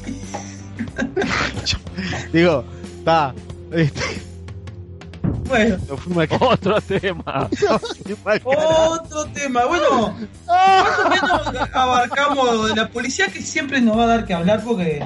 Digo, 2.33 2.65
está, 2.99 3.35
este, 3.73 4.01
Bueno, 5.49 5.77
Otro 6.41 6.81
tema. 6.81 7.49
otro 8.45 9.25
tema. 9.33 9.65
Bueno, 9.67 10.17
más 10.47 10.99
o 10.99 11.09
menos 11.11 11.71
abarcamos 11.73 12.75
la 12.77 12.89
policía 12.89 13.27
que 13.29 13.41
siempre 13.43 13.81
nos 13.81 13.99
va 13.99 14.05
a 14.05 14.07
dar 14.07 14.25
que 14.27 14.35
hablar 14.35 14.63
porque 14.65 15.03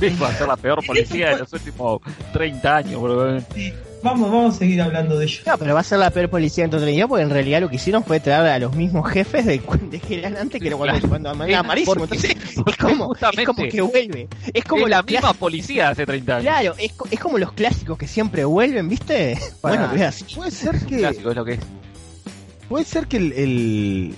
Sí, 0.00 0.08
va 0.22 0.28
a 0.28 0.34
ser 0.34 0.48
la 0.48 0.56
peor 0.56 0.84
policía 0.86 1.30
de 1.30 1.38
los 1.40 1.52
últimos 1.52 2.00
30 2.32 2.76
años, 2.76 3.02
bro. 3.02 3.40
sí, 3.54 3.72
vamos, 4.02 4.30
vamos 4.30 4.54
a 4.54 4.58
seguir 4.58 4.80
hablando 4.82 5.18
de 5.18 5.24
ello. 5.26 5.42
No, 5.46 5.58
pero 5.58 5.74
va 5.74 5.80
a 5.80 5.84
ser 5.84 5.98
la 5.98 6.10
peor 6.10 6.28
policía 6.30 6.64
dentro 6.64 6.80
de 6.80 6.86
porque 7.08 7.22
en 7.22 7.30
realidad 7.30 7.60
lo 7.60 7.68
que 7.68 7.76
hicieron 7.76 8.04
fue 8.04 8.20
traer 8.20 8.46
a 8.48 8.58
los 8.58 8.74
mismos 8.74 9.10
jefes 9.10 9.46
del 9.46 9.62
de 9.90 10.00
que 10.00 10.18
eran 10.18 10.36
antes 10.36 10.60
que 10.60 10.68
era 10.68 10.76
cuando, 10.76 10.92
Claro. 10.98 11.08
cuando 11.08 12.04
Entonces, 12.04 12.30
es 12.66 12.76
como, 12.76 13.14
es 13.14 13.46
como 13.46 13.62
que 13.68 13.80
vuelve. 13.80 14.28
Es 14.52 14.64
como 14.64 14.84
es 14.84 14.90
la 14.90 14.96
la 14.98 15.02
misma 15.02 15.32
policía 15.34 15.86
de 15.86 15.90
hace 15.92 16.06
30 16.06 16.36
años. 16.36 16.42
Claro, 16.44 16.74
es, 16.78 16.92
co- 16.92 17.08
es 17.10 17.18
como 17.20 17.38
los 17.38 17.52
clásicos 17.52 17.96
que 17.98 18.06
siempre 18.06 18.44
vuelven, 18.44 18.88
¿viste? 18.88 19.38
Bueno, 19.62 19.86
Pará, 19.86 19.94
es 19.94 20.02
así. 20.22 20.34
puede 20.34 20.50
ser 20.50 20.78
que 20.86 20.98
Clásico 20.98 21.30
es 21.30 21.36
lo 21.36 21.44
que 21.44 21.52
es. 21.54 21.60
puede 22.68 22.84
ser 22.84 23.06
que 23.06 23.16
el, 23.18 23.32
el, 23.32 24.14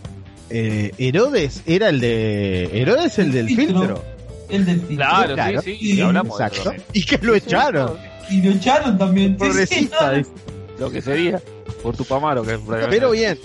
eh, 0.50 0.92
Herodes 0.98 1.62
era 1.66 1.88
el 1.88 2.00
de 2.00 2.70
Herodes 2.72 3.18
el 3.18 3.32
del 3.32 3.46
Filtro. 3.48 3.78
filtro 3.80 4.04
El 4.48 4.64
del 4.66 4.76
filtro. 4.80 4.96
Claro, 4.96 5.34
Claro. 5.34 5.62
sí, 5.62 5.72
sí, 5.72 5.78
Sí, 5.78 5.92
y 5.94 6.00
hablamos 6.00 6.38
de 6.38 6.44
exacto. 6.44 6.74
y 6.92 7.04
que 7.04 7.18
lo 7.18 7.34
echaron. 7.34 8.13
Y 8.30 8.42
lo 8.42 8.50
echaron 8.50 8.98
también. 8.98 9.36
Sí, 9.38 9.46
sí, 9.46 9.50
Pobrecita, 9.50 10.10
no, 10.10 10.18
dice. 10.18 10.30
lo 10.78 10.90
que 10.90 11.02
sería 11.02 11.42
por 11.82 11.96
tu 11.96 12.04
pamaro. 12.04 12.42
Que 12.42 12.58
Pero 12.90 13.10
bien, 13.10 13.38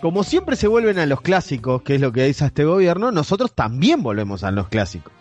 como 0.00 0.24
siempre 0.24 0.56
se 0.56 0.68
vuelven 0.68 0.98
a 0.98 1.06
los 1.06 1.20
clásicos, 1.20 1.82
que 1.82 1.94
es 1.94 2.00
lo 2.00 2.12
que 2.12 2.24
dice 2.24 2.44
este 2.44 2.64
gobierno, 2.64 3.12
nosotros 3.12 3.54
también 3.54 4.02
volvemos 4.02 4.44
a 4.44 4.50
los 4.50 4.68
clásicos. 4.68 5.12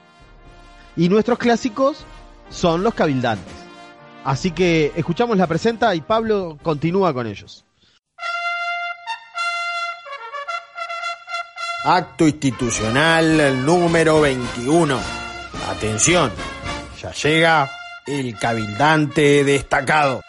Y 0.97 1.07
nuestros 1.07 1.37
clásicos 1.39 2.05
son 2.49 2.83
los 2.83 2.93
cabildantes. 2.93 3.53
Así 4.23 4.51
que 4.51 4.91
escuchamos 4.95 5.37
la 5.37 5.47
presenta 5.47 5.95
y 5.95 6.01
Pablo 6.01 6.57
continúa 6.61 7.13
con 7.13 7.25
ellos. 7.27 7.65
Acto 11.83 12.27
institucional 12.27 13.65
número 13.65 14.21
21. 14.21 14.99
Atención, 15.69 16.31
ya 17.01 17.11
llega 17.11 17.69
el 18.11 18.37
cabildante 18.37 19.43
destacado. 19.43 20.21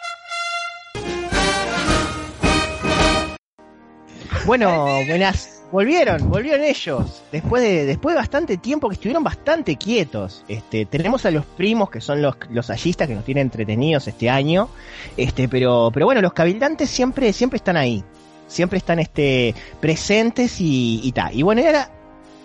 Bueno, 4.45 4.85
buenas. 5.07 5.63
Volvieron, 5.71 6.29
volvieron 6.29 6.63
ellos. 6.63 7.23
Después 7.31 7.63
de, 7.63 7.85
después 7.85 8.13
de 8.13 8.19
bastante 8.19 8.57
tiempo 8.57 8.87
que 8.87 8.93
estuvieron 8.93 9.23
bastante 9.23 9.75
quietos. 9.75 10.45
Este, 10.47 10.85
tenemos 10.85 11.25
a 11.25 11.31
los 11.31 11.45
primos 11.45 11.89
que 11.89 11.99
son 11.99 12.21
los, 12.21 12.35
los 12.51 12.69
hallistas 12.69 13.07
que 13.07 13.15
nos 13.15 13.25
tienen 13.25 13.47
entretenidos 13.47 14.07
este 14.07 14.29
año. 14.29 14.69
Este, 15.17 15.49
pero, 15.49 15.89
pero 15.93 16.05
bueno, 16.05 16.21
los 16.21 16.33
cabildantes 16.33 16.89
siempre, 16.89 17.33
siempre 17.33 17.57
están 17.57 17.75
ahí. 17.75 18.03
Siempre 18.47 18.77
están 18.77 18.99
este, 18.99 19.55
presentes 19.81 20.61
y, 20.61 21.01
y 21.03 21.11
tal. 21.11 21.33
Y 21.33 21.41
bueno, 21.41 21.63
ahora 21.65 21.89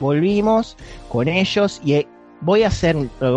volvimos 0.00 0.76
con 1.08 1.28
ellos 1.28 1.80
y 1.84 2.06
voy 2.40 2.62
a 2.62 2.68
hacer 2.68 2.96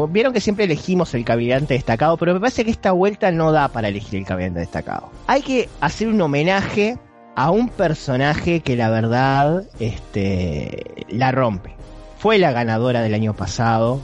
Vieron 0.09 0.33
que 0.33 0.41
siempre 0.41 0.65
elegimos 0.65 1.13
el 1.13 1.25
cabildante 1.25 1.73
destacado, 1.73 2.17
pero 2.17 2.33
me 2.33 2.39
parece 2.39 2.65
que 2.65 2.71
esta 2.71 2.91
vuelta 2.91 3.31
no 3.31 3.51
da 3.51 3.67
para 3.69 3.87
elegir 3.87 4.19
el 4.19 4.25
cabildante 4.25 4.61
destacado. 4.61 5.09
Hay 5.27 5.41
que 5.41 5.69
hacer 5.79 6.07
un 6.07 6.21
homenaje 6.21 6.97
a 7.35 7.51
un 7.51 7.69
personaje 7.69 8.59
que 8.61 8.75
la 8.75 8.89
verdad 8.89 9.63
este, 9.79 11.05
la 11.09 11.31
rompe. 11.31 11.75
Fue 12.17 12.37
la 12.37 12.51
ganadora 12.51 13.01
del 13.01 13.13
año 13.13 13.33
pasado 13.33 13.99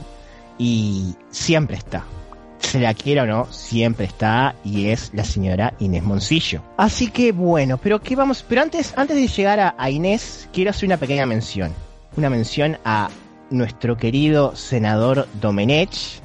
y 0.58 1.14
siempre 1.30 1.76
está. 1.76 2.04
Se 2.58 2.80
la 2.80 2.92
quiera 2.92 3.22
o 3.22 3.26
no, 3.26 3.46
siempre 3.52 4.06
está 4.06 4.56
y 4.64 4.88
es 4.88 5.12
la 5.14 5.24
señora 5.24 5.74
Inés 5.78 6.02
Moncillo. 6.02 6.60
Así 6.76 7.08
que 7.08 7.32
bueno, 7.32 7.78
pero 7.78 8.00
qué 8.00 8.16
vamos, 8.16 8.44
pero 8.46 8.62
antes, 8.62 8.92
antes 8.96 9.16
de 9.16 9.28
llegar 9.28 9.74
a 9.78 9.90
Inés, 9.90 10.48
quiero 10.52 10.70
hacer 10.70 10.86
una 10.86 10.96
pequeña 10.96 11.24
mención. 11.24 11.72
Una 12.16 12.28
mención 12.28 12.78
a 12.84 13.08
nuestro 13.50 13.96
querido 13.96 14.54
senador 14.56 15.26
Domenech, 15.40 16.20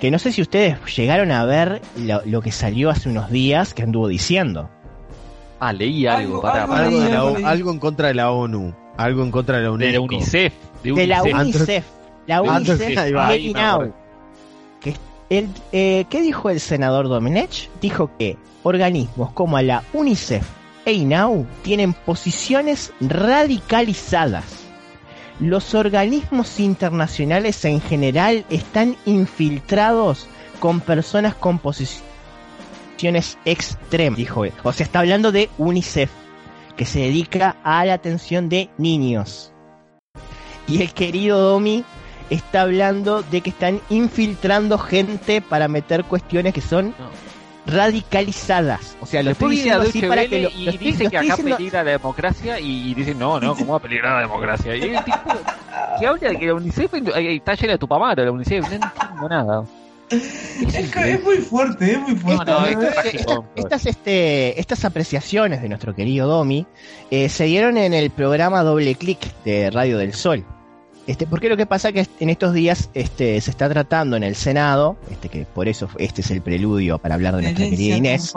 que 0.00 0.10
no 0.10 0.18
sé 0.18 0.32
si 0.32 0.42
ustedes 0.42 0.78
llegaron 0.96 1.30
a 1.30 1.44
ver 1.44 1.82
lo, 1.96 2.22
lo 2.24 2.40
que 2.42 2.52
salió 2.52 2.90
hace 2.90 3.08
unos 3.08 3.30
días 3.30 3.74
que 3.74 3.82
anduvo 3.82 4.08
diciendo. 4.08 4.68
Ah, 5.58 5.72
leí 5.72 6.06
algo, 6.06 6.36
Algo- 6.36 6.42
para, 6.42 6.62
algo 6.62 7.32
para. 7.34 7.54
La, 7.54 7.54
en 7.54 7.78
contra 7.78 8.08
de 8.08 8.14
la 8.14 8.30
ONU, 8.30 8.74
algo 8.96 9.22
en 9.22 9.30
contra 9.30 9.58
de 9.58 9.64
la 9.68 9.76
De 9.76 9.92
la 9.92 10.00
UNESCO. 10.00 10.14
UNICEF. 10.16 10.52
De, 10.82 10.92
de 10.92 11.06
la 11.06 11.22
UNICEF. 11.22 11.40
UNICEF. 11.40 11.84
La 12.26 12.42
UNICEF 12.42 12.80
me 12.88 13.52
Now. 13.52 13.62
acuerdo. 13.74 13.94
Que 14.80 14.94
el, 15.28 15.48
eh, 15.72 16.06
¿Qué 16.08 16.22
dijo 16.22 16.48
el 16.48 16.60
senador 16.60 17.08
Domenech? 17.08 17.68
Dijo 17.82 18.10
que 18.18 18.38
organismos 18.62 19.32
como 19.32 19.60
la 19.60 19.82
UNICEF 19.92 20.46
e 20.86 20.92
INAU 20.92 21.46
tienen 21.62 21.92
posiciones 21.92 22.92
radicalizadas. 23.00 24.59
Los 25.40 25.74
organismos 25.74 26.60
internacionales 26.60 27.64
en 27.64 27.80
general 27.80 28.44
están 28.50 28.96
infiltrados 29.06 30.26
con 30.58 30.80
personas 30.80 31.34
con 31.34 31.58
posiciones 31.58 33.38
extremas, 33.46 34.18
dijo 34.18 34.44
él. 34.44 34.52
O 34.62 34.72
sea, 34.74 34.84
está 34.84 35.00
hablando 35.00 35.32
de 35.32 35.48
UNICEF, 35.56 36.10
que 36.76 36.84
se 36.84 37.00
dedica 37.00 37.56
a 37.64 37.86
la 37.86 37.94
atención 37.94 38.50
de 38.50 38.68
niños. 38.76 39.54
Y 40.68 40.82
el 40.82 40.92
querido 40.92 41.40
Domi 41.40 41.84
está 42.28 42.60
hablando 42.62 43.22
de 43.22 43.40
que 43.40 43.48
están 43.48 43.80
infiltrando 43.88 44.76
gente 44.76 45.40
para 45.40 45.68
meter 45.68 46.04
cuestiones 46.04 46.52
que 46.52 46.60
son 46.60 46.94
radicalizadas. 47.66 48.96
O 49.00 49.06
sea, 49.06 49.22
lo 49.22 49.30
estoy 49.30 49.56
diciendo 49.56 49.82
así 49.82 50.00
para 50.02 50.26
que 50.26 50.42
lo, 50.42 50.50
y 50.50 50.64
lo 50.64 50.70
estoy- 50.72 50.86
dice 50.86 51.04
lo 51.04 51.10
que 51.10 51.16
acá 51.18 51.26
diciendo- 51.26 51.56
peligra 51.56 51.84
la 51.84 51.90
democracia 51.92 52.60
y 52.60 52.94
dicen, 52.94 53.18
no, 53.18 53.38
no, 53.40 53.54
¿cómo 53.54 53.72
va 53.72 53.78
a 53.78 53.82
peligrar 53.82 54.14
la 54.16 54.20
democracia? 54.22 54.76
Y 54.76 54.82
el 54.94 55.04
tipo 55.04 55.18
que 55.98 56.06
habla 56.06 56.28
de 56.30 56.36
que 56.38 56.46
la 56.46 56.54
UNICEF 56.54 56.94
está 56.94 57.54
llena 57.54 57.72
de 57.72 57.78
tupamaro, 57.78 58.24
la 58.24 58.30
UNICEF, 58.32 58.68
no 58.68 58.74
entiendo 58.74 59.28
nada. 59.28 59.64
Es, 60.10 61.22
muy 61.22 61.36
fuerte, 61.36 61.92
es 61.92 61.98
muy 62.00 62.16
fuerte. 62.16 62.44
No, 62.50 62.60
no, 62.60 62.66
esto- 62.66 62.82
Estas, 62.88 63.04
estas- 63.14 63.38
estas, 63.54 63.86
este, 63.86 64.60
estas 64.60 64.84
apreciaciones 64.84 65.62
de 65.62 65.68
nuestro 65.68 65.94
querido 65.94 66.26
Domi 66.26 66.66
eh, 67.12 67.28
se 67.28 67.44
dieron 67.44 67.76
en 67.78 67.94
el 67.94 68.10
programa 68.10 68.62
Doble 68.62 68.96
Clic 68.96 69.20
de 69.44 69.70
Radio 69.70 69.98
del 69.98 70.12
Sol. 70.14 70.44
Este, 71.10 71.26
porque 71.26 71.48
lo 71.48 71.56
que 71.56 71.66
pasa 71.66 71.90
que 71.90 72.06
en 72.20 72.30
estos 72.30 72.54
días 72.54 72.88
este, 72.94 73.40
se 73.40 73.50
está 73.50 73.68
tratando 73.68 74.16
en 74.16 74.22
el 74.22 74.36
Senado, 74.36 74.96
este, 75.10 75.28
que 75.28 75.44
por 75.44 75.66
eso 75.66 75.88
este 75.98 76.20
es 76.20 76.30
el 76.30 76.40
preludio 76.40 76.98
para 76.98 77.16
hablar 77.16 77.34
de 77.34 77.42
nuestra 77.42 77.68
querida 77.68 77.96
Inés. 77.96 78.32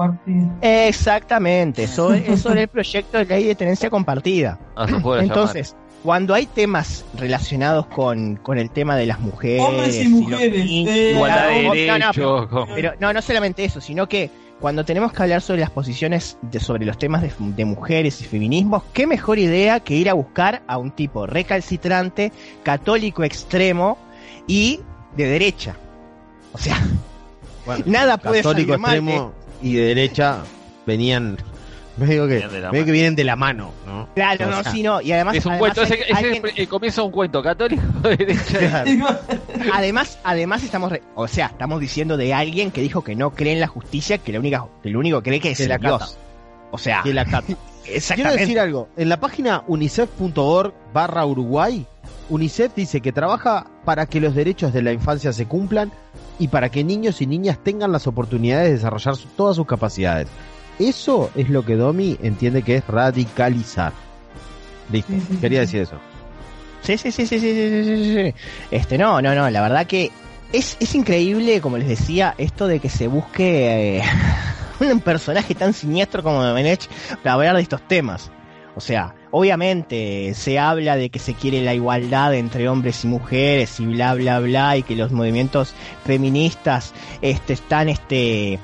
Exactamente, 0.61 1.85
sobre, 1.87 2.33
es 2.33 2.41
sobre 2.41 2.63
el 2.63 2.67
proyecto 2.69 3.19
de 3.19 3.25
ley 3.25 3.43
de 3.43 3.53
tenencia 3.53 3.91
compartida. 3.91 4.57
Ah, 4.75 4.87
llamar. 4.87 5.19
Entonces, 5.19 5.75
cuando 6.01 6.33
hay 6.33 6.47
temas 6.47 7.05
relacionados 7.15 7.85
con, 7.85 8.37
con 8.37 8.57
el 8.57 8.71
tema 8.71 8.95
de 8.95 9.05
las 9.05 9.19
mujeres, 9.19 9.61
Hombres 9.61 9.95
y 9.95 10.03
los 10.05 10.11
mujeres, 10.21 10.65
niños, 10.65 10.95
Igualdad 10.95 11.47
de 11.49 11.61
no, 11.63 11.67
no, 11.69 11.73
derechos. 11.75 12.47
con- 12.47 12.67
pero 12.73 12.93
no, 12.99 13.13
no 13.13 13.21
solamente 13.21 13.63
eso, 13.63 13.81
sino 13.81 14.07
que 14.09 14.31
cuando 14.59 14.85
tenemos 14.85 15.11
que 15.11 15.21
hablar 15.23 15.41
sobre 15.41 15.59
las 15.61 15.69
posiciones 15.71 16.37
de, 16.41 16.59
sobre 16.59 16.85
los 16.85 16.97
temas 16.97 17.21
de, 17.21 17.31
de 17.37 17.65
mujeres 17.65 18.21
y 18.21 18.25
feminismos, 18.25 18.83
qué 18.93 19.05
mejor 19.07 19.37
idea 19.39 19.79
que 19.81 19.95
ir 19.95 20.09
a 20.09 20.13
buscar 20.13 20.61
a 20.67 20.77
un 20.77 20.91
tipo 20.91 21.25
recalcitrante, 21.27 22.31
católico 22.63 23.23
extremo 23.23 23.97
y 24.47 24.79
de 25.17 25.25
derecha. 25.25 25.75
O 26.53 26.57
sea, 26.57 26.77
Bueno, 27.65 27.83
nada 27.87 28.17
puede 28.17 28.41
salir 28.43 28.67
mal. 28.77 28.95
extremo 28.95 29.33
y 29.61 29.73
de 29.73 29.81
derecha 29.85 30.39
venían 30.85 31.37
medio 31.97 32.27
que, 32.27 32.45
medio 32.71 32.85
que 32.85 32.91
vienen 32.91 33.15
de 33.15 33.23
la 33.23 33.35
mano, 33.35 33.71
¿no? 33.85 34.09
Claro, 34.15 34.47
O 34.47 34.49
no, 34.51 34.63
sí, 34.71 34.81
no. 34.83 35.01
Y 35.01 35.11
además, 35.11 35.35
Es 35.35 35.45
un 35.45 35.53
además 35.53 35.73
cuento, 35.75 35.81
ese, 35.83 35.93
hay- 35.93 35.99
ese 36.01 36.11
es 36.11 36.17
alguien- 36.17 36.45
el, 36.45 36.59
el 36.61 36.67
comienzo 36.67 37.01
de 37.01 37.05
un 37.07 37.11
cuento 37.13 37.43
católico 37.43 37.83
de 38.03 38.17
derecha. 38.17 38.83
claro. 38.83 39.19
además, 39.73 40.19
además 40.23 40.63
estamos, 40.63 40.91
re- 40.91 41.03
o 41.15 41.27
sea, 41.27 41.47
estamos 41.47 41.79
diciendo 41.79 42.17
de 42.17 42.33
alguien 42.33 42.71
que 42.71 42.81
dijo 42.81 43.03
que 43.03 43.15
no 43.15 43.31
cree 43.31 43.53
en 43.53 43.59
la 43.59 43.67
justicia, 43.67 44.17
que 44.17 44.31
la 44.33 44.39
única, 44.39 44.65
que 44.81 44.89
lo 44.89 44.99
único 44.99 45.21
que 45.21 45.29
cree 45.29 45.39
que 45.39 45.51
es 45.51 45.57
Que 45.57 45.67
la 45.67 45.77
Dios. 45.77 45.99
cata. 45.99 46.11
O 46.71 46.77
sea, 46.77 47.01
Que 47.03 47.13
la 47.13 47.25
cata. 47.25 47.53
Quiero 48.15 48.31
decir 48.33 48.59
algo. 48.59 48.87
En 48.95 49.09
la 49.09 49.19
página 49.19 49.63
unicef.org 49.67 50.73
barra 50.93 51.25
Uruguay, 51.25 51.85
UNICEF 52.29 52.73
dice 52.75 53.01
que 53.01 53.11
trabaja 53.11 53.67
para 53.83 54.05
que 54.05 54.21
los 54.21 54.33
derechos 54.33 54.71
de 54.73 54.81
la 54.81 54.93
infancia 54.93 55.33
se 55.33 55.45
cumplan 55.45 55.91
y 56.39 56.47
para 56.47 56.69
que 56.69 56.83
niños 56.83 57.21
y 57.21 57.27
niñas 57.27 57.59
tengan 57.61 57.91
las 57.91 58.07
oportunidades 58.07 58.67
de 58.69 58.73
desarrollar 58.75 59.15
su- 59.17 59.27
todas 59.29 59.57
sus 59.57 59.67
capacidades. 59.67 60.27
Eso 60.79 61.29
es 61.35 61.49
lo 61.49 61.63
que 61.63 61.75
Domi 61.75 62.17
entiende 62.21 62.63
que 62.63 62.77
es 62.77 62.87
radicalizar. 62.87 63.93
Listo, 64.91 65.13
quería 65.39 65.61
decir 65.61 65.81
eso. 65.81 65.97
Sí, 66.81 66.97
sí, 66.97 67.11
sí, 67.11 67.25
sí, 67.25 67.39
sí, 67.39 67.53
sí, 67.53 67.83
sí, 67.83 68.13
sí. 68.13 68.35
Este, 68.69 68.97
no, 68.97 69.21
no, 69.21 69.33
no, 69.33 69.49
la 69.49 69.61
verdad 69.61 69.87
que 69.87 70.11
es, 70.51 70.77
es 70.79 70.95
increíble, 70.95 71.61
como 71.61 71.77
les 71.77 71.87
decía, 71.87 72.35
esto 72.37 72.67
de 72.67 72.79
que 72.79 72.89
se 72.89 73.07
busque 73.07 73.99
eh, 73.99 74.03
un 74.91 74.99
personaje 74.99 75.55
tan 75.55 75.73
siniestro 75.73 76.23
como 76.23 76.43
Domenech 76.43 76.87
para 77.23 77.33
hablar 77.33 77.55
de 77.55 77.61
estos 77.61 77.87
temas. 77.87 78.31
O 78.75 78.81
sea, 78.81 79.13
obviamente 79.31 80.33
se 80.33 80.57
habla 80.57 80.95
de 80.95 81.09
que 81.09 81.19
se 81.19 81.35
quiere 81.35 81.61
la 81.61 81.75
igualdad 81.75 82.33
entre 82.33 82.67
hombres 82.67 83.03
y 83.03 83.07
mujeres 83.07 83.79
y 83.79 83.85
bla 83.85 84.15
bla 84.15 84.39
bla 84.39 84.77
y 84.77 84.83
que 84.83 84.95
los 84.95 85.11
movimientos 85.11 85.73
feministas 86.05 86.93
este, 87.21 87.53
están 87.53 87.87
este 87.87 88.59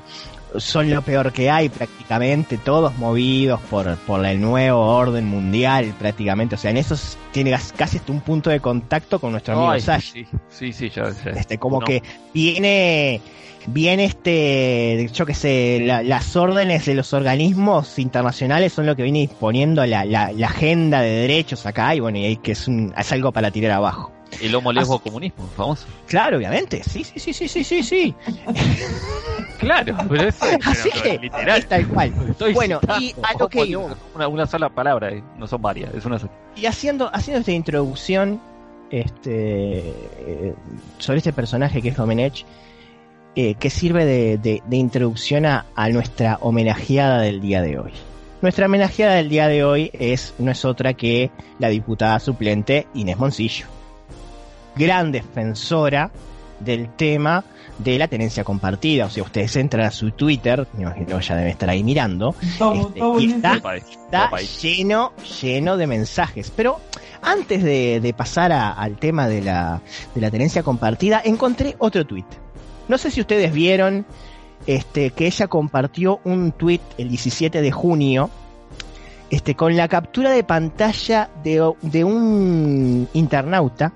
son 0.58 0.90
lo 0.90 1.02
peor 1.02 1.32
que 1.32 1.48
hay 1.50 1.68
prácticamente, 1.68 2.58
todos 2.58 2.96
movidos 2.98 3.60
por, 3.70 3.96
por 3.98 4.24
el 4.26 4.40
nuevo 4.40 4.80
orden 4.80 5.26
mundial 5.26 5.94
prácticamente, 5.98 6.54
o 6.54 6.58
sea, 6.58 6.70
en 6.70 6.76
eso 6.78 6.96
tiene 7.32 7.50
gas- 7.50 7.72
casi 7.76 7.98
hasta 7.98 8.10
un 8.12 8.20
punto 8.20 8.50
de 8.50 8.60
contacto 8.60 9.18
con 9.20 9.32
nuestro 9.32 9.54
amigo 9.54 9.70
Ay, 9.70 9.80
Sash. 9.80 10.12
sí, 10.12 10.26
sí, 10.48 10.72
sí, 10.72 10.90
ya, 10.90 11.10
ya. 11.24 11.30
Este, 11.32 11.58
como 11.58 11.80
No. 11.80 11.86
que 11.86 12.02
viene, 12.34 13.20
viene 13.66 14.04
este, 14.04 15.08
yo 15.12 15.26
que 15.26 15.34
sé, 15.34 15.80
la- 15.84 16.02
las 16.02 16.34
órdenes 16.36 16.86
de 16.86 16.94
los 16.94 17.12
organismos 17.12 17.98
internacionales 17.98 18.72
son 18.72 18.86
lo 18.86 18.96
que 18.96 19.02
viene 19.02 19.20
disponiendo 19.20 19.84
la, 19.86 20.04
la, 20.04 20.32
la 20.32 20.46
agenda 20.46 21.00
de 21.02 21.10
derechos 21.10 21.66
acá 21.66 21.94
y 21.94 22.00
bueno, 22.00 22.18
y 22.18 22.24
ahí 22.26 22.36
que 22.36 22.52
es, 22.52 22.66
un, 22.68 22.92
es 22.96 23.12
algo 23.12 23.32
para 23.32 23.50
tirar 23.50 23.72
abajo. 23.72 24.12
El 24.40 24.54
homo 24.54 24.72
lesbo 24.72 25.00
comunismo, 25.00 25.44
famoso. 25.56 25.86
Claro, 26.06 26.36
obviamente, 26.36 26.82
sí, 26.84 27.02
sí, 27.02 27.18
sí, 27.18 27.32
sí, 27.32 27.48
sí, 27.48 27.64
sí, 27.64 27.82
sí. 27.82 28.14
Claro, 29.58 29.96
pero 30.08 30.28
es 30.28 30.40
Así 30.64 30.88
pero 30.92 31.02
que 31.02 31.18
literal. 31.18 31.58
es 31.58 31.68
tal 31.68 31.88
cual. 31.88 32.14
Estoy 32.30 32.54
Bueno, 32.54 32.78
citando. 32.80 33.04
y 33.04 33.14
a 33.22 33.38
lo 33.38 33.48
que 33.48 33.64
iba. 33.66 33.96
una 34.28 34.46
sola 34.46 34.68
palabra, 34.68 35.10
eh, 35.10 35.22
no 35.36 35.46
son 35.46 35.60
varias, 35.60 35.92
es 35.94 36.04
una 36.04 36.18
sola. 36.18 36.32
Y 36.56 36.66
haciendo, 36.66 37.10
haciendo 37.12 37.40
esta 37.40 37.52
introducción 37.52 38.40
este, 38.90 39.80
eh, 39.80 40.54
sobre 40.98 41.18
este 41.18 41.32
personaje 41.32 41.82
que 41.82 41.88
es 41.88 41.96
Domenech, 41.96 42.44
eh, 43.48 43.54
que 43.58 43.70
sirve 43.70 44.04
de, 44.04 44.38
de- 44.38 44.62
de 44.66 44.76
introducción 44.76 45.46
a, 45.46 45.66
a 45.74 45.88
nuestra 45.88 46.38
homenajeada 46.40 47.20
del 47.22 47.40
día 47.40 47.62
de 47.62 47.78
hoy. 47.78 47.92
Nuestra 48.42 48.66
homenajeada 48.66 49.14
del 49.14 49.28
día 49.28 49.48
de 49.48 49.64
hoy 49.64 49.90
es, 49.92 50.34
no 50.38 50.50
es 50.50 50.64
otra 50.64 50.94
que 50.94 51.30
la 51.58 51.68
diputada 51.68 52.18
suplente 52.20 52.86
Inés 52.94 53.18
Moncillo, 53.18 53.66
gran 54.76 55.12
defensora 55.12 56.10
del 56.58 56.88
tema 56.94 57.44
de 57.78 57.98
la 57.98 58.08
tenencia 58.08 58.44
compartida. 58.44 59.06
O 59.06 59.10
sea, 59.10 59.22
ustedes 59.22 59.56
entran 59.56 59.86
a 59.86 59.90
su 59.90 60.10
Twitter, 60.12 60.66
me 60.74 60.82
imagino 60.82 61.20
ya 61.20 61.34
deben 61.36 61.50
estar 61.52 61.68
ahí 61.70 61.82
mirando, 61.82 62.34
Este, 62.86 63.00
y 63.22 63.30
está- 63.32 63.52
lleno, 64.62 65.12
lleno 65.42 65.76
de 65.76 65.86
mensajes. 65.86 66.52
Pero 66.54 66.78
antes 67.22 67.62
de, 67.62 68.00
de 68.00 68.12
pasar 68.14 68.52
a- 68.52 68.72
al 68.72 68.96
tema 68.96 69.28
de 69.28 69.42
la, 69.42 69.80
de 70.14 70.20
la 70.20 70.30
tenencia 70.30 70.62
compartida, 70.62 71.20
encontré 71.24 71.76
otro 71.78 72.06
tweet. 72.06 72.24
No 72.90 72.98
sé 72.98 73.10
si 73.12 73.20
ustedes 73.20 73.52
vieron 73.52 74.04
este, 74.66 75.10
que 75.12 75.26
ella 75.26 75.46
compartió 75.46 76.20
un 76.24 76.52
tweet 76.52 76.80
el 76.98 77.08
17 77.08 77.62
de 77.62 77.70
junio 77.70 78.28
este, 79.30 79.54
con 79.54 79.76
la 79.76 79.86
captura 79.88 80.30
de 80.30 80.42
pantalla 80.42 81.30
de, 81.44 81.72
de 81.82 82.02
un 82.04 83.08
internauta 83.14 83.92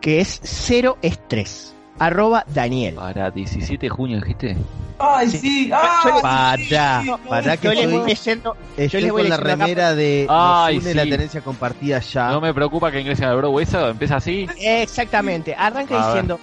que 0.00 0.20
es 0.20 0.40
cero 0.44 0.96
estrés. 1.02 1.74
Arroba 1.98 2.44
Daniel. 2.54 2.94
Para 2.94 3.30
17 3.30 3.86
de 3.86 3.88
junio 3.90 4.20
dijiste. 4.20 4.56
Ay, 4.98 5.28
Sí. 5.30 5.38
sí, 5.38 5.68
Yo- 5.70 5.76
yo 6.04 6.14
le- 6.16 6.20
Para, 6.22 6.56
sí, 7.02 7.10
para 7.28 7.56
que 7.56 7.66
Yo 7.66 7.72
les 7.72 7.80
estoy, 7.84 7.98
voy 7.98 8.08
leyendo, 8.08 8.56
estoy 8.76 9.00
les 9.02 9.12
voy 9.12 9.20
con 9.22 9.28
la 9.30 9.34
acá 9.34 9.44
remera 9.44 9.94
de 9.94 10.26
Ay, 10.30 10.80
sí. 10.80 10.94
la 10.94 11.02
tenencia 11.02 11.40
compartida 11.40 11.98
ya. 11.98 12.30
No 12.30 12.40
me 12.40 12.54
preocupa 12.54 12.92
que 12.92 13.00
ingresen 13.00 13.24
al 13.26 13.36
bro 13.38 13.58
esa, 13.60 13.88
empieza 13.88 14.16
así. 14.16 14.46
Exactamente. 14.60 15.54
Arranca 15.54 16.12
ver. 16.14 16.36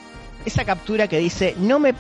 Esa 0.46 0.66
captura 0.66 1.08
que 1.08 1.20
dice, 1.20 1.56
no 1.58 1.80
me 1.80 1.94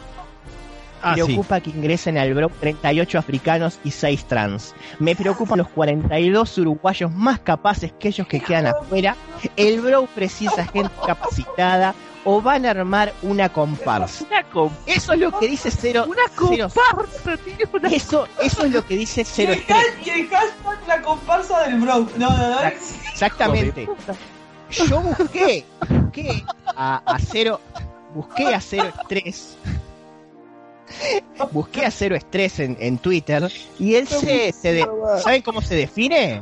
Ah, 1.05 1.15
sí. 1.15 1.21
preocupa 1.23 1.59
que 1.59 1.69
ingresen 1.69 2.17
al 2.17 2.33
bro 2.33 2.49
38 2.61 3.19
africanos 3.19 3.77
y 3.83 3.91
6 3.91 4.23
trans. 4.25 4.73
Me 4.99 5.17
preocupan 5.17 5.57
los 5.57 5.67
42 5.67 6.57
uruguayos 6.59 7.11
más 7.11 7.39
capaces 7.41 7.91
que 7.99 8.07
ellos 8.07 8.25
que 8.25 8.39
quedan 8.39 8.67
afuera. 8.67 9.17
El 9.57 9.81
bro 9.81 10.05
precisa 10.15 10.65
gente 10.65 10.93
capacitada 11.05 11.93
o 12.23 12.41
van 12.41 12.65
a 12.65 12.69
armar 12.69 13.11
una 13.21 13.49
comparsa. 13.49 14.23
Una 14.29 14.43
comparsa, 14.43 14.83
Eso 14.93 15.11
es 15.11 15.19
lo 15.19 15.37
que 15.37 15.47
dice 15.49 15.71
cero. 15.71 16.05
cero- 16.07 17.05
tiene 17.43 17.69
una 17.73 17.89
eso, 17.89 18.25
eso 18.41 18.63
es 18.63 18.71
lo 18.71 18.85
que 18.87 18.95
dice 18.95 19.21
Y 19.21 19.25
cero 19.25 19.51
y 20.05 20.09
el 20.09 20.29
hashtag 20.29 20.87
la 20.87 21.01
comparsa 21.01 21.63
del 21.67 21.81
bro. 21.81 22.07
No, 22.17 22.29
no, 22.29 22.37
no. 22.49 22.59
Exactamente. 23.11 23.89
Yo 24.71 25.01
busqué, 25.01 25.65
busqué 25.89 26.45
a, 26.77 27.01
a 27.05 27.19
cero, 27.19 27.59
busqué 28.13 28.53
a 28.53 28.61
cero 28.61 28.91
estrés. 28.99 29.57
Busqué 31.51 31.85
a 31.85 31.91
cero 31.91 32.15
estrés 32.15 32.59
en, 32.59 32.77
en 32.79 32.97
Twitter 32.97 33.49
y 33.79 33.95
él 33.95 34.07
se, 34.07 34.51
se 34.51 34.73
de- 34.73 34.87
¿saben 35.23 35.41
cómo 35.41 35.61
se 35.61 35.75
define? 35.75 36.41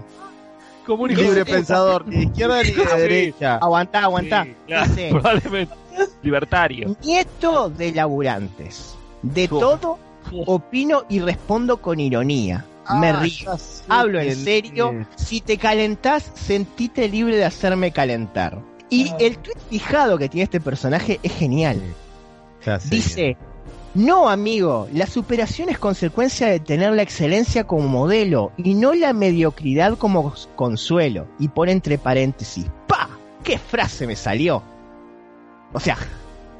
como 0.85 1.03
un 1.03 1.13
Libre 1.13 1.45
pensador, 1.45 2.07
ni 2.07 2.17
de 2.17 2.23
izquierda 2.23 2.63
ni 2.63 2.71
de 2.71 2.85
derecha. 2.97 3.57
Aguantá, 3.57 3.99
aguantá. 4.03 4.43
Sí, 4.45 4.55
claro, 4.67 4.89
Dice, 4.89 5.09
probablemente. 5.11 5.75
Libertario. 6.23 6.95
nieto 7.03 7.69
de 7.69 7.91
laburantes. 7.93 8.95
De 9.21 9.47
todo 9.47 9.99
opino 10.47 11.03
y 11.07 11.19
respondo 11.19 11.77
con 11.81 11.99
ironía. 11.99 12.65
Me 12.99 13.09
Ah, 13.09 13.19
río. 13.21 13.51
Hablo 13.87 14.19
en 14.19 14.35
serio. 14.35 15.05
Si 15.15 15.39
te 15.39 15.57
calentás, 15.57 16.29
sentite 16.33 17.07
libre 17.07 17.37
de 17.37 17.45
hacerme 17.45 17.91
calentar. 17.91 18.57
Y 18.91 19.09
Ah. 19.09 19.17
el 19.19 19.37
tweet 19.37 19.55
fijado 19.69 20.17
que 20.19 20.29
tiene 20.29 20.43
este 20.43 20.59
personaje 20.59 21.19
es 21.23 21.33
genial. 21.33 21.81
Dice, 22.89 23.37
no 23.95 24.29
amigo, 24.29 24.87
la 24.93 25.07
superación 25.07 25.69
es 25.69 25.79
consecuencia 25.79 26.47
de 26.47 26.59
tener 26.59 26.91
la 26.91 27.01
excelencia 27.01 27.63
como 27.63 27.87
modelo 27.87 28.51
y 28.57 28.75
no 28.75 28.93
la 28.93 29.13
mediocridad 29.13 29.97
como 29.97 30.33
consuelo. 30.55 31.27
Y 31.39 31.47
pone 31.47 31.71
entre 31.71 31.97
paréntesis, 31.97 32.65
¡pa! 32.87 33.09
¿Qué 33.43 33.57
frase 33.57 34.05
me 34.05 34.15
salió? 34.15 34.61
O 35.73 35.79
sea, 35.79 35.97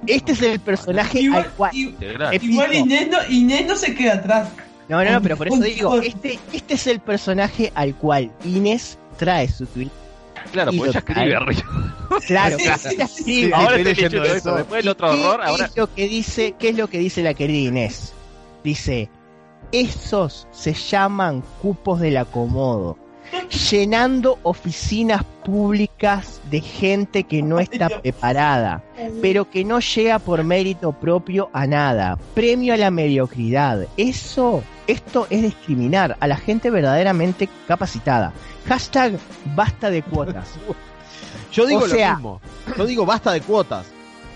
este 0.08 0.32
es 0.32 0.42
el 0.42 0.60
personaje 0.62 1.28
al 1.36 1.50
cual... 1.52 1.72
igual 1.76 2.74
Inés, 2.74 3.10
no, 3.10 3.18
Inés 3.30 3.68
no 3.68 3.76
se 3.76 3.94
queda 3.94 4.14
atrás. 4.14 4.50
No, 4.90 5.04
no, 5.04 5.12
no, 5.12 5.22
pero 5.22 5.38
por 5.38 5.48
eso 5.48 5.60
digo, 5.60 6.02
este, 6.02 6.40
este 6.52 6.74
es 6.74 6.88
el 6.88 7.00
personaje 7.02 7.72
al 7.76 7.96
cual 7.96 8.32
Inés 8.44 8.98
trae 9.18 9.48
su 9.48 9.66
tweet 9.68 9.90
Claro, 10.52 10.72
porque 10.76 10.90
ella 10.90 11.00
escribe 11.00 11.36
arriba. 11.36 11.64
Claro, 12.28 12.58
ella 12.60 12.76
escribe. 13.06 13.54
Ahora 13.54 13.78
estoy 13.78 13.84
leyendo 13.84 14.24
eso. 14.24 14.36
eso. 14.36 14.56
Después 14.56 14.78
del 14.80 14.86
¿Y 14.86 14.90
otro 14.90 15.12
qué 15.12 15.14
horror, 15.26 15.42
ahora. 15.44 15.66
es 15.66 15.78
lo 15.78 15.94
que 15.94 16.08
dice, 16.08 16.56
qué 16.60 16.70
es 16.70 16.78
lo 16.78 16.88
que 16.88 17.00
dice 17.00 17.24
la 17.24 17.34
querida 17.34 17.70
Inés? 17.70 18.14
Dice, 18.64 19.10
esos 19.72 20.48
se 20.52 20.74
llaman 20.74 21.44
cupos 21.62 22.00
del 22.00 22.18
acomodo, 22.18 22.98
llenando 23.70 24.40
oficinas 24.44 25.24
públicas 25.44 26.40
de 26.50 26.62
gente 26.62 27.24
que 27.24 27.42
no 27.42 27.60
está 27.60 27.90
preparada, 27.90 28.84
pero 29.22 29.50
que 29.50 29.64
no 29.64 29.80
llega 29.80 30.20
por 30.20 30.44
mérito 30.44 30.92
propio 30.92 31.50
a 31.54 31.66
nada. 31.68 32.18
Premio 32.34 32.74
a 32.74 32.78
la 32.78 32.92
mediocridad. 32.92 33.88
Eso, 33.98 34.64
esto 34.88 35.28
es 35.30 35.42
discriminar 35.42 36.18
a 36.20 36.28
la 36.28 36.38
gente 36.38 36.70
verdaderamente 36.70 37.50
capacitada. 37.68 38.34
Hashtag 38.68 39.18
basta 39.56 39.90
de 39.90 40.04
cuotas. 40.04 40.50
Yo 41.52 41.66
digo 41.66 41.82
O 41.82 41.88
sea- 41.88 42.12
lo 42.12 42.16
mismo. 42.16 42.42
Yo 42.78 42.86
digo 42.86 43.06
basta 43.06 43.32
de 43.32 43.42
cuotas. 43.42 43.86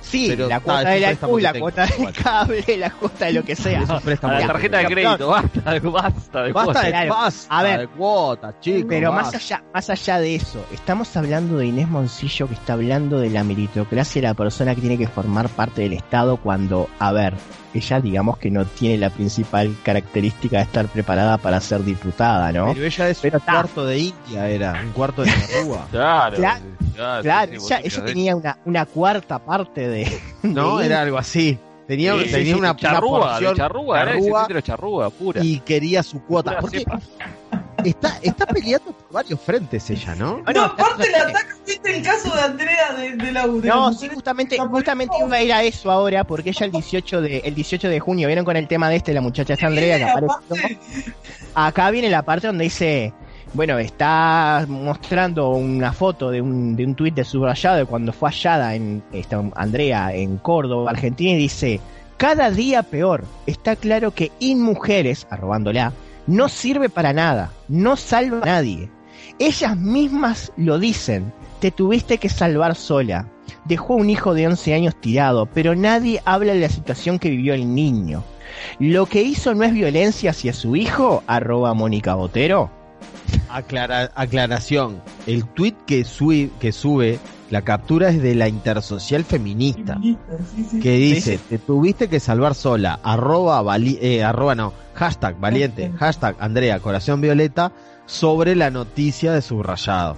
Sí, 0.08 0.28
Pero, 0.30 0.47
la 0.47 0.60
cuota 0.60 0.89
de 0.89 0.99
la 0.99 1.12
luz, 1.14 1.41
la 1.41 1.53
cuota 1.53 1.86
del 1.86 1.93
igual. 1.99 2.14
cable, 2.14 2.78
la 2.78 2.89
cuota 2.91 3.26
de 3.26 3.34
lo 3.34 3.43
que 3.43 3.56
sea. 3.56 3.82
Es 3.82 3.89
un 3.89 4.01
préstamo 4.01 4.34
A 4.34 4.39
la 4.39 4.47
tarjeta 4.47 4.78
de 4.78 4.86
crédito, 4.86 5.28
basta 5.30 5.72
de 5.74 5.80
basta 5.80 6.43
de 6.43 6.53
Basta 6.53 6.74
cuotas. 6.74 7.01
de, 7.01 7.10
basta 7.10 7.58
A 7.60 7.64
ver. 7.64 7.80
de 7.82 7.88
cuotas, 7.88 8.56
chicos. 8.62 8.86
Pero 8.88 9.12
más 9.12 9.34
allá, 9.34 9.64
más 9.74 9.89
allá 9.89 10.20
de 10.20 10.36
eso, 10.36 10.64
estamos 10.72 11.16
hablando 11.18 11.58
de 11.58 11.66
Inés 11.66 11.88
Moncillo 11.88 12.47
que 12.47 12.53
está 12.53 12.74
hablando 12.74 13.20
de 13.20 13.30
la 13.32 13.43
meritocracia 13.43 14.22
de 14.22 14.28
la 14.28 14.34
persona 14.36 14.76
que 14.76 14.82
tiene 14.82 14.97
que 14.97 15.08
formar 15.08 15.49
parte 15.49 15.82
del 15.82 15.93
Estado 15.93 16.38
cuando, 16.38 16.88
a 16.99 17.12
ver, 17.12 17.34
ella 17.76 18.00
digamos 18.00 18.38
que 18.38 18.50
no 18.50 18.66
tiene 18.66 18.98
la 18.98 19.10
principal 19.10 19.76
característica 19.84 20.58
de 20.58 20.64
estar 20.64 20.88
preparada 20.88 21.38
para 21.38 21.60
ser 21.62 21.84
diputada, 21.84 22.52
¿no? 22.52 22.74
Pero 22.74 22.86
ella 22.86 23.10
es 23.10 23.20
Pero 23.20 23.38
un 23.38 23.40
está. 23.42 23.52
cuarto 23.52 23.86
de 23.86 24.00
India, 24.00 24.50
era. 24.50 24.82
Un 24.84 24.92
cuarto 24.92 25.24
de 25.24 25.32
Charrúa. 25.32 25.88
Claro, 25.92 26.36
Claro, 26.38 26.62
claro, 26.96 27.22
Claro, 27.24 27.52
sí, 27.54 27.60
sí, 27.68 27.74
ella, 27.84 28.06
tenía 28.06 28.36
una, 28.36 28.58
una 28.66 28.86
cuarta 28.86 29.40
parte 29.40 29.88
de... 29.88 30.20
No, 30.44 30.78
de 30.78 30.86
era 30.86 31.02
algo 31.02 31.18
así. 31.18 31.58
Tenía, 31.88 32.14
Sí, 32.14 32.32
tenía 32.32 32.54
sí, 32.54 32.60
una, 32.60 32.72
una 32.72 32.76
charrúa, 32.80 33.20
de 33.20 33.26
porción 33.46 33.56
charrúa, 33.58 34.02
era 34.02 34.12
charrúa 34.14 34.28
ese 34.40 34.42
título 34.48 34.62
charrúa, 34.62 35.10
pura. 35.12 35.44
y 35.44 35.60
quería 35.60 36.02
su 36.02 36.20
cuota. 36.24 36.58
Porque 36.60 36.84
está, 37.84 38.18
está 38.24 38.46
peleando 38.48 38.92
por 38.92 39.12
varios 39.12 39.40
frentes 39.40 39.88
ella, 39.92 40.16
¿no? 40.16 40.42
No, 40.54 40.64
aparte 40.64 41.12
la 41.12 41.24
ataca, 41.24 41.55
viste 41.66 41.97
el 41.97 42.03
caso 42.03 42.34
de 42.34 42.41
Andrea 42.41 42.93
de, 42.97 43.16
de 43.16 43.32
la 43.32 43.47
No, 43.47 43.93
sí, 43.93 44.09
justamente, 44.13 44.57
justamente 44.57 45.16
iba 45.26 45.36
a 45.36 45.41
ir 45.41 45.53
a 45.53 45.63
eso 45.63 45.91
ahora, 45.91 46.24
porque 46.24 46.49
ella 46.49 46.66
el 46.66 46.72
18 46.72 47.22
de, 47.22 47.38
el 47.39 47.55
18 47.55 47.89
de 47.89 47.99
junio, 47.99 48.28
¿vieron 48.28 48.45
con 48.45 48.57
el 48.57 48.68
tema 48.68 48.89
de 48.89 48.97
este, 48.97 49.13
la 49.13 49.22
muchacha 49.22 49.53
esta 49.53 49.68
Andrea 49.68 49.97
que 49.97 50.03
apareció? 50.03 50.80
Acá 51.55 51.91
viene 51.91 52.09
la 52.09 52.24
parte 52.24 52.47
donde 52.47 52.66
dice, 52.66 53.13
bueno, 53.53 53.80
está 53.80 54.66
mostrando 54.68 55.49
una 55.51 55.93
foto 55.93 56.30
de 56.30 56.41
un, 56.41 56.76
de 56.76 56.86
un 56.86 56.95
tuit 56.95 57.16
de 57.16 57.24
subrayado 57.24 57.78
de 57.78 57.86
cuando 57.86 58.11
fue 58.11 58.30
hallada 58.30 58.76
en 58.76 59.03
esta 59.13 59.41
Andrea 59.55 60.13
en 60.13 60.38
Córdoba, 60.38 60.91
Argentina, 60.91 61.32
y 61.32 61.38
dice, 61.38 61.80
cada 62.18 62.51
día 62.51 62.84
peor, 62.84 63.24
está 63.45 63.76
claro 63.76 64.11
que 64.11 64.32
InMujeres, 64.39 65.28
arrobándola, 65.30 65.93
no 66.28 66.49
sirve 66.49 66.89
para 66.89 67.13
nada, 67.13 67.51
no 67.68 67.95
salva 67.95 68.39
a 68.41 68.45
nadie. 68.45 68.89
Ellas 69.39 69.78
mismas 69.78 70.51
lo 70.57 70.80
dicen, 70.80 71.34
te 71.66 71.72
tuviste 71.72 72.20
que 72.20 72.30
salvar 72.30 72.76
sola. 72.76 73.28
Dejó 73.63 73.95
un 73.95 74.11
hijo 74.11 74.36
de 74.36 74.45
11 74.45 74.76
años 74.76 74.95
tirado, 75.01 75.47
pero 75.47 75.74
nadie 75.76 76.22
habla 76.24 76.53
de 76.53 76.59
la 76.59 76.70
situación 76.70 77.18
que 77.18 77.32
vivió 77.32 77.55
el 77.55 77.74
niño. 77.74 78.24
Lo 78.78 79.07
que 79.07 79.24
hizo 79.24 79.55
no 79.55 79.63
es 79.63 79.74
violencia 79.74 80.30
hacia 80.30 80.53
su 80.53 80.76
hijo, 80.76 81.24
arroba 81.26 81.74
Mónica 81.74 82.13
Botero. 82.13 82.70
Aclara- 83.49 84.11
aclaración. 84.13 85.01
El 85.26 85.43
tweet 85.47 85.74
que 85.88 86.03
sube, 86.05 86.51
que 86.59 86.72
sube, 86.72 87.18
la 87.49 87.63
captura 87.63 88.09
es 88.09 88.22
de 88.22 88.36
la 88.36 88.47
intersocial 88.47 89.24
feminista. 89.24 89.97
sí, 90.03 90.16
sí. 90.70 90.80
Que 90.80 90.97
dice, 90.97 91.39
te 91.49 91.57
tuviste 91.57 92.09
que 92.09 92.20
salvar 92.20 92.53
sola, 92.53 92.99
arroba, 93.01 93.59
vali- 93.63 93.97
eh, 94.03 94.24
arroba 94.24 94.53
no, 94.53 94.72
hashtag 94.93 95.39
valiente, 95.39 95.91
hashtag 95.97 96.36
Andrea 96.39 96.80
Corazón 96.80 97.22
Violeta, 97.22 97.72
sobre 98.05 98.55
la 98.55 98.70
noticia 98.70 99.32
de 99.34 99.41
subrayado. 99.41 100.16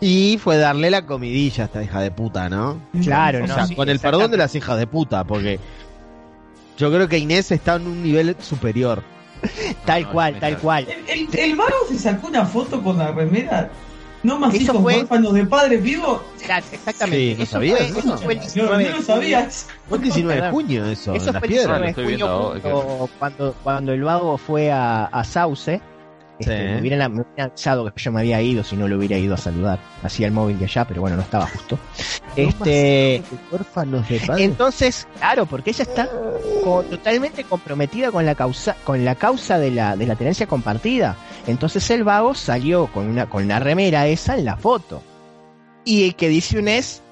Y 0.00 0.38
fue 0.38 0.58
darle 0.58 0.90
la 0.90 1.06
comidilla 1.06 1.64
a 1.64 1.66
esta 1.66 1.82
hija 1.82 2.00
de 2.00 2.10
puta, 2.10 2.48
¿no? 2.50 2.80
Claro, 3.02 3.44
O 3.44 3.46
no, 3.46 3.54
sea, 3.54 3.66
sí, 3.66 3.74
con 3.74 3.88
el 3.88 3.98
perdón 3.98 4.30
de 4.30 4.36
las 4.36 4.54
hijas 4.54 4.78
de 4.78 4.86
puta, 4.86 5.24
porque 5.24 5.58
yo 6.76 6.92
creo 6.92 7.08
que 7.08 7.18
Inés 7.18 7.50
está 7.50 7.76
en 7.76 7.86
un 7.86 8.02
nivel 8.02 8.36
superior. 8.40 9.02
Tal 9.84 10.02
No, 10.02 10.12
cual, 10.12 10.38
tal 10.40 10.58
cual. 10.58 10.86
El, 11.08 11.28
el, 11.28 11.38
el 11.38 11.56
vago 11.56 11.70
se 11.88 11.98
sacó 11.98 12.26
una 12.28 12.44
foto 12.44 12.82
con 12.82 12.98
la 12.98 13.12
remera. 13.12 13.70
No 14.22 14.38
más 14.38 14.52
Eso 14.54 14.64
hijos 14.64 14.82
fue- 14.82 14.96
huérfanos 14.96 15.34
de 15.34 15.46
padres 15.46 15.82
vivos. 15.82 16.20
Claro, 16.44 16.64
exactamente. 16.72 17.18
Sí, 17.30 17.34
¿no 17.36 17.42
eso, 17.44 17.52
sabías 17.52 17.78
fue, 17.78 17.98
eso? 18.00 18.18
fue 18.18 18.32
el 18.34 18.38
No, 18.38 18.44
19 18.44 18.70
no 18.72 18.78
de 18.78 18.84
lo 18.84 18.90
junio. 18.96 19.06
sabías. 19.06 19.68
Fue 19.88 19.98
el 19.98 20.04
19 20.04 20.40
de 20.42 20.50
junio 20.50 20.84
eso, 20.86 21.14
Eso 21.14 21.26
en 21.28 21.32
las 21.34 21.40
fue 21.40 21.46
el 21.48 21.54
piedras. 21.54 21.80
19 21.82 21.84
de 21.84 21.88
Estoy 21.90 22.04
junio 22.04 22.16
viendo 22.16 22.28
ahora, 22.32 22.60
cuando, 22.60 23.08
cuando, 23.18 23.54
cuando 23.62 23.92
el 23.92 24.02
vago 24.02 24.36
fue 24.38 24.72
a, 24.72 25.04
a 25.04 25.24
Sauce. 25.24 25.80
Este, 26.38 26.56
Sí. 26.58 26.64
me, 26.74 26.80
hubieran, 26.80 27.14
me 27.14 27.42
avisado 27.42 27.92
que 27.92 28.02
yo 28.02 28.12
me 28.12 28.20
había 28.20 28.42
ido 28.42 28.62
si 28.62 28.76
no 28.76 28.86
lo 28.88 28.98
hubiera 28.98 29.16
ido 29.16 29.34
a 29.34 29.38
saludar. 29.38 29.78
Hacía 30.02 30.26
el 30.26 30.32
móvil 30.32 30.58
de 30.58 30.66
allá, 30.66 30.84
pero 30.86 31.00
bueno, 31.00 31.16
no 31.16 31.22
estaba 31.22 31.46
justo. 31.46 31.78
Este, 32.36 33.22
Órfanos 33.50 34.06
de 34.08 34.20
padres. 34.20 34.44
Entonces, 34.44 35.08
claro, 35.18 35.46
porque 35.46 35.70
ella 35.70 35.84
está 35.84 36.08
totalmente 36.90 37.44
comprometida 37.44 38.10
con 38.12 38.26
la 38.26 38.34
causa, 38.34 38.76
con 38.84 39.04
la 39.04 39.14
causa 39.14 39.58
de 39.58 39.70
la, 39.70 39.96
de 39.96 40.06
la 40.06 40.16
tenencia 40.16 40.46
compartida. 40.46 41.16
Entonces 41.46 41.88
el 41.90 42.04
vago 42.04 42.34
salió 42.34 42.88
con 42.88 43.06
una, 43.08 43.26
con 43.30 43.48
la 43.48 43.58
remera 43.58 44.06
esa 44.06 44.36
en 44.36 44.44
la 44.44 44.56
foto. 44.56 45.02
Y 45.84 46.04
el 46.04 46.16
que 46.16 46.28
dice 46.28 46.58
un 46.58 46.68
es, 46.68 47.02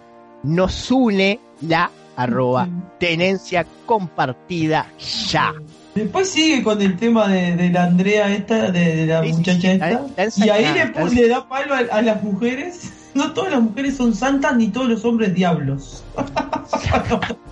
nos 0.43 0.91
une 0.91 1.41
la 1.63 1.91
arroba 2.17 2.69
tenencia 2.99 3.67
compartida 3.87 4.87
ya. 5.31 5.55
Después 5.95 6.29
sigue 6.29 6.63
con 6.65 6.83
el 6.83 6.97
tema 6.97 7.29
de, 7.29 7.55
de 7.57 7.71
la 7.71 7.85
Andrea 7.85 8.33
esta, 8.35 8.71
de, 8.73 8.97
de 8.97 9.07
la 9.07 9.23
Sí, 9.23 9.33
muchacha 9.33 9.61
sí, 9.61 9.81
esta. 10.19 10.45
y 10.47 10.49
ahí 10.51 10.67
le, 10.75 11.11
le 11.15 11.29
da 11.29 11.49
palo 11.49 11.75
a, 11.75 11.79
a 11.97 12.03
las 12.03 12.23
mujeres. 12.23 12.93
No 13.15 13.33
todas 13.33 13.53
las 13.53 13.63
mujeres 13.63 13.97
son 13.97 14.13
santas 14.13 14.57
ni 14.57 14.71
todos 14.71 14.89
los 14.89 15.05
hombres 15.05 15.33
diablos. 15.35 16.03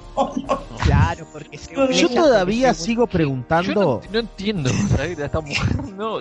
Claro, 0.84 1.26
porque 1.32 1.56
según 1.58 1.88
Yo 1.90 2.06
ella- 2.08 2.20
todavía 2.20 2.68
porque 2.68 2.74
según- 2.80 2.86
sigo 2.86 3.02
Yo 3.04 3.10
preguntando. 3.12 4.00
no, 4.04 4.12
no 4.12 4.18
entiendo, 4.18 4.70
¿sabes? 4.96 5.18
Esta 5.18 5.40
mujer, 5.40 5.84
no. 5.96 6.18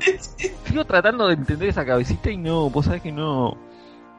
Sigo 0.67 0.86
tratando 0.86 1.28
de 1.28 1.34
entender 1.34 1.69
esa 1.69 1.86
cabecita 1.86 2.30
y 2.30 2.38
no, 2.38 2.69
vos 2.69 2.86
sabés 2.86 3.01
que 3.01 3.11
no. 3.11 3.57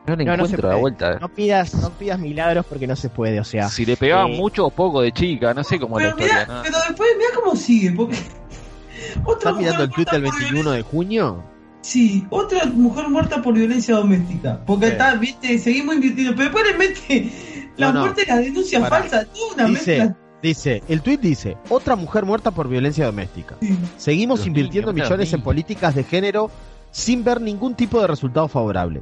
No 0.06 0.16
le 0.16 0.24
No, 0.24 0.34
encuentro 0.34 0.68
la 0.68 0.74
vuelta. 0.76 1.18
No 1.20 1.28
pidas, 1.28 1.74
no 1.74 1.90
pidas 1.90 2.18
milagros 2.18 2.66
porque 2.68 2.86
no 2.88 2.96
se 2.96 3.08
puede, 3.08 3.38
o 3.38 3.44
sea. 3.44 3.68
si 3.68 3.86
le 3.86 3.96
pegaban 3.96 4.32
eh, 4.32 4.36
mucho 4.36 4.66
o 4.66 4.70
poco 4.70 5.00
de 5.00 5.12
chica, 5.12 5.54
no 5.54 5.62
sé 5.62 5.78
cómo 5.78 5.98
la 5.98 6.06
Pero, 6.14 6.18
historia. 6.18 6.44
mirá, 6.44 6.56
¿no? 6.56 6.62
pero 6.64 6.78
después 6.88 7.08
mira 7.16 7.30
cómo 7.40 7.54
sigue. 7.56 7.92
Porque 7.92 8.16
otra 9.24 9.50
¿Estás 9.50 9.56
mirando 9.56 9.84
el 9.84 9.90
tweet 9.90 10.06
por 10.06 10.20
21 10.20 10.70
de 10.72 10.82
junio? 10.82 11.44
Sí, 11.82 12.24
otra 12.30 12.64
mujer 12.66 13.08
muerta 13.08 13.42
por 13.42 13.54
violencia 13.54 13.96
doméstica. 13.96 14.60
Porque 14.66 14.86
Sí. 14.86 14.92
está, 14.92 15.14
viste, 15.16 15.58
seguimos 15.58 15.94
invirtiendo. 15.96 16.34
Pero 16.36 16.44
después 16.50 16.64
le 16.72 16.78
mete 16.78 17.32
la 17.76 17.86
No, 17.88 17.92
no. 17.94 18.00
muerte 18.00 18.22
y 18.24 18.28
las 18.28 18.38
denuncias 18.40 18.82
Pará. 18.82 18.98
falsas. 19.02 19.26
Una 19.54 19.64
Dice, 19.66 19.98
mezcla. 19.98 20.16
dice, 20.42 20.82
el 20.88 21.02
tweet 21.02 21.18
dice, 21.18 21.56
otra 21.68 21.96
mujer 21.96 22.24
muerta 22.24 22.50
por 22.50 22.68
violencia 22.68 23.06
doméstica. 23.06 23.56
Sí. 23.60 23.76
Seguimos 23.96 24.40
Los 24.40 24.46
invirtiendo 24.48 24.92
niños, 24.92 25.08
millones 25.10 25.32
en 25.32 25.42
políticas 25.42 25.94
de 25.94 26.04
género 26.04 26.50
sin 26.92 27.24
ver 27.24 27.40
ningún 27.40 27.74
tipo 27.74 28.00
de 28.00 28.06
resultado 28.06 28.46
favorable. 28.48 29.00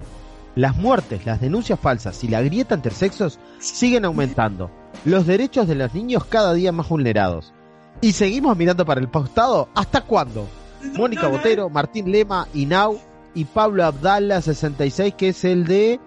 Las 0.56 0.76
muertes, 0.76 1.24
las 1.26 1.40
denuncias 1.40 1.78
falsas 1.78 2.22
y 2.24 2.28
la 2.28 2.42
grieta 2.42 2.74
entre 2.74 2.92
sexos 2.92 3.38
siguen 3.58 4.04
aumentando. 4.04 4.70
Los 5.04 5.26
derechos 5.26 5.68
de 5.68 5.76
los 5.76 5.94
niños 5.94 6.24
cada 6.24 6.52
día 6.54 6.72
más 6.72 6.88
vulnerados. 6.88 7.52
Y 8.00 8.12
seguimos 8.12 8.56
mirando 8.56 8.84
para 8.84 9.00
el 9.00 9.08
postado. 9.08 9.68
¿Hasta 9.74 10.00
cuándo? 10.02 10.48
Mónica 10.96 11.28
Botero, 11.28 11.68
Martín 11.70 12.10
Lema, 12.10 12.48
Inau 12.54 12.98
y 13.34 13.44
Pablo 13.44 13.84
Abdala 13.84 14.40
66, 14.42 15.14
que 15.14 15.28
es 15.28 15.44
el 15.44 15.64
de... 15.66 16.00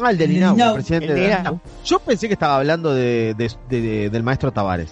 Ah, 0.00 0.10
el 0.12 0.18
del 0.18 0.30
El 0.30 0.36
de 0.40 0.46
Inau, 0.46 0.68
el 0.68 0.74
presidente 0.74 1.06
el 1.08 1.14
de 1.14 1.26
Inau. 1.40 1.60
Yo 1.84 1.98
pensé 1.98 2.26
que 2.28 2.34
estaba 2.34 2.56
hablando 2.56 2.94
de- 2.94 3.34
de- 3.68 4.08
del 4.10 4.22
maestro 4.22 4.52
Tavares. 4.52 4.90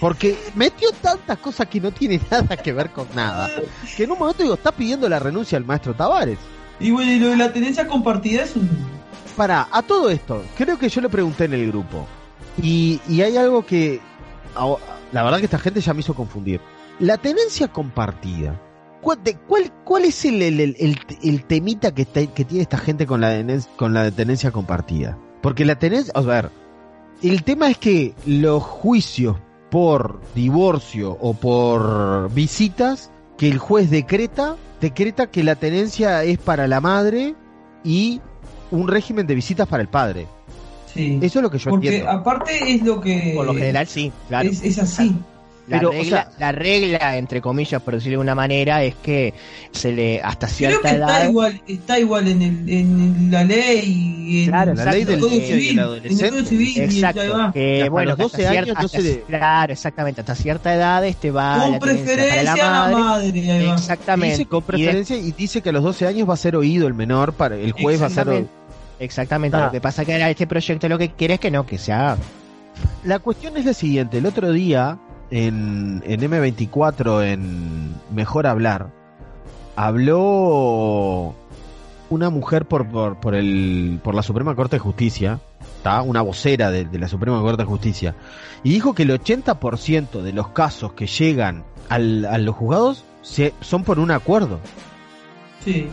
Porque 0.00 0.36
metió 0.56 0.90
tantas 1.00 1.38
cosas 1.38 1.68
que 1.68 1.80
no 1.80 1.92
tiene 1.92 2.20
nada 2.30 2.56
que 2.56 2.72
ver 2.72 2.90
con 2.90 3.06
nada. 3.14 3.48
Que 3.96 4.04
en 4.04 4.10
un 4.10 4.18
momento 4.18 4.42
digo, 4.42 4.54
está 4.54 4.72
pidiendo 4.72 5.08
la 5.08 5.18
renuncia 5.20 5.56
al 5.58 5.64
maestro 5.64 5.94
Tavares. 5.94 6.38
Y 6.80 6.90
bueno, 6.90 7.12
y 7.12 7.18
lo 7.18 7.28
de 7.30 7.36
la 7.36 7.52
tenencia 7.52 7.86
compartida 7.86 8.42
es 8.42 8.56
un. 8.56 8.68
Para, 9.36 9.68
a 9.70 9.82
todo 9.82 10.10
esto, 10.10 10.42
creo 10.56 10.78
que 10.78 10.88
yo 10.88 11.00
le 11.00 11.08
pregunté 11.08 11.44
en 11.44 11.54
el 11.54 11.68
grupo. 11.68 12.06
Y, 12.62 13.00
y 13.08 13.22
hay 13.22 13.36
algo 13.36 13.64
que. 13.64 14.00
La 15.12 15.22
verdad 15.22 15.38
que 15.38 15.44
esta 15.46 15.58
gente 15.58 15.80
ya 15.80 15.94
me 15.94 16.00
hizo 16.00 16.14
confundir. 16.14 16.60
La 16.98 17.16
tenencia 17.18 17.68
compartida. 17.68 18.60
¿Cuál, 19.00 20.04
es 20.04 20.24
el, 20.24 21.44
temita 21.48 21.92
que, 21.92 22.04
tiene 22.04 22.62
esta 22.62 22.78
gente 22.78 23.04
con 23.06 23.20
la, 23.20 23.32
denen- 23.36 23.66
con 23.76 23.94
la 23.94 24.10
tenencia 24.12 24.52
compartida? 24.52 25.18
Porque 25.42 25.64
la 25.64 25.76
tenencia. 25.78 26.12
A 26.14 26.20
ver, 26.20 26.50
el 27.22 27.42
tema 27.42 27.68
es 27.68 27.78
que 27.78 28.14
los 28.26 28.62
juicios 28.62 29.36
por 29.70 30.20
divorcio 30.34 31.16
o 31.20 31.34
por 31.34 32.32
visitas 32.32 33.10
que 33.38 33.48
el 33.48 33.58
juez 33.58 33.90
decreta, 33.90 34.56
decreta 34.82 35.30
que 35.30 35.42
la 35.42 35.54
tenencia 35.56 36.22
es 36.24 36.36
para 36.38 36.66
la 36.68 36.80
madre 36.82 37.34
y 37.84 38.20
un 38.70 38.88
régimen 38.88 39.26
de 39.26 39.34
visitas 39.34 39.66
para 39.68 39.82
el 39.82 39.88
padre. 39.88 40.26
Sí. 40.92 41.18
Eso 41.22 41.38
es 41.38 41.42
lo 41.42 41.50
que 41.50 41.56
yo 41.58 41.70
Porque 41.70 41.86
entiendo. 41.88 42.10
aparte 42.10 42.74
es 42.74 42.82
lo 42.82 43.00
que. 43.00 43.32
Por 43.34 43.46
lo 43.46 43.54
general 43.54 43.86
sí, 43.86 44.12
claro. 44.28 44.50
Es, 44.50 44.62
es 44.62 44.78
así. 44.78 45.16
La, 45.72 45.78
Pero, 45.78 45.88
o 45.88 45.92
regla, 45.92 46.04
sea- 46.24 46.30
la 46.38 46.52
regla, 46.52 47.16
entre 47.16 47.40
comillas, 47.40 47.80
por 47.80 47.94
decirlo 47.94 48.18
de 48.18 48.22
una 48.22 48.34
manera, 48.34 48.84
es 48.84 48.94
que 48.96 49.32
se 49.70 49.90
le 49.92 50.20
hasta 50.20 50.46
Creo 50.46 50.56
cierta 50.58 50.90
que 50.90 50.96
edad. 50.96 51.08
está 51.16 51.28
igual, 51.28 51.62
está 51.66 51.98
igual 51.98 52.28
en, 52.28 52.42
el, 52.42 52.68
en 52.70 53.28
la 53.30 53.42
ley 53.44 54.24
y 54.28 54.42
en 54.44 54.48
Claro, 54.50 54.74
la 54.74 54.84
ley 54.92 55.00
el 55.02 55.06
del 55.08 55.20
Código 55.20 55.46
Civil. 55.46 55.78
En 55.78 56.04
el. 56.12 56.18
Código 56.30 56.46
Civil 56.46 56.80
Exacto, 56.82 57.20
ahí 57.22 57.28
va. 57.28 57.52
que 57.52 57.78
hasta 57.80 57.90
bueno, 57.90 58.08
los 58.10 58.16
que 58.18 58.22
hasta 58.24 58.36
12 58.38 58.48
años 58.48 58.64
cierta- 58.64 58.82
no 58.82 58.88
se 58.88 59.02
le- 59.02 59.10
hasta- 59.12 59.26
Claro, 59.26 59.72
exactamente, 59.72 60.20
hasta 60.20 60.34
cierta 60.34 60.74
edad 60.74 61.04
este 61.06 61.30
va 61.30 61.58
Con 61.62 61.72
la 61.72 61.78
para 61.78 61.92
preferencia 61.92 62.52
a 62.52 62.90
la 62.90 62.96
madre. 62.98 63.50
ahí 63.52 63.66
va. 63.66 63.74
Exactamente. 63.74 64.36
Dice 64.36 64.48
con 64.48 64.58
Y 64.58 64.62
de- 64.62 64.66
preferencia 64.66 65.16
y 65.16 65.32
dice 65.32 65.62
que 65.62 65.68
a 65.70 65.72
los 65.72 65.82
12 65.82 66.06
años 66.06 66.28
va 66.28 66.34
a 66.34 66.36
ser 66.36 66.54
oído 66.54 66.86
el 66.86 66.94
menor, 66.94 67.32
para 67.32 67.56
el 67.56 67.72
juez 67.72 68.00
va 68.02 68.06
a 68.06 68.10
ser 68.10 68.28
oído. 68.28 68.48
Exactamente. 68.98 69.56
Ah. 69.56 69.64
Lo 69.66 69.72
que 69.72 69.80
pasa 69.80 70.04
que 70.04 70.12
ahora 70.12 70.28
este 70.28 70.46
proyecto 70.46 70.88
lo 70.88 70.98
que 70.98 71.10
quiere 71.12 71.34
es 71.34 71.40
que 71.40 71.50
no, 71.50 71.64
que 71.64 71.78
se 71.78 71.92
haga. 71.92 72.18
La 73.04 73.18
cuestión 73.18 73.56
es 73.56 73.64
la 73.64 73.74
siguiente, 73.74 74.18
el 74.18 74.26
otro 74.26 74.52
día 74.52 74.98
en, 75.32 76.02
en 76.06 76.20
M24, 76.20 77.24
en 77.26 77.94
Mejor 78.14 78.46
Hablar, 78.46 78.90
habló 79.76 81.34
una 82.10 82.30
mujer 82.30 82.66
por, 82.66 82.86
por, 82.88 83.18
por, 83.18 83.34
el, 83.34 83.98
por 84.04 84.14
la 84.14 84.22
Suprema 84.22 84.54
Corte 84.54 84.76
de 84.76 84.80
Justicia, 84.80 85.40
¿tá? 85.82 86.02
una 86.02 86.20
vocera 86.22 86.70
de, 86.70 86.84
de 86.84 86.98
la 86.98 87.08
Suprema 87.08 87.40
Corte 87.40 87.62
de 87.62 87.68
Justicia, 87.68 88.14
y 88.62 88.70
dijo 88.72 88.94
que 88.94 89.04
el 89.04 89.10
80% 89.10 90.20
de 90.22 90.32
los 90.32 90.48
casos 90.48 90.92
que 90.92 91.06
llegan 91.06 91.64
al- 91.88 92.26
a 92.26 92.36
los 92.38 92.54
juzgados 92.54 93.04
se, 93.22 93.54
son 93.60 93.82
por 93.84 93.98
un 93.98 94.10
acuerdo. 94.10 94.58
Sí. 95.64 95.88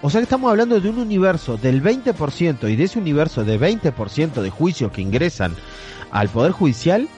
O 0.00 0.10
sea 0.10 0.20
que 0.20 0.24
estamos 0.24 0.50
hablando 0.50 0.80
de 0.80 0.88
un 0.88 0.98
universo 0.98 1.56
del 1.58 1.82
20% 1.82 2.70
y 2.70 2.76
de 2.76 2.84
ese 2.84 2.98
universo 2.98 3.44
de 3.44 3.60
20% 3.60 4.40
de 4.40 4.50
juicios 4.50 4.90
que 4.90 5.02
ingresan 5.02 5.54
al 6.10 6.28
Poder 6.28 6.52
Judicial 6.52 7.08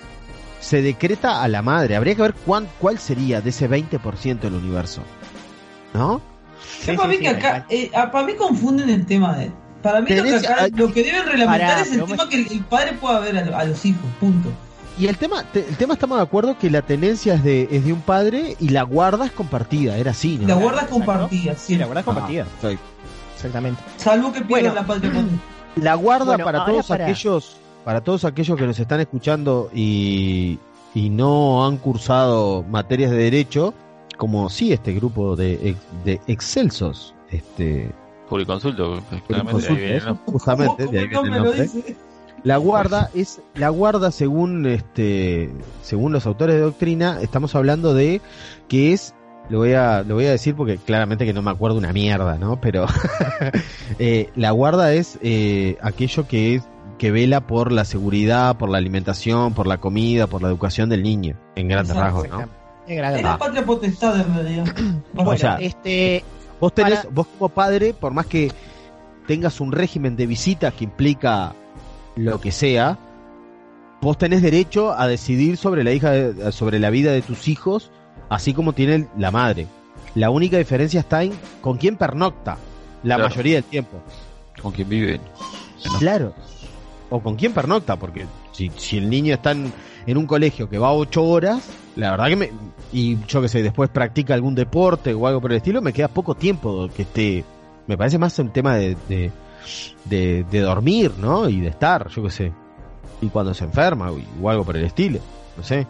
se 0.65 0.81
decreta 0.83 1.43
a 1.43 1.49
la 1.49 1.61
madre. 1.63 1.95
Habría 1.97 2.15
que 2.15 2.23
ver 2.23 2.35
cuán, 2.35 2.67
cuál 2.81 2.99
sería 2.99 3.41
de 3.41 3.51
ese 3.51 3.69
20% 3.69 4.45
el 4.45 4.55
universo. 4.55 5.03
¿No? 5.93 6.21
Sí, 6.81 6.93
para 6.97 7.03
sí, 7.03 7.09
mí 7.09 7.15
sí, 7.17 7.21
que 7.23 7.29
acá, 7.29 7.67
eh, 7.69 7.91
ah, 7.95 8.11
para 8.11 8.27
mí 8.27 8.35
confunden 8.35 8.89
el 8.89 9.05
tema 9.07 9.37
de 9.37 9.53
Para 9.83 10.01
mí 10.01 10.09
lo 10.11 10.23
que, 10.23 10.31
Tenés- 10.31 10.49
acá- 10.49 10.69
lo 10.75 10.93
que 10.93 11.05
deben 11.05 11.27
reglamentar 11.27 11.81
es 11.81 11.93
el 11.93 12.05
tema 12.05 12.29
que 12.29 12.37
el, 12.37 12.51
el 12.53 12.61
padre 12.61 12.93
pueda 12.95 13.21
ver 13.21 13.37
a, 13.53 13.59
a 13.59 13.65
los 13.65 13.85
hijos, 13.85 14.03
punto. 14.19 14.49
Y 14.99 15.07
el 15.09 15.17
tema, 15.19 15.43
te- 15.53 15.67
el 15.69 15.77
tema 15.77 15.95
estamos 15.95 16.17
de 16.19 16.23
acuerdo 16.23 16.57
que 16.59 16.71
la 16.71 16.81
tenencia 16.83 17.35
es 17.35 17.45
de, 17.45 17.69
es 17.71 17.85
de 17.85 17.93
un 17.93 18.01
padre 18.01 18.57
y 18.61 18.71
la 18.71 18.83
guarda 18.85 19.27
es 19.27 19.33
compartida, 19.33 19.97
era 19.99 20.13
así, 20.13 20.39
¿no? 20.39 20.49
La 20.49 20.55
guarda 20.55 20.83
es 20.83 20.89
compartida, 20.89 21.55
Sí, 21.57 21.77
la 21.77 21.87
verdad 21.87 22.01
es 22.01 22.09
Ah, 22.09 22.13
compartida. 22.13 22.47
sí. 22.63 22.79
Exactamente. 23.37 23.83
Salvo 23.99 24.33
que 24.33 24.41
pierdan 24.41 24.75
Bueno. 24.75 24.75
la 24.75 24.87
patria. 24.87 25.13
La 25.77 25.95
guarda 25.97 26.25
Bueno, 26.27 26.45
para 26.45 26.65
todos 26.65 26.87
para- 26.87 27.05
aquellos, 27.05 27.57
para 27.85 28.03
todos 28.03 28.25
aquellos 28.25 28.59
que 28.59 28.67
nos 28.67 28.79
están 28.79 29.01
escuchando 29.01 29.71
y, 29.75 30.59
y 30.95 31.11
no 31.11 31.67
han 31.67 31.77
cursado 31.77 32.63
materias 32.63 33.11
de 33.11 33.19
derecho, 33.19 33.75
como 34.17 34.49
sí 34.49 34.73
este 34.73 34.93
grupo 34.95 35.37
de, 35.37 35.77
de 36.05 36.21
excelsos, 36.27 37.15
este, 37.31 37.91
Publiconsulto, 38.29 39.03
claramente, 39.27 39.35
ahí 39.35 39.43
consultas, 39.53 39.77
viene, 39.77 40.01
¿no? 40.01 40.19
justamente, 40.27 40.87
de 40.87 40.99
ahí 40.99 41.11
¿Cómo 41.11 41.23
viene 41.23 41.37
el 41.37 41.45
nombre. 41.45 41.97
La 42.43 42.57
guarda 42.59 43.11
es 43.15 43.41
la 43.55 43.71
guarda 43.71 44.11
según 44.11 44.67
este 44.67 45.51
según 45.83 46.13
los 46.13 46.27
autores 46.27 46.57
de 46.57 46.61
doctrina 46.61 47.21
estamos 47.23 47.55
hablando 47.55 47.95
de 47.95 48.21
que 48.69 48.93
es 48.93 49.15
lo 49.49 49.59
voy 49.59 49.73
a 49.73 50.03
lo 50.03 50.17
voy 50.17 50.27
a 50.27 50.31
decir 50.31 50.55
porque 50.55 50.77
claramente 50.77 51.25
que 51.25 51.33
no 51.33 51.41
me 51.43 51.51
acuerdo 51.51 51.79
una 51.79 51.93
mierda, 51.93 52.37
¿no? 52.39 52.61
Pero 52.61 52.87
eh, 53.99 54.31
la 54.37 54.51
guarda 54.51 54.93
es 54.93 55.19
eh, 55.23 55.79
aquello 55.81 56.27
que 56.27 56.57
es 56.57 56.65
que 56.99 57.11
vela 57.11 57.47
por 57.47 57.73
la 57.73 57.85
seguridad, 57.85 58.57
por 58.57 58.69
la 58.71 58.79
alimentación, 58.79 59.53
por 59.55 59.67
la 59.67 59.79
comida, 59.79 60.27
por 60.27 60.43
la 60.43 60.49
educación 60.49 60.89
del 60.89 61.03
niño, 61.03 61.37
en 61.57 61.69
grandes 61.69 61.97
rasgos, 61.97 62.29
¿no? 62.29 62.43
Es 62.87 62.97
gran- 62.97 63.15
Es 63.17 63.23
la 63.23 63.39
patria 63.39 63.65
potestad 63.65 64.21
en 64.21 64.35
realidad. 64.35 64.65
Bueno, 65.15 65.31
O 65.31 65.37
sea, 65.37 65.57
este, 65.57 66.23
Vos 66.61 66.73
tenés, 66.75 66.99
Para- 67.01 67.11
vos 67.11 67.27
como 67.39 67.49
padre, 67.49 67.95
por 67.95 68.13
más 68.13 68.27
que 68.27 68.51
tengas 69.27 69.61
un 69.61 69.73
régimen 69.73 70.17
de 70.17 70.27
visitas 70.27 70.73
que 70.75 70.85
implica 70.85 71.55
lo 72.17 72.41
que 72.41 72.53
sea, 72.53 72.97
vos 74.01 74.17
tenés 74.19 74.41
derecho 74.43 74.93
a 74.93 75.07
decidir 75.09 75.57
sobre 75.57 75.83
la 75.85 75.93
hija, 75.93 76.11
de- 76.13 76.53
sobre 76.53 76.79
la 76.79 76.91
vida 76.91 77.11
de 77.13 77.23
tus 77.23 77.49
hijos, 77.49 77.91
así 78.29 78.55
como 78.55 78.73
tiene 78.73 79.09
la 79.19 79.31
madre. 79.31 79.67
La 80.15 80.31
única 80.31 80.59
diferencia 80.59 81.01
está 81.01 81.23
en 81.25 81.33
con 81.61 81.77
quién 81.77 81.97
pernocta 81.97 82.57
la 83.03 83.17
Claro. 83.17 83.31
mayoría 83.31 83.55
del 83.57 83.65
tiempo. 83.65 84.01
Con 84.63 84.73
quien 84.73 84.89
viven. 84.89 85.21
Claro. 85.99 86.33
O 87.11 87.21
con 87.21 87.37
quién 87.37 87.53
pernocta, 87.53 87.97
porque 87.97 88.27
si, 88.53 88.71
si 88.77 88.99
el 88.99 89.09
niño 89.11 89.35
está 89.35 89.53
en, 89.53 89.73
en 90.07 90.17
un 90.17 90.27
colegio 90.27 90.69
que 90.69 90.79
va 90.79 90.93
ocho 90.93 91.23
horas, 91.23 91.63
la 91.97 92.11
verdad 92.11 92.29
que 92.29 92.37
me. 92.37 92.51
Y 92.93 93.19
yo 93.27 93.43
que 93.43 93.49
sé, 93.49 93.63
después 93.63 93.91
practica 93.91 94.35
algún 94.35 94.55
deporte 94.55 95.13
o 95.15 95.27
algo 95.27 95.41
por 95.41 95.53
el 95.53 95.59
estilo, 95.59 95.83
me 95.83 95.93
queda 95.93 96.09
poco 96.09 96.35
tiempo 96.35 96.89
que 96.95 97.03
esté. 97.03 97.45
Me 97.87 97.97
parece 97.97 98.19
más 98.19 98.39
un 98.39 98.51
tema 98.51 98.77
de, 98.77 98.97
de, 99.09 99.31
de, 100.07 100.45
de 100.51 100.61
dormir, 100.61 101.13
¿no? 101.19 101.49
Y 101.49 101.61
de 101.61 101.69
estar, 101.69 102.09
yo 102.09 102.23
que 102.23 102.31
sé. 102.31 102.53
Y 103.21 103.29
cuando 103.29 103.55
se 103.55 103.65
enferma 103.65 104.11
o, 104.11 104.19
o 104.43 104.51
algo 104.51 104.65
por 104.65 104.77
el 104.77 104.85
estilo, 104.85 105.21
no 105.57 105.63
sé. 105.63 105.87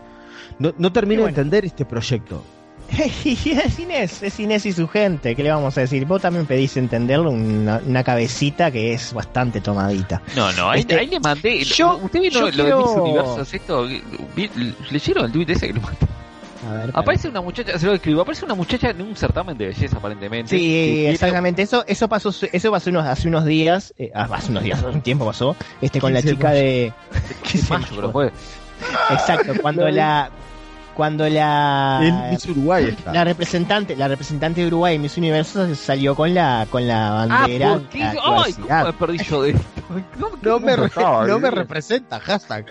No, 0.58 0.72
no 0.76 0.92
termino 0.92 1.22
bueno. 1.22 1.34
de 1.34 1.40
entender 1.40 1.64
este 1.64 1.84
proyecto. 1.84 2.42
y 3.24 3.50
es 3.50 3.78
Inés, 3.78 4.22
es 4.22 4.38
Inés 4.38 4.66
y 4.66 4.72
su 4.72 4.86
gente, 4.86 5.34
¿qué 5.34 5.42
le 5.42 5.50
vamos 5.50 5.76
a 5.76 5.80
decir? 5.80 6.04
Vos 6.04 6.20
también 6.22 6.46
pedís 6.46 6.76
entenderlo, 6.76 7.30
una, 7.30 7.80
una 7.84 8.04
cabecita 8.04 8.70
que 8.70 8.92
es 8.92 9.12
bastante 9.12 9.60
tomadita. 9.60 10.20
No, 10.36 10.52
no, 10.52 10.70
ahí, 10.70 10.80
Este, 10.80 10.98
ahí 10.98 11.06
le 11.06 11.18
mandé. 11.20 11.64
yo- 11.64 11.96
¿Usted 11.96 12.20
vino 12.20 12.40
yo 12.50 12.50
lo 12.50 12.64
de 12.64 12.74
Miss 12.76 12.96
Universos? 12.96 13.54
Esto, 13.54 13.86
¿Leyeron 14.90 15.24
el 15.26 15.32
tweet 15.32 15.46
ese 15.48 15.66
que 15.68 15.72
le 15.72 15.80
mandé? 15.80 15.98
A 16.66 16.72
ver, 16.74 16.90
Aparece 16.94 17.28
una 17.28 17.42
muchacha, 17.42 17.78
se 17.78 17.84
lo 17.86 17.92
escribo, 17.94 18.22
aparece 18.22 18.44
una 18.46 18.54
muchacha 18.54 18.90
en 18.90 19.02
un 19.02 19.14
certamen 19.16 19.56
de 19.58 19.66
belleza 19.66 19.98
aparentemente. 19.98 20.56
Sí, 20.56 21.04
exactamente. 21.06 21.60
Eso, 21.62 21.84
eso 21.86 22.08
pasó, 22.08 22.30
eso 22.52 22.70
pasó 22.70 22.88
unos, 22.90 23.04
hace 23.06 23.28
unos 23.28 23.44
días, 23.44 23.92
eh, 23.98 24.10
ah, 24.14 24.28
hace 24.32 24.50
unos 24.50 24.62
días, 24.62 24.78
hace 24.78 24.88
un 24.94 25.02
tiempo 25.02 25.26
pasó, 25.26 25.56
este 25.82 26.00
con 26.00 26.12
la 26.14 26.20
15 26.22 26.28
de 26.30 26.36
chica 26.36 26.50
de, 26.52 26.92
Qué 27.52 27.58
mayo, 27.68 27.86
pero 27.96 28.12
fue. 28.12 28.32
exacto, 29.10 29.52
cuando 29.60 29.88
la, 29.90 30.30
cuando 30.94 31.28
la, 31.28 32.00
En 32.02 32.30
Miss 32.30 32.46
Uruguay 32.46 32.84
está. 32.96 33.12
la 33.12 33.24
representante, 33.24 33.96
la 33.96 34.08
representante 34.08 34.60
de 34.60 34.66
Uruguay 34.68 34.94
en 34.96 35.02
Miss 35.02 35.16
Universo 35.16 35.74
salió 35.74 36.14
con 36.14 36.32
la, 36.34 36.66
con 36.70 36.86
la 36.86 37.22
Ah, 37.22 37.26
bandera. 37.26 37.72
¿por 37.74 37.82
qué? 37.88 37.98
la 37.98 38.10
Ay, 38.10 38.16
¿cómo 38.16 38.36
diversidad. 38.44 38.84
me 38.86 38.92
perdí 38.92 39.18
yo 39.24 39.42
de 39.42 39.50
esto? 39.50 39.62
No, 40.42 40.58
me, 40.60 40.76
re- 40.76 40.90
no 41.26 41.38
me 41.38 41.50
representa, 41.50 42.18
hashtag. 42.20 42.66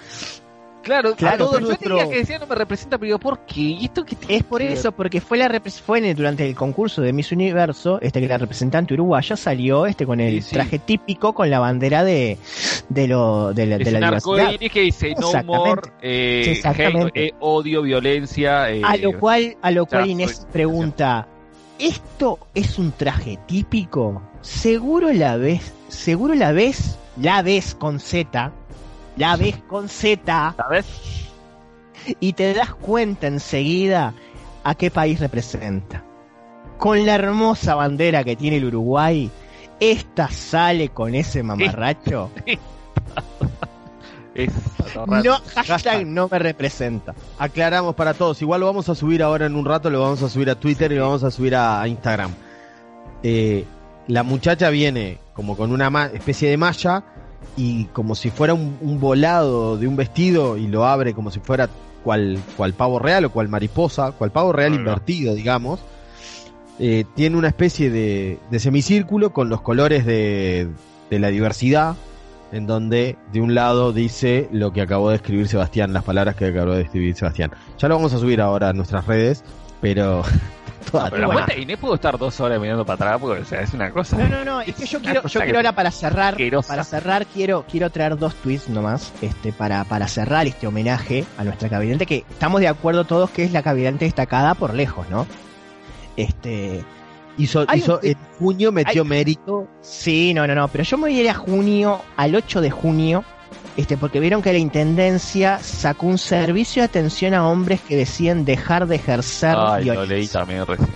Claro, 0.84 1.16
Claro, 1.16 1.38
todo 1.46 1.54
pero 1.54 1.66
nuestro- 1.68 1.90
yo 1.90 1.96
tenía 1.98 2.12
que 2.12 2.20
decía 2.20 2.40
no 2.40 2.46
me 2.48 2.56
representa, 2.56 2.98
pero 2.98 3.06
digo, 3.08 3.20
¿por 3.20 3.40
qué? 3.46 3.62
¿Y 3.62 3.86
esto 3.86 4.06
qué 4.06 4.16
Es 4.28 4.44
por 4.44 4.62
eso, 4.62 4.92
porque 4.92 5.22
fue 5.22 5.38
la 5.38 5.48
repres- 5.48 5.82
fue 5.82 5.98
en 6.00 6.06
el- 6.06 6.16
durante 6.16 6.48
el 6.48 6.56
concurso 6.56 7.02
de 7.02 7.14
Miss 7.14 7.32
Universo, 7.32 8.00
este 8.02 8.20
que 8.20 8.28
la 8.28 8.38
representante 8.38 8.94
uruguaya 8.94 9.36
salió 9.38 9.86
este 9.86 10.06
con 10.06 10.20
el 10.20 10.42
Sí, 10.42 10.50
sí. 10.50 10.56
traje 10.56 10.80
típico 10.80 11.34
con 11.34 11.50
la 11.50 11.60
bandera 11.60 12.04
de 12.04 12.38
de 12.90 13.08
lo 13.08 13.54
de 13.54 13.66
la, 13.66 13.78
de 13.78 13.84
Es 13.84 13.92
la 13.94 13.98
un 14.00 14.04
arco 14.04 14.36
diversidad. 14.36 14.72
que 14.72 14.82
dice 14.82 15.08
no 15.20 15.28
Exactamente. 15.28 15.52
humor, 15.64 15.94
eh, 16.02 16.44
exactamente. 16.48 17.08
hate, 17.26 17.32
eh, 17.32 17.36
odio, 17.40 17.82
violencia. 17.82 18.70
eh, 18.70 18.82
A 18.84 18.98
lo 18.98 19.18
cual, 19.20 19.56
a 19.62 19.72
lo 19.72 19.86
cual 19.86 20.10
Inés 20.10 20.36
soy- 20.38 20.46
pregunta, 20.52 21.28
¿esto 21.80 22.40
es 22.54 22.78
un 22.78 22.92
traje 22.92 23.40
típico? 23.48 24.22
Seguro 24.42 25.12
la 25.14 25.38
ves, 25.38 25.74
seguro 25.88 26.36
la 26.36 26.52
ves, 26.52 26.98
la 27.18 27.42
ves 27.42 27.74
con 27.76 28.00
Z, 28.00 28.52
la 29.18 29.36
ves 29.36 29.58
con 29.68 29.90
Z 29.90 30.56
¿Sabes? 30.58 30.86
y 32.20 32.34
te 32.34 32.54
das 32.54 32.74
cuenta 32.76 33.28
enseguida 33.28 34.14
a 34.64 34.76
qué 34.76 34.92
país 34.92 35.20
representa. 35.20 36.04
Con 36.78 37.06
la 37.06 37.16
hermosa 37.16 37.76
bandera 37.76 38.24
que 38.24 38.36
tiene 38.36 38.58
el 38.58 38.66
Uruguay, 38.66 39.30
esta 39.80 40.30
sale 40.30 40.90
con 40.90 41.16
ese 41.16 41.44
mamarracho. 41.44 42.32
Es 44.36 44.52
No, 45.24 45.38
hashtag 45.54 46.08
no 46.08 46.28
me 46.28 46.40
representa. 46.40 47.14
Aclaramos 47.38 47.94
para 47.94 48.16
todos. 48.16 48.42
Igual 48.42 48.62
lo 48.62 48.66
vamos 48.66 48.90
a 48.90 48.96
subir 48.96 49.22
ahora 49.22 49.46
en 49.46 49.56
un 49.56 49.64
rato, 49.64 49.92
lo 49.92 50.02
vamos 50.02 50.24
a 50.24 50.30
subir 50.30 50.50
a 50.50 50.56
Twitter 50.56 50.92
y 50.92 50.96
lo 50.96 51.04
vamos 51.04 51.24
a 51.24 51.30
subir 51.30 51.56
a, 51.56 51.80
a 51.80 51.88
Instagram. 51.88 52.32
Eh, 53.22 53.64
la 54.08 54.24
muchacha 54.24 54.72
viene 54.72 55.20
como 55.36 55.56
con 55.56 55.72
una 55.72 56.06
especie 56.08 56.50
de 56.50 56.58
malla 56.58 57.04
y 57.58 57.86
como 57.86 58.16
si 58.16 58.30
fuera 58.30 58.54
un, 58.54 58.78
un 58.82 59.00
volado 59.00 59.78
de 59.78 59.88
un 59.88 59.96
vestido 59.96 60.58
y 60.58 60.68
lo 60.68 60.86
abre 60.86 61.14
como 61.14 61.32
si 61.32 61.40
fuera 61.40 61.70
cual, 62.04 62.40
cual 62.58 62.74
pavo 62.74 63.00
real 63.00 63.26
o 63.26 63.32
cual 63.32 63.50
mariposa, 63.50 64.12
cual 64.12 64.32
pavo 64.32 64.52
real 64.52 64.74
invertido, 64.74 65.36
digamos. 65.36 65.80
Eh, 66.80 67.06
tiene 67.16 67.38
una 67.38 67.50
especie 67.50 67.90
de, 67.90 68.40
de 68.50 68.60
semicírculo 68.60 69.32
con 69.32 69.50
los 69.50 69.62
colores 69.62 70.06
de, 70.06 70.68
de 71.10 71.20
la 71.20 71.30
diversidad, 71.30 71.96
en 72.52 72.66
donde 72.66 73.18
de 73.32 73.42
un 73.42 73.54
lado 73.54 73.94
dice 73.94 74.50
lo 74.52 74.74
que 74.74 74.82
acabó 74.82 75.10
de 75.10 75.18
escribir 75.18 75.48
Sebastián, 75.48 75.94
las 75.94 76.04
palabras 76.04 76.36
que 76.36 76.46
acabó 76.46 76.74
de 76.74 76.82
escribir 76.82 77.16
Sebastián. 77.16 77.52
Ya 77.78 77.88
lo 77.88 77.96
vamos 77.96 78.14
a 78.14 78.20
subir 78.20 78.42
ahora 78.42 78.70
a 78.70 78.74
nuestras 78.74 79.06
redes 79.06 79.44
pero... 79.84 80.24
toda- 80.92 81.06
No, 81.06 81.10
pero 81.12 81.28
la 81.28 81.34
cuenta 81.34 81.54
de 81.56 81.62
Inés 81.62 81.78
puedo 81.78 81.96
estar 81.96 82.18
dos 82.18 82.40
horas 82.40 82.60
mirando 82.60 82.86
para 82.86 82.96
atrás 82.96 83.18
porque 83.22 83.42
o 83.42 83.46
sea, 83.46 83.62
es 83.62 83.74
una 83.74 83.92
cosa. 83.92 84.18
No, 84.18 84.28
no, 84.28 84.46
no, 84.46 84.62
es 84.62 84.76
que 84.76 84.86
yo 84.86 85.00
quiero, 85.02 85.24
yo 85.28 85.40
quiero 85.42 85.58
ahora 85.60 85.72
para 85.74 85.92
cerrar, 85.92 86.34
asquerosa. 86.34 86.68
para 86.68 86.84
cerrar 86.84 87.26
quiero, 87.26 87.66
quiero 87.70 87.90
traer 87.90 88.18
dos 88.18 88.36
tweets 88.36 88.70
nomás, 88.70 89.12
este, 89.22 89.52
para, 89.54 89.84
para 89.86 90.08
cerrar 90.08 90.46
este 90.48 90.68
homenaje 90.68 91.26
a 91.38 91.44
nuestra 91.44 91.70
cavidente, 91.70 92.06
que 92.06 92.26
estamos 92.30 92.62
de 92.62 92.68
acuerdo 92.68 93.06
todos 93.06 93.30
que 93.30 93.44
es 93.44 93.52
la 93.52 93.64
cavidente 93.64 94.06
destacada 94.06 94.54
por 94.56 94.74
lejos, 94.74 95.10
¿no? 95.10 95.26
Este, 96.16 96.84
Hizo, 97.38 97.66
hizo- 97.74 98.00
un- 98.02 98.08
en 98.10 98.18
junio 98.38 98.72
metió 98.72 99.02
hay- 99.02 99.08
mérito. 99.10 99.68
sí, 99.82 100.34
no, 100.36 100.46
no, 100.46 100.54
no, 100.54 100.68
pero 100.68 100.84
yo 100.84 100.98
me 100.98 101.04
voy 101.10 101.18
a 101.18 101.22
ir 101.24 101.30
a 101.30 101.34
junio, 101.34 102.02
al 102.16 102.36
8 102.36 102.62
de 102.62 102.70
junio, 102.70 103.24
este, 103.78 103.98
porque 103.98 104.20
vieron 104.20 104.42
que 104.42 104.52
la 104.52 104.60
Intendencia 104.60 105.60
sacó 105.60 106.08
un 106.08 106.18
servicio 106.18 106.82
de 106.82 106.86
atención 106.86 107.34
a 107.34 107.48
hombres 107.48 107.82
que 107.82 107.96
deciden 107.96 108.46
dejar 108.46 108.88
de 108.88 108.96
ejercer 108.98 109.56
Ay, 109.58 109.86
lo 109.86 110.06
leí 110.06 110.28
también 110.28 110.66
recién. 110.66 110.90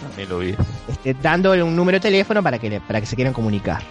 También 0.00 0.28
lo 0.28 0.38
vi. 0.38 0.54
este, 0.88 1.14
dándole 1.14 1.62
un 1.62 1.74
número 1.74 1.96
de 1.96 2.00
teléfono 2.00 2.42
para 2.42 2.58
que, 2.58 2.70
le- 2.70 2.80
para 2.80 3.00
que 3.00 3.06
se 3.06 3.16
quieran 3.16 3.34
comunicar. 3.34 3.82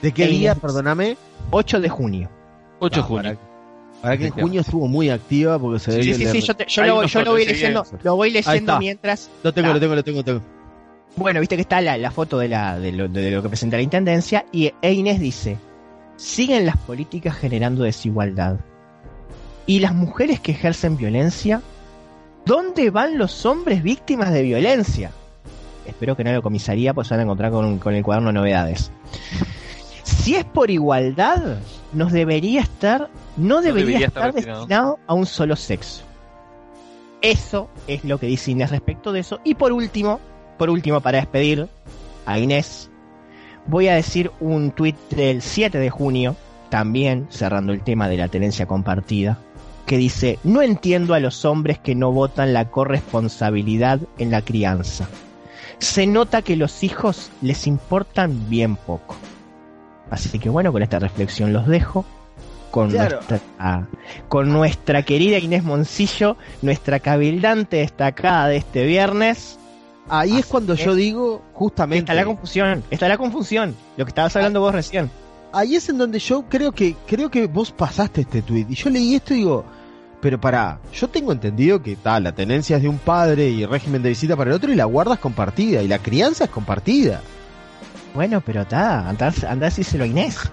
¿De 0.00 0.12
qué 0.12 0.26
día, 0.26 0.52
es- 0.52 0.58
perdóname? 0.58 1.16
8 1.50 1.80
de 1.80 1.88
junio. 1.88 2.30
8 2.78 2.96
de 3.00 3.02
junio. 3.02 3.22
Para, 3.22 4.00
para 4.02 4.16
que 4.16 4.26
en 4.26 4.32
junio 4.32 4.60
estuvo 4.62 4.88
muy 4.88 5.10
activa 5.10 5.58
porque 5.58 5.78
se 5.78 5.90
ve 5.96 6.02
Sí, 6.02 6.14
sí, 6.14 6.26
sí, 6.26 6.40
yo, 6.40 6.54
te- 6.54 6.64
yo 6.66 6.82
lo, 6.84 7.04
yo 7.04 7.22
lo 7.22 7.30
voy 7.32 7.44
leyendo, 7.44 7.84
lo 8.02 8.16
voy 8.16 8.30
leyendo 8.30 8.78
mientras. 8.78 9.30
Lo 9.42 9.52
tengo, 9.52 9.72
lo 9.74 9.78
tengo, 9.78 9.94
lo 9.94 10.02
tengo, 10.02 10.18
lo 10.18 10.24
tengo. 10.24 10.40
Bueno, 11.16 11.40
viste 11.40 11.56
que 11.56 11.62
está 11.62 11.82
la, 11.82 11.98
la 11.98 12.10
foto 12.10 12.38
de, 12.38 12.48
la, 12.48 12.78
de, 12.78 12.90
lo, 12.92 13.06
de 13.08 13.30
lo 13.30 13.42
que 13.42 13.50
presenta 13.50 13.76
la 13.76 13.82
intendencia 13.82 14.46
y 14.50 14.72
e 14.80 14.92
Inés 14.92 15.20
dice: 15.20 15.58
siguen 16.22 16.66
las 16.66 16.76
políticas 16.76 17.36
generando 17.36 17.82
desigualdad. 17.82 18.60
¿Y 19.66 19.80
las 19.80 19.94
mujeres 19.94 20.40
que 20.40 20.52
ejercen 20.52 20.96
violencia? 20.96 21.60
¿Dónde 22.46 22.90
van 22.90 23.18
los 23.18 23.44
hombres 23.44 23.82
víctimas 23.82 24.32
de 24.32 24.42
violencia? 24.42 25.10
Espero 25.86 26.16
que 26.16 26.24
no 26.24 26.32
lo 26.32 26.42
comisaría, 26.42 26.94
pues 26.94 27.08
se 27.08 27.14
van 27.14 27.20
a 27.20 27.22
encontrar 27.24 27.50
con, 27.50 27.94
el 27.94 28.02
cuaderno 28.02 28.28
de 28.28 28.34
novedades. 28.34 28.92
Si 30.04 30.36
es 30.36 30.44
por 30.44 30.70
igualdad, 30.70 31.58
nos 31.92 32.12
debería 32.12 32.60
estar, 32.60 33.10
no 33.36 33.60
debería, 33.60 33.86
debería 33.86 34.06
estar, 34.06 34.28
estar 34.28 34.34
destinado. 34.34 34.60
destinado 34.60 34.98
a 35.06 35.14
un 35.14 35.26
solo 35.26 35.56
sexo. 35.56 36.04
Eso 37.20 37.68
es 37.86 38.04
lo 38.04 38.18
que 38.18 38.26
dice 38.26 38.52
Inés 38.52 38.70
respecto 38.70 39.12
de 39.12 39.20
eso. 39.20 39.40
Y 39.44 39.54
por 39.54 39.72
último, 39.72 40.20
por 40.58 40.70
último, 40.70 41.00
para 41.00 41.18
despedir 41.18 41.68
a 42.26 42.38
Inés, 42.38 42.90
voy 43.66 43.88
a 43.88 43.94
decir 43.94 44.30
un 44.40 44.70
tuit 44.70 44.96
del 45.10 45.42
7 45.42 45.78
de 45.78 45.90
junio, 45.90 46.36
también 46.70 47.26
cerrando 47.30 47.72
el 47.72 47.82
tema 47.82 48.08
de 48.08 48.16
la 48.16 48.28
tenencia 48.28 48.66
compartida, 48.66 49.38
que 49.86 49.96
dice, 49.96 50.38
no 50.44 50.62
entiendo 50.62 51.14
a 51.14 51.20
los 51.20 51.44
hombres 51.44 51.78
que 51.78 51.94
no 51.94 52.12
votan 52.12 52.52
la 52.52 52.70
corresponsabilidad 52.70 54.00
en 54.18 54.30
la 54.30 54.42
crianza. 54.42 55.08
Se 55.78 56.06
nota 56.06 56.42
que 56.42 56.56
los 56.56 56.82
hijos 56.84 57.30
les 57.40 57.66
importan 57.66 58.48
bien 58.48 58.76
poco. 58.76 59.16
Así 60.10 60.38
que 60.38 60.48
bueno, 60.48 60.72
con 60.72 60.82
esta 60.82 60.98
reflexión 60.98 61.52
los 61.52 61.66
dejo. 61.66 62.04
Con, 62.70 62.90
Claro. 62.90 63.16
nuestra, 63.16 63.40
ah, 63.58 63.82
con 64.28 64.50
nuestra 64.50 65.02
querida 65.02 65.38
Inés 65.38 65.62
Moncillo, 65.62 66.36
nuestra 66.62 67.00
cabildante 67.00 67.78
destacada 67.78 68.48
de 68.48 68.56
este 68.56 68.86
viernes. 68.86 69.58
Ahí 70.08 70.36
es 70.38 70.46
cuando 70.46 70.74
yo 70.74 70.94
digo, 70.94 71.42
justamente. 71.52 72.00
Está 72.00 72.14
la 72.14 72.24
confusión, 72.24 72.82
está 72.90 73.08
la 73.08 73.16
confusión, 73.18 73.74
lo 73.96 74.04
que 74.04 74.10
estabas 74.10 74.34
hablando 74.36 74.60
vos 74.60 74.74
recién. 74.74 75.10
ahí 75.52 75.76
es 75.76 75.88
en 75.88 75.98
donde 75.98 76.18
yo 76.18 76.44
creo 76.48 76.72
que 76.72 76.96
creo 77.06 77.30
que 77.30 77.46
vos 77.46 77.70
pasaste 77.70 78.22
este 78.22 78.42
tweet 78.42 78.66
y 78.68 78.74
yo 78.74 78.90
leí 78.90 79.14
esto 79.14 79.32
y 79.34 79.38
digo, 79.38 79.64
pero 80.20 80.40
pará, 80.40 80.78
yo 80.92 81.08
tengo 81.08 81.32
entendido 81.32 81.82
que 81.82 81.96
tal, 81.96 82.24
la 82.24 82.32
tenencia 82.32 82.76
es 82.76 82.82
de 82.82 82.88
un 82.88 82.98
padre 82.98 83.48
y 83.48 83.64
régimen 83.64 84.02
de 84.02 84.10
visita 84.10 84.36
para 84.36 84.50
el 84.50 84.56
otro 84.56 84.72
y 84.72 84.76
la 84.76 84.84
guarda 84.84 85.14
es 85.14 85.20
compartida 85.20 85.82
y 85.82 85.88
la 85.88 85.98
crianza 85.98 86.44
es 86.44 86.50
compartida. 86.50 87.20
Bueno, 88.14 88.42
pero 88.44 88.62
está, 88.62 89.08
andá, 89.08 89.32
andá 89.48 89.66
decírselo 89.66 90.04
a 90.04 90.06
Inés. 90.06 90.38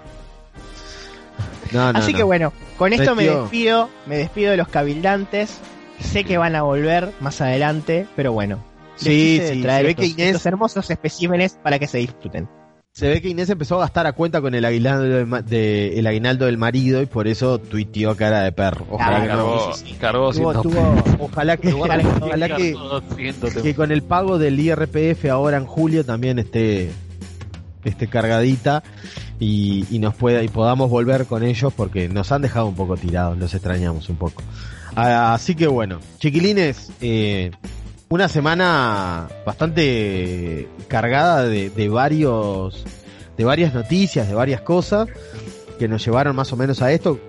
No, 1.71 1.93
no, 1.93 1.99
Así 1.99 2.13
no. 2.13 2.17
que 2.17 2.23
bueno, 2.23 2.51
con 2.79 2.93
esto 2.93 3.15
me 3.15 3.25
despido, 3.25 3.91
me 4.07 4.17
despido 4.17 4.49
de 4.49 4.57
los 4.57 4.67
cabildantes. 4.69 5.59
Sé 5.99 6.23
que 6.23 6.39
van 6.39 6.55
a 6.55 6.63
volver 6.63 7.13
más 7.19 7.41
adelante, 7.41 8.07
pero 8.15 8.33
bueno. 8.33 8.57
Sí, 8.99 9.41
sí, 9.47 9.61
traer 9.61 9.81
se 9.81 9.83
ve 9.83 9.89
estos, 9.91 10.05
que 10.05 10.11
Inés- 10.11 10.27
estos 10.27 10.45
hermosos 10.45 10.89
especímenes 10.89 11.57
para 11.63 11.79
que 11.79 11.87
se 11.87 11.97
disfruten. 11.99 12.47
Se 12.91 13.07
ve 13.07 13.21
que 13.21 13.29
Inés 13.29 13.49
empezó 13.49 13.75
a 13.77 13.81
gastar 13.81 14.07
a 14.07 14.13
cuenta 14.13 14.41
con 14.41 14.55
el 14.55 14.65
aguinaldo 14.65 15.03
del, 15.03 15.25
ma- 15.27 15.41
de- 15.41 15.97
el 15.99 16.07
aguinaldo 16.07 16.47
del 16.47 16.57
marido 16.57 17.01
y 17.01 17.05
por 17.05 17.27
eso 17.27 17.59
tuiteó 17.59 18.15
cara 18.17 18.41
de 18.41 18.51
perro. 18.51 18.85
Ojalá 18.89 19.17
Ah, 19.17 19.21
que 19.21 19.27
no. 19.27 19.35
Cargó, 19.35 19.73
sí, 19.73 19.81
sí, 19.85 19.89
sí. 19.91 19.95
cargó 19.99 20.31
Tuvo, 20.33 20.51
100 20.53 20.63
tuvo- 20.63 21.03
Ojalá 21.19 21.57
que, 21.57 21.73
Ojalá 21.73 21.97
que- 22.03 22.07
ojalá 22.25 22.47
que, 22.57 22.73
cargó 22.73 22.89
200 23.01 23.53
que 23.53 23.75
con 23.75 23.91
el 23.91 24.01
pago 24.01 24.37
del 24.39 24.59
IRPF 24.59 25.29
ahora 25.29 25.57
en 25.57 25.65
julio 25.65 26.03
también 26.03 26.39
esté, 26.39 26.89
esté 27.85 28.07
cargadita 28.07 28.83
y, 29.39 29.85
y 29.91 29.99
nos 29.99 30.15
pueda 30.15 30.43
y 30.43 30.49
podamos 30.49 30.89
volver 30.89 31.25
con 31.25 31.43
ellos 31.43 31.71
porque 31.73 32.09
nos 32.09 32.31
han 32.33 32.41
dejado 32.41 32.65
un 32.65 32.75
poco 32.75 32.97
tirados, 32.97 33.37
los 33.37 33.53
extrañamos 33.53 34.09
un 34.09 34.17
poco. 34.17 34.41
Ah, 34.95 35.35
Así 35.35 35.55
que 35.55 35.67
bueno, 35.67 35.99
chiquilines, 36.17 36.91
eh, 36.99 37.51
una 38.09 38.27
semana 38.27 39.27
bastante 39.45 40.67
cargada 40.87 41.43
de, 41.45 41.69
de 41.69 41.89
varios 41.89 42.83
de 43.37 43.45
varias 43.45 43.73
noticias, 43.73 44.27
de 44.27 44.35
varias 44.35 44.61
cosas 44.61 45.07
que 45.77 45.87
nos 45.87 46.03
llevaron 46.03 46.35
más 46.35 46.51
o 46.51 46.57
menos 46.57 46.81
a 46.81 46.91
esto. 46.91 47.19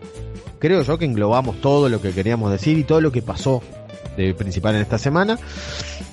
Creo 0.58 0.82
yo 0.82 0.98
que 0.98 1.04
englobamos 1.04 1.60
todo 1.60 1.88
lo 1.88 2.02
que 2.02 2.10
queríamos 2.10 2.50
decir 2.50 2.76
y 2.78 2.84
todo 2.84 3.00
lo 3.00 3.12
que 3.12 3.22
pasó 3.22 3.62
de 4.16 4.34
principal 4.34 4.74
en 4.74 4.82
esta 4.82 4.98
semana. 4.98 5.38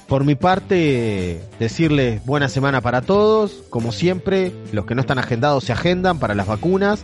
Por 0.08 0.24
mi 0.24 0.36
parte, 0.36 1.42
decirles 1.60 2.24
buena 2.26 2.48
semana 2.48 2.80
para 2.82 3.02
todos. 3.02 3.64
Como 3.70 3.92
siempre, 3.92 4.54
los 4.72 4.86
que 4.86 4.96
no 4.96 5.02
están 5.02 5.18
agendados 5.18 5.64
se 5.66 5.74
agendan 5.74 6.20
para 6.20 6.36
las 6.36 6.48
vacunas. 6.48 7.02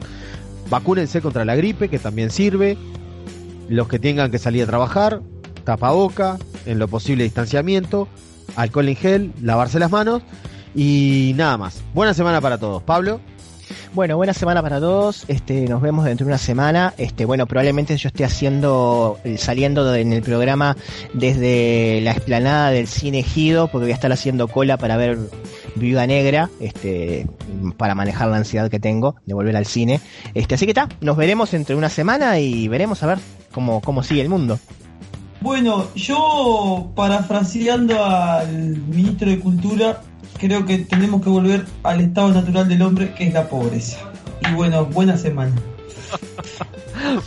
Vacúnense 0.70 1.22
contra 1.22 1.44
la 1.44 1.56
gripe, 1.56 1.90
que 1.90 2.00
también 2.00 2.30
sirve. 2.30 2.78
Los 3.68 3.88
que 3.88 4.00
tengan 4.00 4.32
que 4.32 4.40
salir 4.40 4.64
a 4.64 4.68
trabajar, 4.68 5.22
tapaboca, 5.64 6.38
en 6.66 6.80
lo 6.80 6.88
posible 6.88 7.24
distanciamiento, 7.24 8.08
alcohol 8.56 8.90
en 8.90 8.96
gel, 8.96 9.34
lavarse 9.42 9.80
las 9.80 9.92
manos 9.92 10.22
y 10.76 11.34
nada 11.36 11.58
más. 11.58 11.82
Buena 11.94 12.14
semana 12.14 12.42
para 12.42 12.58
todos. 12.58 12.84
Pablo. 12.84 13.20
Bueno, 13.94 14.18
buena 14.18 14.34
semana 14.34 14.62
para 14.62 14.80
todos. 14.80 15.26
Este, 15.28 15.68
nos 15.68 15.82
vemos 15.82 16.06
dentro 16.06 16.26
de 16.26 16.32
una 16.32 16.38
semana. 16.38 16.94
Este, 16.98 17.26
bueno, 17.26 17.46
probablemente 17.46 17.96
yo 17.98 18.08
esté 18.08 18.26
haciendo, 18.26 19.20
eh, 19.24 19.38
saliendo 19.38 19.94
en 19.96 20.14
el 20.14 20.22
programa 20.22 20.76
desde 21.14 22.02
la 22.02 22.12
explanada 22.12 22.72
del 22.72 22.88
cine 22.88 23.20
Ejido, 23.20 23.68
porque 23.68 23.86
voy 23.86 23.92
a 23.92 23.96
estar 23.96 24.12
haciendo 24.12 24.48
cola 24.48 24.78
para 24.78 24.98
ver 24.98 25.18
Viuda 25.76 26.08
Negra, 26.08 26.50
este, 26.60 27.28
para 27.78 27.96
manejar 27.96 28.30
la 28.30 28.38
ansiedad 28.38 28.70
que 28.70 28.80
tengo 28.80 29.16
de 29.26 29.34
volver 29.34 29.56
al 29.56 29.66
cine. 29.66 30.02
Este, 30.34 30.56
así 30.56 30.66
que 30.66 30.72
está, 30.72 30.90
nos 31.02 31.16
veremos 31.16 31.54
entre 31.54 31.76
una 31.76 31.90
semana 31.90 32.40
y 32.40 32.68
veremos 32.68 33.04
a 33.04 33.08
ver 33.08 33.20
cómo, 33.52 33.82
cómo 33.82 34.04
sigue 34.04 34.22
el 34.22 34.30
mundo. 34.30 34.60
Bueno, 35.44 35.90
yo 35.94 36.90
parafraseando 36.96 38.02
al 38.02 38.78
ministro 38.88 39.30
de 39.30 39.40
Cultura, 39.42 40.02
creo 40.40 40.66
que 40.66 40.78
tenemos 40.78 41.22
que 41.22 41.28
volver 41.28 41.66
al 41.84 42.00
estado 42.00 42.30
natural 42.30 42.70
del 42.70 42.82
hombre, 42.82 43.14
que 43.14 43.28
es 43.28 43.34
la 43.34 43.50
pobreza. 43.50 43.98
Y 44.50 44.54
bueno, 44.54 44.86
buena 44.86 45.18
semana. 45.18 45.54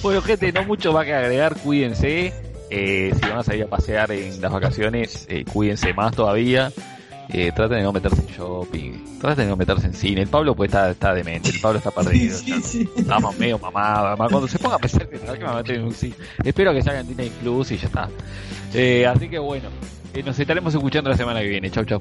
Bueno, 0.02 0.22
gente, 0.22 0.50
no 0.52 0.64
mucho 0.64 0.92
más 0.92 1.04
que 1.04 1.12
agregar. 1.12 1.56
Cuídense. 1.56 2.32
Eh, 2.70 3.12
si 3.14 3.28
van 3.28 3.38
a 3.38 3.42
salir 3.42 3.64
a 3.64 3.66
pasear 3.66 4.10
en 4.10 4.40
las 4.40 4.50
vacaciones, 4.50 5.26
eh, 5.28 5.44
cuídense 5.44 5.92
más 5.92 6.16
todavía. 6.16 6.72
Eh, 7.28 7.50
traten 7.54 7.78
de 7.78 7.82
no 7.82 7.92
meterse 7.92 8.20
en 8.20 8.26
shopping. 8.28 9.18
Traten 9.20 9.44
de 9.44 9.50
no 9.50 9.56
meterse 9.56 9.86
en 9.86 9.94
cine. 9.94 10.22
El 10.22 10.28
Pablo 10.28 10.54
pues 10.54 10.68
está, 10.68 10.90
está 10.90 11.14
demente. 11.14 11.50
El 11.50 11.60
Pablo 11.60 11.78
está 11.78 11.90
perdido. 11.94 12.36
Sí, 12.36 12.60
sí. 12.62 12.88
Estamos 12.96 13.36
medio 13.38 13.58
mamados. 13.58 14.06
Además, 14.08 14.30
cuando 14.30 14.48
se 14.48 14.58
ponga 14.58 14.76
a 14.76 14.78
pensar 14.78 15.08
que 15.08 15.18
que 15.18 15.26
me 15.26 15.44
va 15.44 15.52
a 15.52 15.56
meter 15.56 15.76
en 15.76 15.84
un 15.84 15.92
cine. 15.92 16.14
Espero 16.44 16.72
que 16.72 16.82
salga 16.82 17.00
en 17.00 17.08
Disney 17.08 17.30
Plus 17.40 17.72
y 17.72 17.76
ya 17.76 17.86
está. 17.86 18.08
Eh, 18.74 19.06
así 19.06 19.28
que 19.28 19.38
bueno, 19.38 19.68
eh, 20.14 20.22
nos 20.22 20.38
estaremos 20.38 20.74
escuchando 20.74 21.10
la 21.10 21.16
semana 21.16 21.40
que 21.40 21.48
viene. 21.48 21.70
Chau, 21.70 21.84
chau. 21.84 22.00